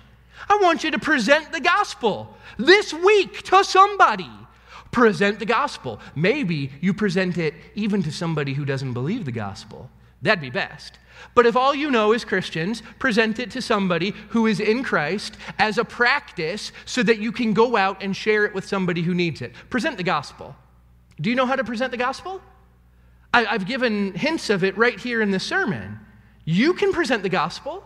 I 0.48 0.58
want 0.62 0.84
you 0.84 0.90
to 0.90 0.98
present 0.98 1.52
the 1.52 1.60
gospel 1.60 2.34
this 2.58 2.92
week 2.92 3.42
to 3.44 3.64
somebody. 3.64 4.30
Present 4.90 5.38
the 5.38 5.46
gospel. 5.46 6.00
Maybe 6.14 6.72
you 6.80 6.92
present 6.94 7.38
it 7.38 7.54
even 7.74 8.02
to 8.02 8.12
somebody 8.12 8.54
who 8.54 8.64
doesn't 8.64 8.92
believe 8.92 9.24
the 9.24 9.32
gospel. 9.32 9.90
That'd 10.22 10.40
be 10.40 10.50
best. 10.50 10.98
But 11.34 11.46
if 11.46 11.56
all 11.56 11.74
you 11.74 11.90
know 11.90 12.12
is 12.12 12.24
Christians, 12.24 12.82
present 12.98 13.38
it 13.38 13.50
to 13.52 13.62
somebody 13.62 14.14
who 14.30 14.46
is 14.46 14.58
in 14.58 14.82
Christ 14.82 15.36
as 15.58 15.78
a 15.78 15.84
practice 15.84 16.72
so 16.86 17.02
that 17.02 17.18
you 17.18 17.30
can 17.30 17.52
go 17.52 17.76
out 17.76 18.02
and 18.02 18.16
share 18.16 18.44
it 18.44 18.54
with 18.54 18.66
somebody 18.66 19.02
who 19.02 19.14
needs 19.14 19.42
it. 19.42 19.52
Present 19.68 19.96
the 19.96 20.02
gospel. 20.02 20.56
Do 21.20 21.30
you 21.30 21.36
know 21.36 21.46
how 21.46 21.56
to 21.56 21.64
present 21.64 21.90
the 21.90 21.96
gospel? 21.96 22.40
I, 23.32 23.44
have 23.44 23.66
given 23.66 24.14
hints 24.14 24.50
of 24.50 24.64
it 24.64 24.76
right 24.76 24.98
here 24.98 25.22
in 25.22 25.30
the 25.30 25.38
sermon. 25.38 26.00
You 26.44 26.74
can 26.74 26.92
present 26.92 27.22
the 27.22 27.28
gospel, 27.28 27.84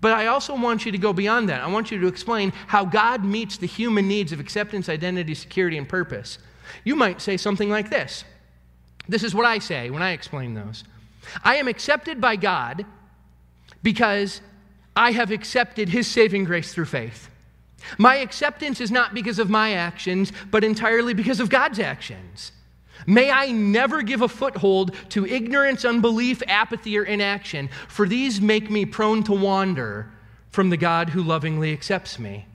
but 0.00 0.12
I 0.12 0.26
also 0.26 0.56
want 0.56 0.86
you 0.86 0.92
to 0.92 0.98
go 0.98 1.12
beyond 1.12 1.48
that. 1.48 1.62
I 1.62 1.68
want 1.68 1.90
you 1.90 2.00
to 2.00 2.06
explain 2.06 2.52
how 2.66 2.84
God 2.84 3.24
meets 3.24 3.56
the 3.58 3.66
human 3.66 4.08
needs 4.08 4.32
of 4.32 4.40
acceptance, 4.40 4.88
identity, 4.88 5.34
security, 5.34 5.76
and 5.76 5.88
purpose. 5.88 6.38
You 6.84 6.96
might 6.96 7.20
say 7.20 7.36
something 7.36 7.68
like 7.68 7.90
this 7.90 8.24
This 9.08 9.22
is 9.22 9.34
what 9.34 9.46
I 9.46 9.58
say 9.58 9.90
when 9.90 10.02
I 10.02 10.12
explain 10.12 10.54
those 10.54 10.84
I 11.44 11.56
am 11.56 11.68
accepted 11.68 12.20
by 12.20 12.36
God 12.36 12.86
because 13.82 14.40
I 14.96 15.12
have 15.12 15.30
accepted 15.30 15.88
His 15.88 16.06
saving 16.06 16.44
grace 16.44 16.72
through 16.72 16.86
faith. 16.86 17.28
My 17.98 18.16
acceptance 18.16 18.80
is 18.80 18.90
not 18.90 19.14
because 19.14 19.38
of 19.38 19.48
my 19.48 19.72
actions, 19.72 20.32
but 20.50 20.64
entirely 20.64 21.14
because 21.14 21.40
of 21.40 21.48
God's 21.48 21.78
actions. 21.78 22.52
May 23.06 23.30
I 23.30 23.50
never 23.52 24.02
give 24.02 24.22
a 24.22 24.28
foothold 24.28 24.94
to 25.10 25.26
ignorance, 25.26 25.84
unbelief, 25.84 26.42
apathy, 26.46 26.98
or 26.98 27.04
inaction, 27.04 27.68
for 27.88 28.06
these 28.06 28.40
make 28.40 28.70
me 28.70 28.84
prone 28.84 29.22
to 29.24 29.32
wander 29.32 30.10
from 30.50 30.70
the 30.70 30.76
God 30.76 31.10
who 31.10 31.22
lovingly 31.22 31.72
accepts 31.72 32.18
me. 32.18 32.46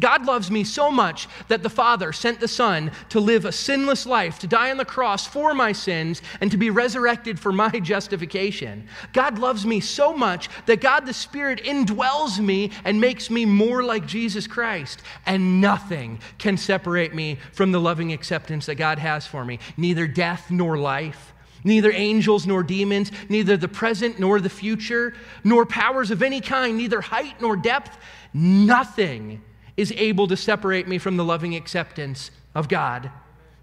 God 0.00 0.26
loves 0.26 0.48
me 0.48 0.62
so 0.62 0.92
much 0.92 1.28
that 1.48 1.64
the 1.64 1.70
Father 1.70 2.12
sent 2.12 2.38
the 2.38 2.46
Son 2.46 2.92
to 3.08 3.18
live 3.18 3.44
a 3.44 3.50
sinless 3.50 4.06
life, 4.06 4.38
to 4.38 4.46
die 4.46 4.70
on 4.70 4.76
the 4.76 4.84
cross 4.84 5.26
for 5.26 5.54
my 5.54 5.72
sins, 5.72 6.22
and 6.40 6.50
to 6.52 6.56
be 6.56 6.70
resurrected 6.70 7.40
for 7.40 7.50
my 7.50 7.70
justification. 7.82 8.86
God 9.12 9.40
loves 9.40 9.66
me 9.66 9.80
so 9.80 10.12
much 10.12 10.48
that 10.66 10.80
God 10.80 11.04
the 11.04 11.12
Spirit 11.12 11.64
indwells 11.64 12.38
me 12.38 12.70
and 12.84 13.00
makes 13.00 13.28
me 13.28 13.44
more 13.44 13.82
like 13.82 14.06
Jesus 14.06 14.46
Christ. 14.46 15.02
And 15.26 15.60
nothing 15.60 16.20
can 16.38 16.56
separate 16.56 17.12
me 17.12 17.38
from 17.52 17.72
the 17.72 17.80
loving 17.80 18.12
acceptance 18.12 18.66
that 18.66 18.76
God 18.76 19.00
has 19.00 19.26
for 19.26 19.44
me, 19.44 19.58
neither 19.76 20.06
death 20.06 20.48
nor 20.50 20.78
life. 20.78 21.34
Neither 21.64 21.90
angels 21.90 22.46
nor 22.46 22.62
demons, 22.62 23.10
neither 23.28 23.56
the 23.56 23.66
present 23.66 24.20
nor 24.20 24.38
the 24.38 24.48
future, 24.48 25.12
nor 25.42 25.66
powers 25.66 26.12
of 26.12 26.22
any 26.22 26.40
kind, 26.40 26.76
neither 26.76 27.00
height 27.00 27.40
nor 27.40 27.56
depth, 27.56 27.98
nothing 28.32 29.42
is 29.78 29.92
able 29.92 30.26
to 30.26 30.36
separate 30.36 30.88
me 30.88 30.98
from 30.98 31.16
the 31.16 31.24
loving 31.24 31.54
acceptance 31.54 32.32
of 32.54 32.68
God. 32.68 33.10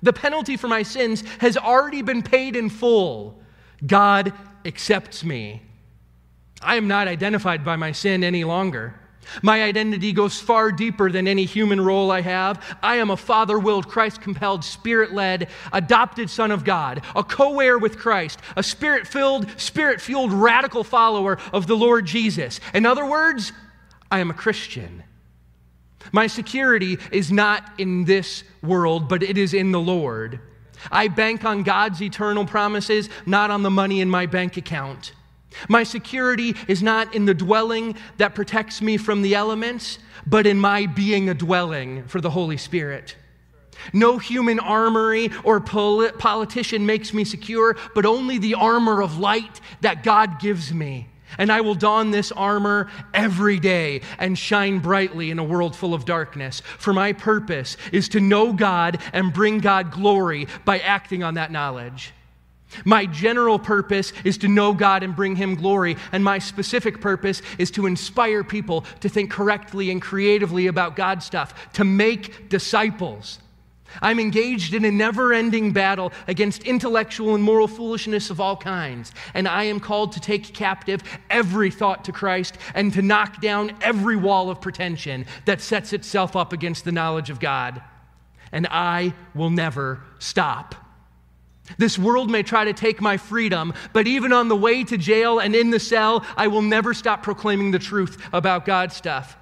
The 0.02 0.14
penalty 0.14 0.56
for 0.56 0.70
my 0.70 0.82
sins 0.82 1.24
has 1.40 1.58
already 1.58 2.02
been 2.02 2.24
paid 2.24 2.56
in 2.56 2.70
full. 2.70 3.38
God 3.86 4.34
accepts 4.64 5.24
me. 5.24 5.62
I 6.62 6.78
am 6.78 6.88
not 6.88 7.10
identified 7.10 7.66
by 7.66 7.76
my 7.76 7.92
sin 7.92 8.24
any 8.24 8.46
longer. 8.46 8.96
My 9.42 9.64
identity 9.64 10.14
goes 10.14 10.40
far 10.40 10.72
deeper 10.72 11.12
than 11.12 11.28
any 11.28 11.44
human 11.44 11.82
role 11.82 12.12
I 12.12 12.22
have. 12.22 12.78
I 12.82 12.98
am 12.98 13.10
a 13.10 13.18
father 13.18 13.60
willed, 13.60 13.90
Christ 13.90 14.22
compelled, 14.22 14.64
spirit 14.64 15.14
led, 15.14 15.50
adopted 15.74 16.30
son 16.30 16.52
of 16.52 16.64
God, 16.64 17.02
a 17.14 17.24
co 17.24 17.60
heir 17.60 17.78
with 17.78 17.98
Christ, 17.98 18.40
a 18.56 18.64
spirit 18.64 19.06
filled, 19.06 19.50
spirit 19.60 20.00
fueled, 20.00 20.32
radical 20.32 20.84
follower 20.84 21.40
of 21.52 21.68
the 21.68 21.76
Lord 21.76 22.06
Jesus. 22.06 22.62
In 22.74 22.86
other 22.86 23.06
words, 23.06 23.52
I 24.12 24.20
am 24.20 24.30
a 24.30 24.36
Christian. 24.36 25.04
My 26.12 26.28
security 26.28 26.98
is 27.12 27.32
not 27.32 27.72
in 27.78 28.06
this 28.06 28.44
world, 28.62 29.10
but 29.10 29.24
it 29.24 29.38
is 29.38 29.54
in 29.54 29.72
the 29.72 29.80
Lord. 29.80 30.40
I 30.92 31.08
bank 31.08 31.46
on 31.46 31.64
God's 31.64 32.02
eternal 32.02 32.46
promises, 32.46 33.10
not 33.26 33.52
on 33.52 33.64
the 33.64 33.70
money 33.70 34.02
in 34.02 34.10
my 34.10 34.26
bank 34.26 34.58
account. 34.58 35.14
My 35.70 35.84
security 35.84 36.56
is 36.68 36.84
not 36.84 37.16
in 37.16 37.26
the 37.26 37.34
dwelling 37.34 37.96
that 38.18 38.36
protects 38.36 38.82
me 38.82 38.98
from 38.98 39.22
the 39.22 39.36
elements, 39.36 40.00
but 40.28 40.46
in 40.46 40.60
my 40.60 40.86
being 40.86 41.30
a 41.30 41.34
dwelling 41.34 42.06
for 42.08 42.20
the 42.20 42.30
Holy 42.30 42.58
Spirit. 42.58 43.16
No 43.94 44.18
human 44.18 44.60
armory 44.60 45.32
or 45.44 45.60
politician 45.60 46.86
makes 46.86 47.14
me 47.14 47.24
secure, 47.24 47.78
but 47.94 48.06
only 48.06 48.38
the 48.38 48.56
armor 48.56 49.02
of 49.02 49.18
light 49.18 49.62
that 49.82 50.04
God 50.04 50.40
gives 50.40 50.74
me. 50.74 51.10
And 51.38 51.52
I 51.52 51.62
will 51.62 51.76
don 51.76 52.12
this 52.12 52.32
armor 52.32 52.90
every 53.14 53.60
day 53.60 54.02
and 54.18 54.38
shine 54.38 54.80
brightly 54.80 55.32
in 55.32 55.40
a 55.40 55.44
world 55.44 55.76
full 55.76 55.94
of 55.94 56.06
darkness. 56.06 56.62
For 56.78 56.94
my 56.94 57.14
purpose 57.14 57.78
is 57.92 58.10
to 58.10 58.20
know 58.20 58.54
God 58.54 59.02
and 59.14 59.34
bring 59.34 59.60
God 59.60 59.92
glory 59.92 60.48
by 60.64 60.80
acting 60.80 61.24
on 61.24 61.36
that 61.36 61.52
knowledge. 61.52 62.14
My 62.84 63.06
general 63.06 63.60
purpose 63.60 64.12
is 64.24 64.38
to 64.40 64.48
know 64.48 64.74
God 64.74 65.04
and 65.04 65.16
bring 65.16 65.36
Him 65.36 65.56
glory, 65.56 65.96
and 66.12 66.24
my 66.24 66.40
specific 66.40 67.00
purpose 67.00 67.42
is 67.58 67.72
to 67.72 67.86
inspire 67.86 68.44
people 68.44 68.82
to 69.00 69.08
think 69.08 69.32
correctly 69.32 69.92
and 69.92 70.02
creatively 70.02 70.68
about 70.68 70.96
God 70.96 71.24
stuff, 71.24 71.72
to 71.74 71.84
make 71.86 72.50
disciples. 72.50 73.40
I'm 74.02 74.20
engaged 74.20 74.74
in 74.74 74.86
a 74.86 74.92
never 74.92 75.34
ending 75.34 75.72
battle 75.72 76.12
against 76.28 76.64
intellectual 76.64 77.36
and 77.36 77.44
moral 77.44 77.68
foolishness 77.68 78.30
of 78.30 78.40
all 78.40 78.58
kinds. 78.58 79.14
And 79.34 79.48
I 79.48 79.64
am 79.64 79.80
called 79.80 80.12
to 80.14 80.20
take 80.20 80.54
captive 80.54 81.02
every 81.30 81.72
thought 81.72 82.06
to 82.06 82.12
Christ 82.12 82.58
and 82.74 82.94
to 82.94 83.02
knock 83.02 83.42
down 83.42 83.78
every 83.82 84.16
wall 84.16 84.50
of 84.50 84.62
pretension 84.62 85.26
that 85.46 85.62
sets 85.62 85.94
itself 85.94 86.36
up 86.36 86.54
against 86.54 86.86
the 86.86 86.92
knowledge 86.92 87.30
of 87.30 87.40
God. 87.40 87.82
And 88.52 88.68
I 88.70 89.14
will 89.34 89.50
never 89.50 90.02
stop. 90.20 90.76
This 91.78 91.98
world 91.98 92.30
may 92.30 92.44
try 92.44 92.66
to 92.66 92.74
take 92.74 93.02
my 93.02 93.18
freedom, 93.18 93.74
but 93.92 94.08
even 94.08 94.32
on 94.32 94.50
the 94.50 94.56
way 94.56 94.84
to 94.84 94.98
jail 94.98 95.40
and 95.40 95.56
in 95.56 95.72
the 95.72 95.80
cell, 95.80 96.24
I 96.38 96.48
will 96.48 96.62
never 96.62 96.94
stop 96.94 97.24
proclaiming 97.24 97.72
the 97.72 97.80
truth 97.80 98.22
about 98.32 98.66
God 98.66 98.92
stuff. 98.92 99.36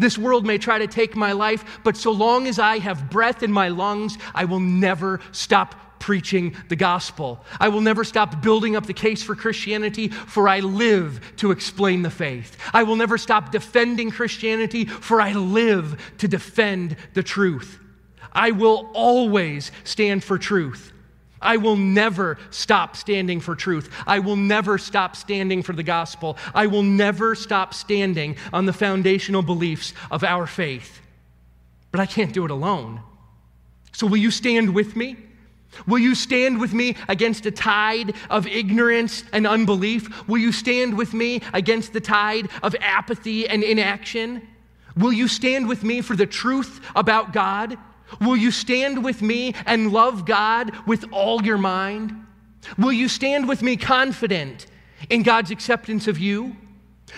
This 0.00 0.16
world 0.16 0.46
may 0.46 0.56
try 0.56 0.78
to 0.78 0.86
take 0.86 1.14
my 1.14 1.32
life, 1.32 1.80
but 1.84 1.96
so 1.96 2.10
long 2.10 2.46
as 2.46 2.58
I 2.58 2.78
have 2.78 3.10
breath 3.10 3.42
in 3.42 3.52
my 3.52 3.68
lungs, 3.68 4.16
I 4.34 4.46
will 4.46 4.58
never 4.58 5.20
stop 5.30 6.00
preaching 6.00 6.56
the 6.70 6.76
gospel. 6.76 7.44
I 7.60 7.68
will 7.68 7.82
never 7.82 8.02
stop 8.02 8.40
building 8.40 8.74
up 8.74 8.86
the 8.86 8.94
case 8.94 9.22
for 9.22 9.36
Christianity, 9.36 10.08
for 10.08 10.48
I 10.48 10.60
live 10.60 11.20
to 11.36 11.50
explain 11.50 12.00
the 12.00 12.10
faith. 12.10 12.56
I 12.72 12.82
will 12.82 12.96
never 12.96 13.18
stop 13.18 13.52
defending 13.52 14.10
Christianity, 14.10 14.86
for 14.86 15.20
I 15.20 15.32
live 15.34 16.14
to 16.16 16.26
defend 16.26 16.96
the 17.12 17.22
truth. 17.22 17.78
I 18.32 18.52
will 18.52 18.90
always 18.94 19.70
stand 19.84 20.24
for 20.24 20.38
truth. 20.38 20.94
I 21.42 21.56
will 21.56 21.76
never 21.76 22.38
stop 22.50 22.96
standing 22.96 23.40
for 23.40 23.54
truth. 23.54 23.90
I 24.06 24.18
will 24.18 24.36
never 24.36 24.78
stop 24.78 25.16
standing 25.16 25.62
for 25.62 25.72
the 25.72 25.82
gospel. 25.82 26.36
I 26.54 26.66
will 26.66 26.82
never 26.82 27.34
stop 27.34 27.72
standing 27.74 28.36
on 28.52 28.66
the 28.66 28.72
foundational 28.72 29.42
beliefs 29.42 29.94
of 30.10 30.22
our 30.24 30.46
faith. 30.46 31.00
but 31.90 32.00
I 32.00 32.06
can't 32.06 32.32
do 32.32 32.44
it 32.44 32.50
alone. 32.50 33.00
So, 33.92 34.06
will 34.06 34.18
you 34.18 34.30
stand 34.30 34.74
with 34.74 34.94
me? 34.94 35.16
Will 35.86 35.98
you 35.98 36.14
stand 36.14 36.60
with 36.60 36.72
me 36.72 36.96
against 37.08 37.46
a 37.46 37.50
tide 37.50 38.14
of 38.28 38.46
ignorance 38.46 39.24
and 39.32 39.46
unbelief? 39.46 40.28
Will 40.28 40.38
you 40.38 40.52
stand 40.52 40.96
with 40.96 41.14
me 41.14 41.42
against 41.52 41.92
the 41.92 42.00
tide 42.00 42.48
of 42.62 42.74
apathy 42.80 43.48
and 43.48 43.62
inaction? 43.62 44.46
Will 44.96 45.12
you 45.12 45.28
stand 45.28 45.68
with 45.68 45.82
me 45.84 46.00
for 46.00 46.16
the 46.16 46.26
truth 46.26 46.80
about 46.94 47.32
God? 47.32 47.76
Will 48.20 48.36
you 48.36 48.50
stand 48.50 49.04
with 49.04 49.22
me 49.22 49.54
and 49.66 49.92
love 49.92 50.24
God 50.24 50.72
with 50.86 51.04
all 51.12 51.42
your 51.42 51.58
mind? 51.58 52.26
Will 52.78 52.92
you 52.92 53.08
stand 53.08 53.48
with 53.48 53.62
me 53.62 53.76
confident 53.76 54.66
in 55.08 55.22
God's 55.22 55.50
acceptance 55.50 56.08
of 56.08 56.18
you? 56.18 56.56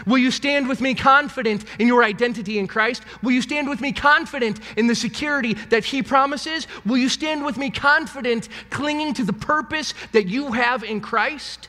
Will 0.07 0.19
you 0.19 0.31
stand 0.31 0.69
with 0.69 0.81
me 0.81 0.95
confident 0.95 1.65
in 1.79 1.87
your 1.87 2.03
identity 2.03 2.59
in 2.59 2.67
Christ? 2.67 3.03
Will 3.23 3.33
you 3.33 3.43
stand 3.43 3.69
with 3.69 3.81
me 3.81 3.93
confident 3.93 4.61
in 4.77 4.87
the 4.87 4.95
security 4.95 5.55
that 5.55 5.85
He 5.85 6.03
promises? 6.03 6.67
Will 6.87 6.97
you 6.97 7.09
stand 7.09 7.45
with 7.45 7.57
me 7.57 7.71
confident, 7.71 8.49
clinging 8.71 9.15
to 9.15 9.25
the 9.25 9.33
purpose 9.33 9.95
that 10.13 10.27
you 10.27 10.53
have 10.53 10.83
in 10.83 11.01
Christ? 11.01 11.69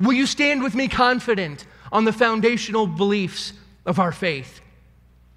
Will 0.00 0.12
you 0.12 0.26
stand 0.26 0.62
with 0.62 0.74
me 0.74 0.86
confident 0.86 1.66
on 1.90 2.04
the 2.04 2.12
foundational 2.12 2.86
beliefs 2.86 3.52
of 3.86 3.98
our 3.98 4.12
faith? 4.12 4.60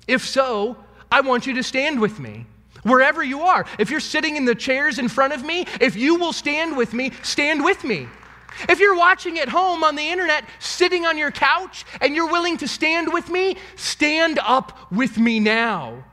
If 0.08 0.28
so, 0.28 0.78
I 1.12 1.22
want 1.22 1.48
you 1.48 1.54
to 1.56 1.64
stand 1.64 2.00
with 2.00 2.20
me. 2.20 2.46
Wherever 2.84 3.24
you 3.24 3.42
are, 3.42 3.66
if 3.80 3.90
you're 3.90 4.00
sitting 4.00 4.36
in 4.36 4.46
the 4.46 4.56
chairs 4.56 5.00
in 5.00 5.08
front 5.08 5.34
of 5.34 5.44
me, 5.44 5.66
if 5.80 5.96
you 5.96 6.16
will 6.16 6.34
stand 6.34 6.76
with 6.76 6.94
me, 6.94 7.12
stand 7.22 7.64
with 7.64 7.84
me. 7.84 8.08
If 8.68 8.80
you're 8.80 8.98
watching 8.98 9.40
at 9.40 9.50
home 9.50 9.84
on 9.84 9.96
the 9.96 10.10
internet, 10.10 10.46
sitting 10.60 11.06
on 11.06 11.18
your 11.18 11.32
couch, 11.32 11.86
and 12.02 12.16
you're 12.16 12.32
willing 12.32 12.58
to 12.58 12.68
stand 12.68 13.12
with 13.14 13.30
me, 13.30 13.58
stand 13.76 14.40
up 14.40 14.92
with 14.92 15.18
me 15.18 15.40
now. 15.40 16.04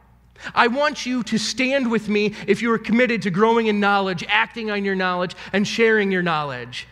I 0.54 0.68
want 0.68 1.04
you 1.04 1.22
to 1.24 1.38
stand 1.38 1.90
with 1.90 2.08
me 2.08 2.34
if 2.46 2.62
you 2.62 2.72
are 2.72 2.78
committed 2.78 3.22
to 3.22 3.30
growing 3.30 3.66
in 3.66 3.80
knowledge, 3.80 4.24
acting 4.28 4.70
on 4.70 4.84
your 4.84 4.94
knowledge, 4.94 5.34
and 5.52 5.66
sharing 5.66 6.12
your 6.12 6.22
knowledge. 6.22 6.86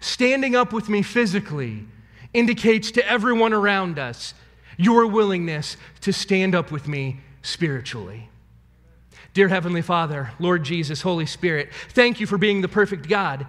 Standing 0.00 0.56
up 0.56 0.72
with 0.72 0.88
me 0.88 1.02
physically 1.02 1.86
indicates 2.34 2.90
to 2.92 3.08
everyone 3.08 3.52
around 3.52 3.98
us 3.98 4.34
your 4.76 5.06
willingness 5.06 5.76
to 6.00 6.12
stand 6.12 6.54
up 6.54 6.70
with 6.70 6.88
me 6.88 7.20
spiritually. 7.42 8.28
Dear 9.34 9.48
Heavenly 9.48 9.82
Father, 9.82 10.32
Lord 10.38 10.64
Jesus, 10.64 11.02
Holy 11.02 11.26
Spirit, 11.26 11.70
thank 11.90 12.20
you 12.20 12.26
for 12.26 12.38
being 12.38 12.60
the 12.60 12.68
perfect 12.68 13.08
God. 13.08 13.46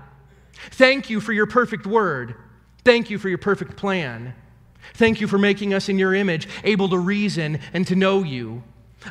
Thank 0.71 1.09
you 1.09 1.21
for 1.21 1.34
your 1.34 1.47
perfect 1.47 1.88
word. 1.88 2.36
Thank 2.84 3.09
you 3.09 3.17
for 3.17 3.30
your 3.30 3.38
perfect 3.38 3.75
plan. 3.75 4.34
Thank 4.93 5.21
you 5.21 5.27
for 5.27 5.38
making 5.38 5.73
us 5.73 5.89
in 5.89 5.99
your 5.99 6.13
image, 6.13 6.47
able 6.63 6.89
to 6.89 6.97
reason 6.97 7.59
and 7.73 7.86
to 7.88 7.95
know 7.95 8.23
you. 8.23 8.63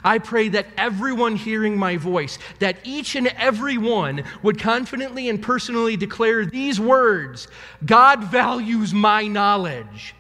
I 0.05 0.19
pray 0.19 0.49
that 0.51 0.66
everyone 0.77 1.37
hearing 1.37 1.79
my 1.79 1.97
voice, 1.97 2.39
that 2.59 2.77
each 2.85 3.16
and 3.16 3.29
every 3.29 3.79
one 3.79 4.23
would 4.43 4.59
confidently 4.59 5.29
and 5.29 5.43
personally 5.43 5.97
declare 5.97 6.45
these 6.45 6.79
words 6.79 7.49
God 7.85 8.25
values 8.25 8.93
my 8.93 9.27
knowledge. 9.27 10.14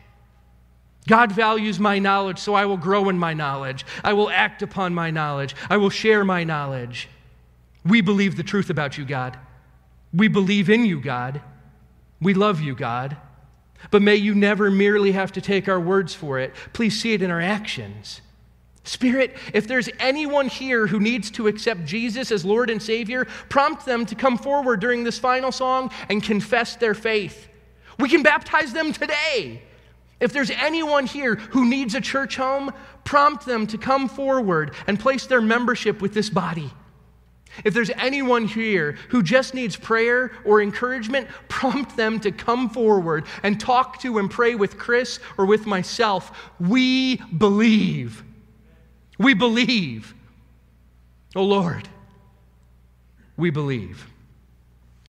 God 1.08 1.32
values 1.32 1.80
my 1.80 1.98
knowledge, 1.98 2.38
so 2.38 2.54
I 2.54 2.66
will 2.66 2.76
grow 2.76 3.08
in 3.08 3.18
my 3.18 3.34
knowledge. 3.34 3.84
I 4.04 4.12
will 4.12 4.30
act 4.30 4.62
upon 4.62 4.94
my 4.94 5.10
knowledge. 5.10 5.56
I 5.68 5.78
will 5.78 5.90
share 5.90 6.24
my 6.24 6.44
knowledge. 6.44 7.08
We 7.84 8.02
believe 8.02 8.36
the 8.36 8.42
truth 8.42 8.70
about 8.70 8.98
you, 8.98 9.04
God. 9.04 9.36
We 10.12 10.28
believe 10.28 10.70
in 10.70 10.84
you, 10.84 11.00
God. 11.00 11.40
We 12.20 12.34
love 12.34 12.60
you, 12.60 12.74
God. 12.74 13.16
But 13.90 14.02
may 14.02 14.16
you 14.16 14.34
never 14.34 14.70
merely 14.70 15.12
have 15.12 15.32
to 15.32 15.40
take 15.40 15.68
our 15.68 15.80
words 15.80 16.14
for 16.14 16.38
it. 16.38 16.54
Please 16.72 17.00
see 17.00 17.14
it 17.14 17.22
in 17.22 17.30
our 17.30 17.40
actions. 17.40 18.20
Spirit, 18.84 19.36
if 19.54 19.66
there's 19.66 19.88
anyone 20.00 20.48
here 20.48 20.86
who 20.86 21.00
needs 21.00 21.30
to 21.32 21.46
accept 21.46 21.84
Jesus 21.84 22.32
as 22.32 22.44
Lord 22.44 22.70
and 22.70 22.82
Savior, 22.82 23.26
prompt 23.48 23.86
them 23.86 24.04
to 24.06 24.14
come 24.14 24.36
forward 24.36 24.80
during 24.80 25.04
this 25.04 25.18
final 25.18 25.52
song 25.52 25.90
and 26.08 26.22
confess 26.22 26.76
their 26.76 26.94
faith. 26.94 27.48
We 27.98 28.08
can 28.08 28.22
baptize 28.22 28.72
them 28.72 28.92
today. 28.92 29.62
If 30.20 30.32
there's 30.32 30.50
anyone 30.50 31.06
here 31.06 31.36
who 31.36 31.68
needs 31.68 31.94
a 31.94 32.00
church 32.00 32.36
home, 32.36 32.72
prompt 33.04 33.46
them 33.46 33.66
to 33.68 33.78
come 33.78 34.08
forward 34.08 34.74
and 34.86 34.98
place 34.98 35.26
their 35.26 35.40
membership 35.40 36.02
with 36.02 36.12
this 36.12 36.28
body. 36.28 36.72
If 37.64 37.74
there's 37.74 37.90
anyone 37.90 38.46
here 38.46 38.92
who 39.08 39.22
just 39.22 39.54
needs 39.54 39.76
prayer 39.76 40.32
or 40.44 40.60
encouragement, 40.60 41.28
prompt 41.48 41.96
them 41.96 42.20
to 42.20 42.30
come 42.32 42.68
forward 42.70 43.26
and 43.42 43.60
talk 43.60 44.00
to 44.02 44.18
and 44.18 44.30
pray 44.30 44.54
with 44.54 44.78
Chris 44.78 45.18
or 45.36 45.46
with 45.46 45.66
myself. 45.66 46.50
We 46.60 47.16
believe. 47.16 48.22
We 49.18 49.34
believe. 49.34 50.14
Oh 51.34 51.44
Lord, 51.44 51.88
we 53.36 53.50
believe. 53.50 54.06